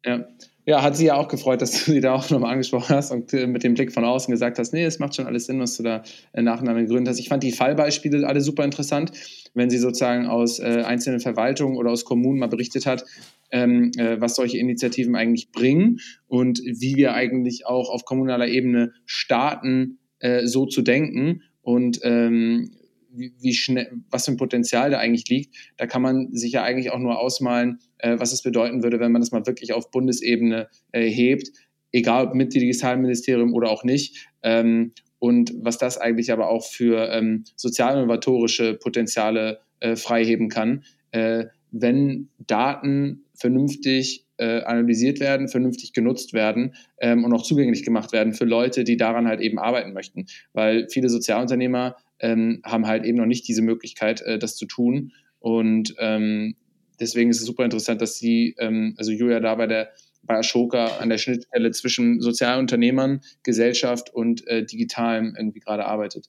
[0.04, 0.26] Ja.
[0.64, 3.32] Ja, hat sie ja auch gefreut, dass du sie da auch nochmal angesprochen hast und
[3.34, 5.76] äh, mit dem Blick von außen gesagt hast, nee, es macht schon alles Sinn, was
[5.76, 7.18] du da äh, nacheinander gegründet hast.
[7.18, 9.10] Ich fand die Fallbeispiele alle super interessant,
[9.54, 13.04] wenn sie sozusagen aus äh, einzelnen Verwaltungen oder aus Kommunen mal berichtet hat,
[13.50, 15.98] ähm, äh, was solche Initiativen eigentlich bringen
[16.28, 22.72] und wie wir eigentlich auch auf kommunaler Ebene starten, äh, so zu denken und ähm,
[23.14, 25.54] wie, schnell, was für ein Potenzial da eigentlich liegt.
[25.76, 29.12] Da kann man sich ja eigentlich auch nur ausmalen, äh, was es bedeuten würde, wenn
[29.12, 31.50] man das mal wirklich auf Bundesebene äh, hebt,
[31.92, 34.28] egal ob mit dem Digitalministerium oder auch nicht.
[34.42, 41.44] Ähm, und was das eigentlich aber auch für ähm, sozial-innovatorische Potenziale äh, freiheben kann, äh,
[41.70, 48.34] wenn Daten vernünftig äh, analysiert werden, vernünftig genutzt werden ähm, und auch zugänglich gemacht werden
[48.34, 50.26] für Leute, die daran halt eben arbeiten möchten.
[50.52, 55.12] Weil viele Sozialunternehmer ähm, haben halt eben noch nicht diese Möglichkeit, äh, das zu tun.
[55.38, 56.56] Und ähm,
[56.98, 59.90] deswegen ist es super interessant, dass sie, ähm, also Julia da bei der
[60.24, 66.28] bei Ashoka an der Schnittstelle zwischen Sozialunternehmern, Gesellschaft und äh, Digitalem irgendwie gerade arbeitet.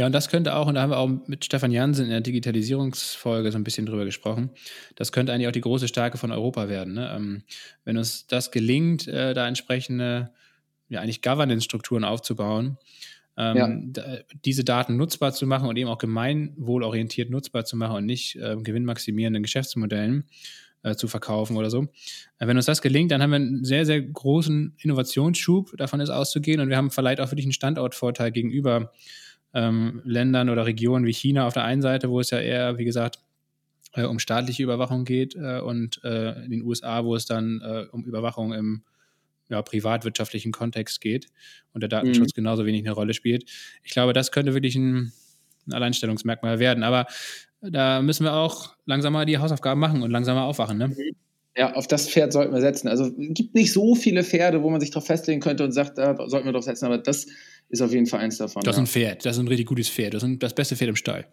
[0.00, 2.22] Ja, und das könnte auch, und da haben wir auch mit Stefan Jansen in der
[2.22, 4.48] Digitalisierungsfolge so ein bisschen drüber gesprochen,
[4.94, 6.94] das könnte eigentlich auch die große Stärke von Europa werden.
[6.94, 7.12] Ne?
[7.14, 7.42] Ähm,
[7.84, 10.30] wenn uns das gelingt, äh, da entsprechende,
[10.88, 12.78] ja, eigentlich Governance-Strukturen aufzubauen,
[13.36, 13.68] ähm, ja.
[13.88, 18.36] da, diese Daten nutzbar zu machen und eben auch gemeinwohlorientiert nutzbar zu machen und nicht
[18.36, 20.24] äh, gewinnmaximierenden Geschäftsmodellen
[20.82, 21.82] äh, zu verkaufen oder so.
[22.38, 26.08] Äh, wenn uns das gelingt, dann haben wir einen sehr, sehr großen Innovationsschub, davon ist
[26.08, 28.92] auszugehen und wir haben vielleicht auch wirklich einen Standortvorteil gegenüber
[29.54, 32.84] ähm, Ländern oder Regionen wie China auf der einen Seite, wo es ja eher, wie
[32.84, 33.18] gesagt,
[33.94, 37.86] äh, um staatliche Überwachung geht äh, und äh, in den USA, wo es dann äh,
[37.90, 38.82] um Überwachung im
[39.48, 41.26] ja, privatwirtschaftlichen Kontext geht
[41.72, 42.36] und der Datenschutz mhm.
[42.36, 43.50] genauso wenig eine Rolle spielt.
[43.82, 45.12] Ich glaube, das könnte wirklich ein,
[45.66, 46.84] ein Alleinstellungsmerkmal werden.
[46.84, 47.06] Aber
[47.60, 50.78] da müssen wir auch langsam mal die Hausaufgaben machen und langsam mal aufwachen.
[50.78, 50.96] Ne?
[51.56, 52.88] Ja, auf das Pferd sollten wir setzen.
[52.88, 55.98] Also es gibt nicht so viele Pferde, wo man sich darauf festlegen könnte und sagt,
[55.98, 57.26] da sollten wir drauf setzen, aber das
[57.68, 58.62] ist auf jeden Fall eins davon.
[58.62, 58.82] Das ist ja.
[58.84, 61.26] ein Pferd, das ist ein richtig gutes Pferd, das ist das beste Pferd im Stall.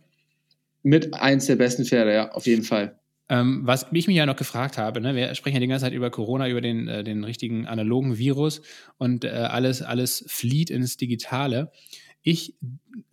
[0.84, 2.98] Mit eins der besten Pferde, ja, auf jeden Fall.
[3.30, 5.94] Ähm, was ich mich ja noch gefragt habe, ne, wir sprechen ja die ganze Zeit
[5.94, 8.62] über Corona, über den, äh, den richtigen analogen Virus
[8.98, 11.72] und äh, alles, alles flieht ins Digitale.
[12.22, 12.56] Ich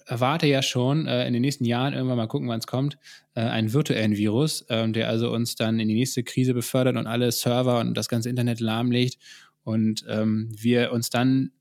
[0.06, 2.98] erwarte ja schon äh, in den nächsten Jahren, irgendwann mal gucken, wann es kommt,
[3.34, 7.06] äh, einen virtuellen Virus, ähm, der also uns dann in die nächste Krise befördert und
[7.06, 9.18] alle Server und das ganze Internet lahmlegt
[9.62, 11.52] und ähm, wir uns dann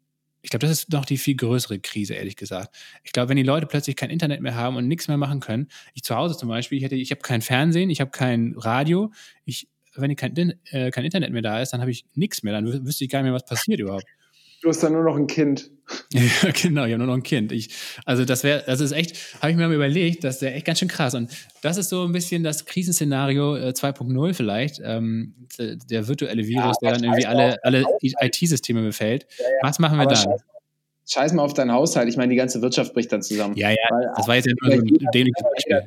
[0.43, 2.75] ich glaube, das ist noch die viel größere Krise, ehrlich gesagt.
[3.05, 5.69] Ich glaube, wenn die Leute plötzlich kein Internet mehr haben und nichts mehr machen können,
[5.93, 9.13] ich zu Hause zum Beispiel, ich, ich habe kein Fernsehen, ich habe kein Radio,
[9.45, 10.35] ich, wenn kein,
[10.71, 13.19] äh, kein Internet mehr da ist, dann habe ich nichts mehr, dann wüsste ich gar
[13.19, 14.03] nicht mehr, was passiert überhaupt.
[14.63, 15.69] Du hast dann nur noch ein Kind.
[16.13, 16.21] ja,
[16.51, 17.51] genau, ich habe nur noch ein Kind.
[17.51, 17.75] Ich,
[18.05, 20.79] also das wäre, das ist echt, habe ich mir mal überlegt, das wäre echt ganz
[20.79, 21.15] schön krass.
[21.15, 21.29] Und
[21.61, 26.91] das ist so ein bisschen das Krisenszenario äh, 2.0 vielleicht, ähm, der virtuelle Virus, ja,
[26.91, 29.27] der dann irgendwie alle, alle IT-Systeme befällt.
[29.37, 29.67] Ja, ja.
[29.67, 30.23] Was machen wir aber dann?
[30.23, 30.41] Scheiß,
[31.09, 32.07] scheiß, mal auf deinen Haushalt.
[32.07, 33.57] Ich meine, die ganze Wirtschaft bricht dann zusammen.
[33.57, 35.81] Ja, ja, Weil, das war jetzt ja nur so ein dämliches Beispiel.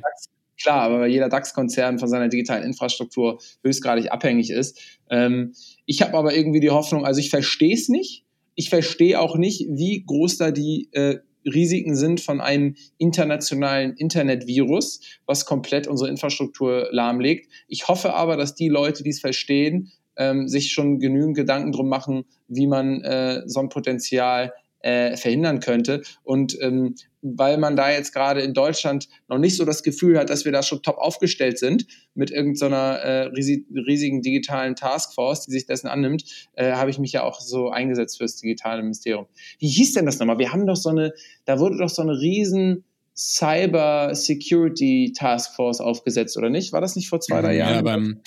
[0.61, 4.79] Klar, aber weil jeder DAX-Konzern von seiner digitalen Infrastruktur höchstgradig abhängig ist.
[5.09, 5.55] Ähm,
[5.87, 8.26] ich habe aber irgendwie die Hoffnung, also ich verstehe es nicht,
[8.57, 14.99] ich verstehe auch nicht, wie groß da die äh, Risiken sind von einem internationalen Internetvirus,
[15.27, 17.49] was komplett unsere Infrastruktur lahmlegt.
[17.67, 21.87] Ich hoffe aber, dass die Leute, die es verstehen, ähm, sich schon genügend Gedanken drum
[21.87, 26.01] machen, wie man äh, so ein Potenzial äh, verhindern könnte.
[26.23, 30.29] Und ähm, weil man da jetzt gerade in Deutschland noch nicht so das Gefühl hat,
[30.29, 35.65] dass wir da schon top aufgestellt sind mit irgendeiner äh, riesigen digitalen Taskforce, die sich
[35.65, 36.23] dessen annimmt,
[36.53, 39.25] äh, habe ich mich ja auch so eingesetzt fürs digitale Ministerium.
[39.59, 40.39] Wie hieß denn das nochmal?
[40.39, 41.13] Wir haben doch so eine,
[41.45, 42.83] da wurde doch so eine riesen
[43.15, 46.71] Cyber Security Taskforce aufgesetzt, oder nicht?
[46.71, 47.73] War das nicht vor zwei, drei Jahren?
[47.73, 48.19] Ja, beim,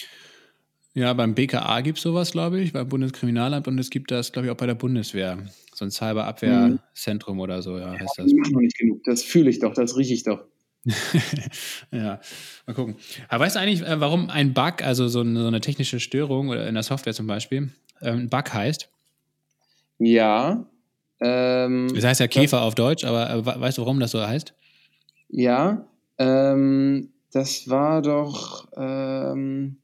[0.94, 4.46] ja, beim BKA gibt es sowas, glaube ich, beim Bundeskriminalamt und es gibt das, glaube
[4.46, 5.38] ich, auch bei der Bundeswehr.
[5.80, 7.40] So ein Cyberabwehrzentrum mhm.
[7.40, 8.30] oder so, ja, heißt das.
[8.30, 9.02] Das noch nicht genug.
[9.04, 10.44] Das fühle ich doch, das rieche ich doch.
[11.90, 12.20] ja,
[12.66, 12.96] mal gucken.
[13.30, 16.50] Aber weißt du eigentlich, äh, warum ein Bug, also so eine, so eine technische Störung
[16.50, 17.70] oder in der Software zum Beispiel,
[18.02, 18.90] ähm, ein Bug heißt?
[20.00, 20.66] Ja.
[21.18, 24.20] Ähm, das heißt ja Käfer das, auf Deutsch, aber äh, weißt du, warum das so
[24.20, 24.52] heißt?
[25.30, 25.86] Ja,
[26.18, 28.68] ähm, das war doch.
[28.76, 29.78] Ähm,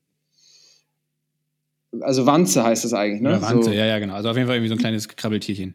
[2.03, 3.31] also Wanze heißt das eigentlich, ne?
[3.31, 3.73] Ja, Wanze, so.
[3.73, 4.13] ja, ja, genau.
[4.13, 5.75] Also auf jeden Fall irgendwie so ein kleines Krabbeltierchen.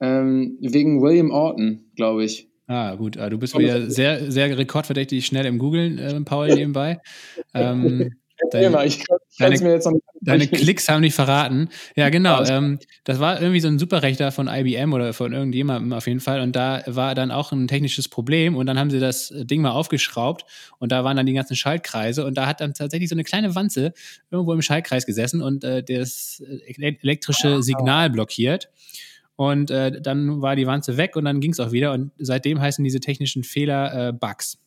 [0.00, 2.48] Ähm, wegen William Orton, glaube ich.
[2.68, 3.16] Ah, gut.
[3.16, 7.00] Ah, du bist wieder sehr, sehr rekordverdächtig schnell im Googlen, äh, Paul, nebenbei.
[7.54, 8.10] ähm,
[8.50, 9.04] dein, ich
[9.38, 11.70] deine, mir jetzt noch deine Klicks haben dich verraten.
[11.96, 12.44] Ja, genau.
[12.44, 16.40] Ähm, das war irgendwie so ein Superrechter von IBM oder von irgendjemandem auf jeden Fall.
[16.40, 18.54] Und da war dann auch ein technisches Problem.
[18.54, 20.44] Und dann haben sie das Ding mal aufgeschraubt.
[20.78, 22.24] Und da waren dann die ganzen Schaltkreise.
[22.26, 23.94] Und da hat dann tatsächlich so eine kleine Wanze
[24.30, 26.42] irgendwo im Schaltkreis gesessen und äh, das
[26.76, 28.68] elektrische Signal blockiert.
[29.38, 31.92] Und äh, dann war die Wanze weg und dann ging es auch wieder.
[31.92, 34.58] Und seitdem heißen diese technischen Fehler äh, Bugs.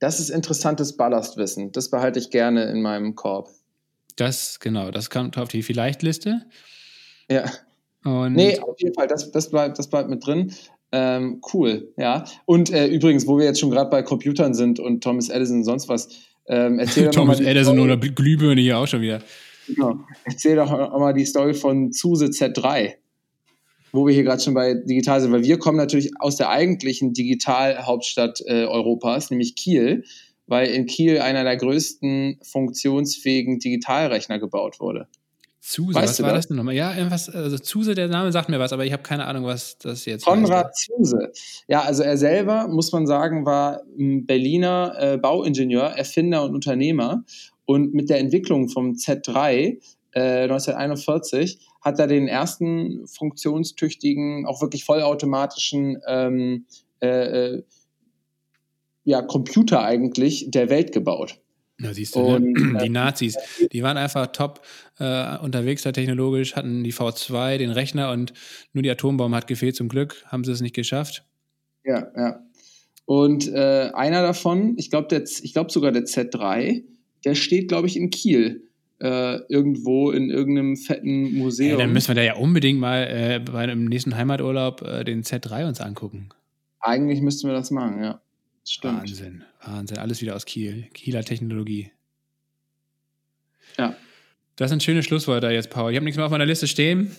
[0.00, 1.72] Das ist interessantes Ballastwissen.
[1.72, 3.48] Das behalte ich gerne in meinem Korb.
[4.16, 6.42] Das, genau, das kommt auf die Vielleicht-Liste.
[7.30, 7.50] Ja.
[8.04, 10.52] Und nee, auf jeden Fall, das, das, bleibt, das bleibt mit drin.
[10.92, 12.24] Ähm, cool, ja.
[12.44, 15.64] Und äh, übrigens, wo wir jetzt schon gerade bei Computern sind und Thomas Edison und
[15.64, 16.08] sonst was,
[16.48, 19.22] ähm, erzähl doch Thomas Edison oder Glühbirne hier auch schon wieder.
[19.66, 20.00] Genau.
[20.24, 22.96] Erzähl doch mal die Story von Zuse Z3,
[23.92, 27.12] wo wir hier gerade schon bei digital sind, weil wir kommen natürlich aus der eigentlichen
[27.12, 30.04] Digitalhauptstadt äh, Europas, nämlich Kiel,
[30.46, 35.08] weil in Kiel einer der größten funktionsfähigen Digitalrechner gebaut wurde.
[35.60, 36.38] Zuse, weißt was war das?
[36.38, 36.74] das denn nochmal?
[36.74, 39.76] Ja, irgendwas, also Zuse, der Name sagt mir was, aber ich habe keine Ahnung, was
[39.78, 40.90] das jetzt Konrad heißt.
[40.96, 41.32] Zuse.
[41.68, 47.24] Ja, also er selber, muss man sagen, war ein Berliner äh, Bauingenieur, Erfinder und Unternehmer.
[47.66, 49.78] Und mit der Entwicklung vom Z3
[50.12, 56.66] äh, 1941 hat er den ersten funktionstüchtigen, auch wirklich vollautomatischen ähm,
[57.00, 57.62] äh, äh
[59.04, 61.40] ja, Computer eigentlich der Welt gebaut.
[61.80, 62.36] Ja, siehst du, ne?
[62.36, 62.78] und, ne?
[62.82, 63.36] die Nazis,
[63.72, 64.60] die waren einfach top
[64.98, 68.34] äh, unterwegs da technologisch, hatten die V2, den Rechner und
[68.72, 69.76] nur die Atombombe hat gefehlt.
[69.76, 71.24] Zum Glück haben sie es nicht geschafft.
[71.84, 72.40] Ja, ja.
[73.06, 75.08] Und äh, einer davon, ich glaube
[75.52, 76.84] glaub sogar der Z3,
[77.24, 78.69] der steht, glaube ich, in Kiel.
[79.02, 81.70] Äh, irgendwo in irgendeinem fetten Museum.
[81.70, 85.22] Ja, dann müssen wir da ja unbedingt mal äh, bei einem nächsten Heimaturlaub äh, den
[85.22, 86.28] Z3 uns angucken.
[86.80, 88.20] Eigentlich müssten wir das machen, ja.
[88.62, 89.00] Stimmt.
[89.00, 89.98] Wahnsinn, Wahnsinn.
[89.98, 90.84] Alles wieder aus Kiel.
[90.92, 91.90] Kieler Technologie.
[93.78, 93.96] Ja.
[94.56, 95.92] Das sind schöne Schlussworte jetzt, Paul.
[95.92, 97.16] Ich habe nichts mehr auf meiner Liste stehen.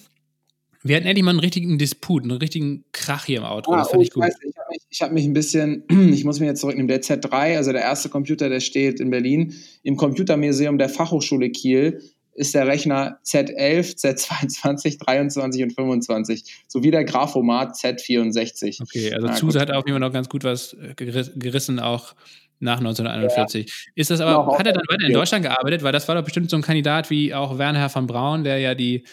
[0.83, 3.71] Wir hatten endlich mal einen richtigen Disput, einen richtigen Krach hier im Auto.
[3.71, 4.23] Ah, das fand oh, ich gut.
[4.23, 5.83] Weiß, ich habe mich, hab mich, ein bisschen,
[6.13, 6.87] ich muss mich jetzt zurücknehmen.
[6.87, 9.53] Der Z3, also der erste Computer, der steht in Berlin
[9.83, 12.01] im Computermuseum der Fachhochschule Kiel
[12.33, 18.81] ist der Rechner Z11, Z22, 23 und 25, sowie der Graphomat Z64.
[18.81, 22.15] Okay, also Zuse hat auf jeden Fall noch ganz gut was äh, gerissen, auch
[22.59, 23.67] nach 1941.
[23.67, 23.91] Ja.
[23.95, 25.83] Ist das aber, genau, hat er dann weiter in Deutschland gearbeitet?
[25.83, 28.75] Weil das war doch bestimmt so ein Kandidat wie auch Werner von Braun, der ja
[28.75, 29.03] die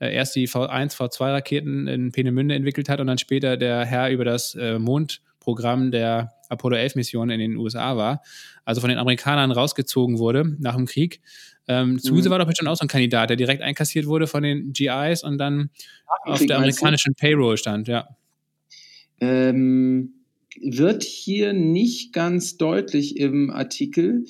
[0.00, 4.24] äh, erst die V1, V2-Raketen in Peenemünde entwickelt hat und dann später der Herr über
[4.24, 8.22] das äh, Mondprogramm der Apollo 11 Mission in den USA war,
[8.64, 11.20] also von den Amerikanern rausgezogen wurde nach dem Krieg.
[11.66, 12.32] Ähm, Zuse mhm.
[12.32, 15.38] war doch bestimmt auch so ein Kandidat, der direkt einkassiert wurde von den GIs und
[15.38, 15.70] dann
[16.24, 18.08] auf der amerikanischen Payroll stand, ja.
[19.20, 20.14] Ähm,
[20.60, 24.24] wird hier nicht ganz deutlich im Artikel,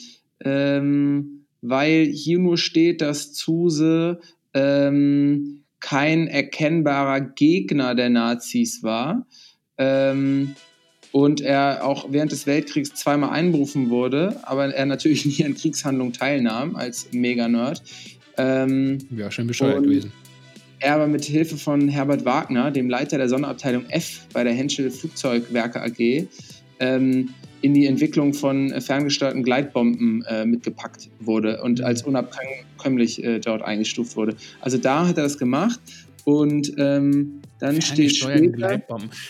[0.44, 4.20] ähm, weil hier nur steht, dass Zuse
[4.58, 9.26] ähm, kein erkennbarer Gegner der Nazis war.
[9.76, 10.56] Ähm,
[11.12, 16.12] und er auch während des Weltkriegs zweimal einberufen wurde, aber er natürlich nie an Kriegshandlungen
[16.12, 17.82] teilnahm als Mega-Nerd.
[18.36, 20.12] Ähm, ja, schön bescheuert gewesen.
[20.80, 24.90] Er aber mit Hilfe von Herbert Wagner, dem Leiter der Sonderabteilung F bei der Henschel
[24.90, 26.28] Flugzeugwerke AG,
[26.78, 27.30] ähm,
[27.60, 31.84] in die Entwicklung von ferngesteuerten Gleitbomben äh, mitgepackt wurde und mhm.
[31.84, 34.36] als unabkömmlich äh, dort eingestuft wurde.
[34.60, 35.80] Also da hat er das gemacht
[36.24, 38.80] und ähm, dann steht später,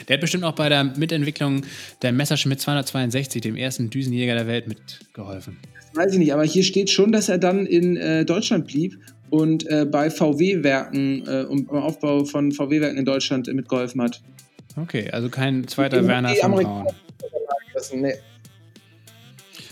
[0.08, 1.62] Der hat bestimmt auch bei der Mitentwicklung
[2.02, 5.56] der Messerschmitt 262, dem ersten Düsenjäger der Welt, mitgeholfen.
[5.74, 8.98] Das weiß ich nicht, aber hier steht schon, dass er dann in äh, Deutschland blieb
[9.30, 14.20] und äh, bei VW-Werken, äh, um, um Aufbau von VW-Werken in Deutschland mitgeholfen hat.
[14.76, 16.86] Okay, also kein zweiter Werner von Braun.
[17.92, 18.14] Nee.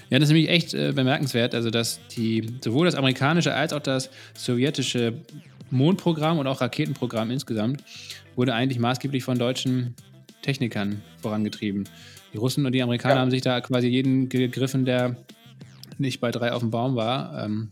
[0.09, 3.81] Ja, das ist nämlich echt äh, bemerkenswert, also dass die sowohl das amerikanische als auch
[3.81, 5.15] das sowjetische
[5.71, 7.83] Mondprogramm und auch Raketenprogramm insgesamt
[8.37, 9.95] wurde eigentlich maßgeblich von deutschen
[10.43, 11.89] Technikern vorangetrieben.
[12.33, 13.21] Die Russen und die Amerikaner ja.
[13.21, 15.17] haben sich da quasi jeden gegriffen, der
[15.99, 17.71] nicht bei drei auf dem Baum war, ähm,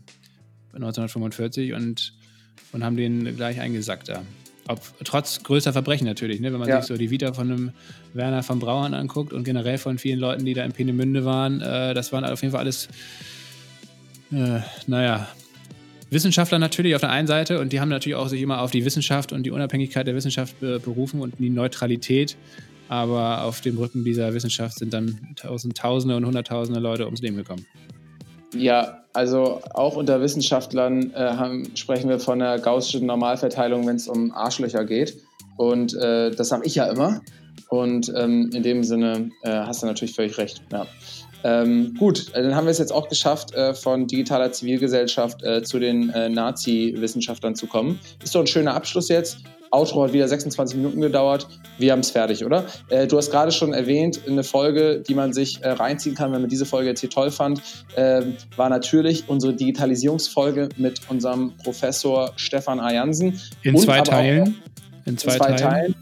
[0.73, 2.13] 1945, und,
[2.73, 4.23] und haben den gleich eingesackt da.
[4.67, 6.51] Ob, trotz größter Verbrechen natürlich, ne?
[6.51, 6.81] wenn man ja.
[6.81, 7.71] sich so die Vita von einem
[8.13, 11.93] Werner von Brauern anguckt und generell von vielen Leuten, die da in Peenemünde waren, äh,
[11.93, 12.87] das waren auf jeden Fall alles,
[14.31, 15.27] äh, naja,
[16.09, 18.85] Wissenschaftler natürlich auf der einen Seite und die haben natürlich auch sich immer auf die
[18.85, 22.37] Wissenschaft und die Unabhängigkeit der Wissenschaft berufen und die Neutralität.
[22.87, 27.35] Aber auf dem Rücken dieser Wissenschaft sind dann tausend, Tausende und Hunderttausende Leute ums Leben
[27.35, 27.65] gekommen.
[28.53, 34.07] Ja, also auch unter Wissenschaftlern äh, haben, sprechen wir von einer gaußschen Normalverteilung, wenn es
[34.07, 35.17] um Arschlöcher geht.
[35.57, 37.21] Und äh, das sage ich ja immer.
[37.69, 40.61] Und ähm, in dem Sinne äh, hast du natürlich völlig recht.
[40.71, 40.85] Ja.
[41.43, 45.63] Ähm, gut, äh, dann haben wir es jetzt auch geschafft, äh, von digitaler Zivilgesellschaft äh,
[45.63, 47.99] zu den Nazi-Wissenschaftlern zu kommen.
[48.23, 49.37] Ist doch ein schöner Abschluss jetzt.
[49.71, 51.47] Outro hat wieder 26 Minuten gedauert.
[51.77, 52.65] Wir haben es fertig, oder?
[52.89, 56.41] Äh, du hast gerade schon erwähnt, eine Folge, die man sich äh, reinziehen kann, wenn
[56.41, 57.61] man diese Folge jetzt hier toll fand,
[57.95, 62.93] ähm, war natürlich unsere Digitalisierungsfolge mit unserem Professor Stefan A.
[62.93, 63.39] Jansen.
[63.63, 64.61] In zwei Teilen.
[65.05, 65.57] In zwei, in zwei Teilen.
[65.57, 65.95] Teilen.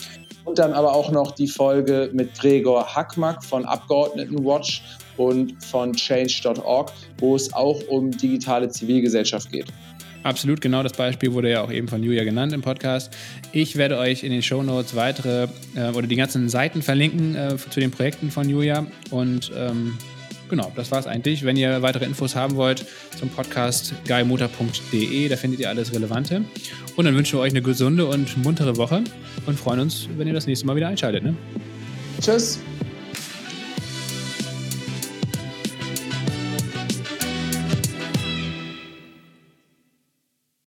[0.45, 4.83] Und dann aber auch noch die Folge mit Gregor Hackmack von Abgeordnetenwatch
[5.17, 9.67] und von change.org, wo es auch um digitale Zivilgesellschaft geht.
[10.23, 13.13] Absolut, genau das Beispiel wurde ja auch eben von Julia genannt im Podcast.
[13.51, 17.57] Ich werde euch in den Show Notes weitere äh, oder die ganzen Seiten verlinken äh,
[17.57, 18.87] zu den Projekten von Julia.
[19.11, 19.97] Und ähm,
[20.49, 21.43] genau, das war es eigentlich.
[21.43, 22.85] Wenn ihr weitere Infos haben wollt
[23.19, 26.45] zum Podcast guymotor.de, da findet ihr alles Relevante.
[26.95, 29.03] Und dann wünschen wir euch eine gesunde und muntere Woche
[29.45, 31.23] und freuen uns, wenn ihr das nächste Mal wieder einschaltet.
[31.23, 31.35] Ne?
[32.21, 32.59] Tschüss.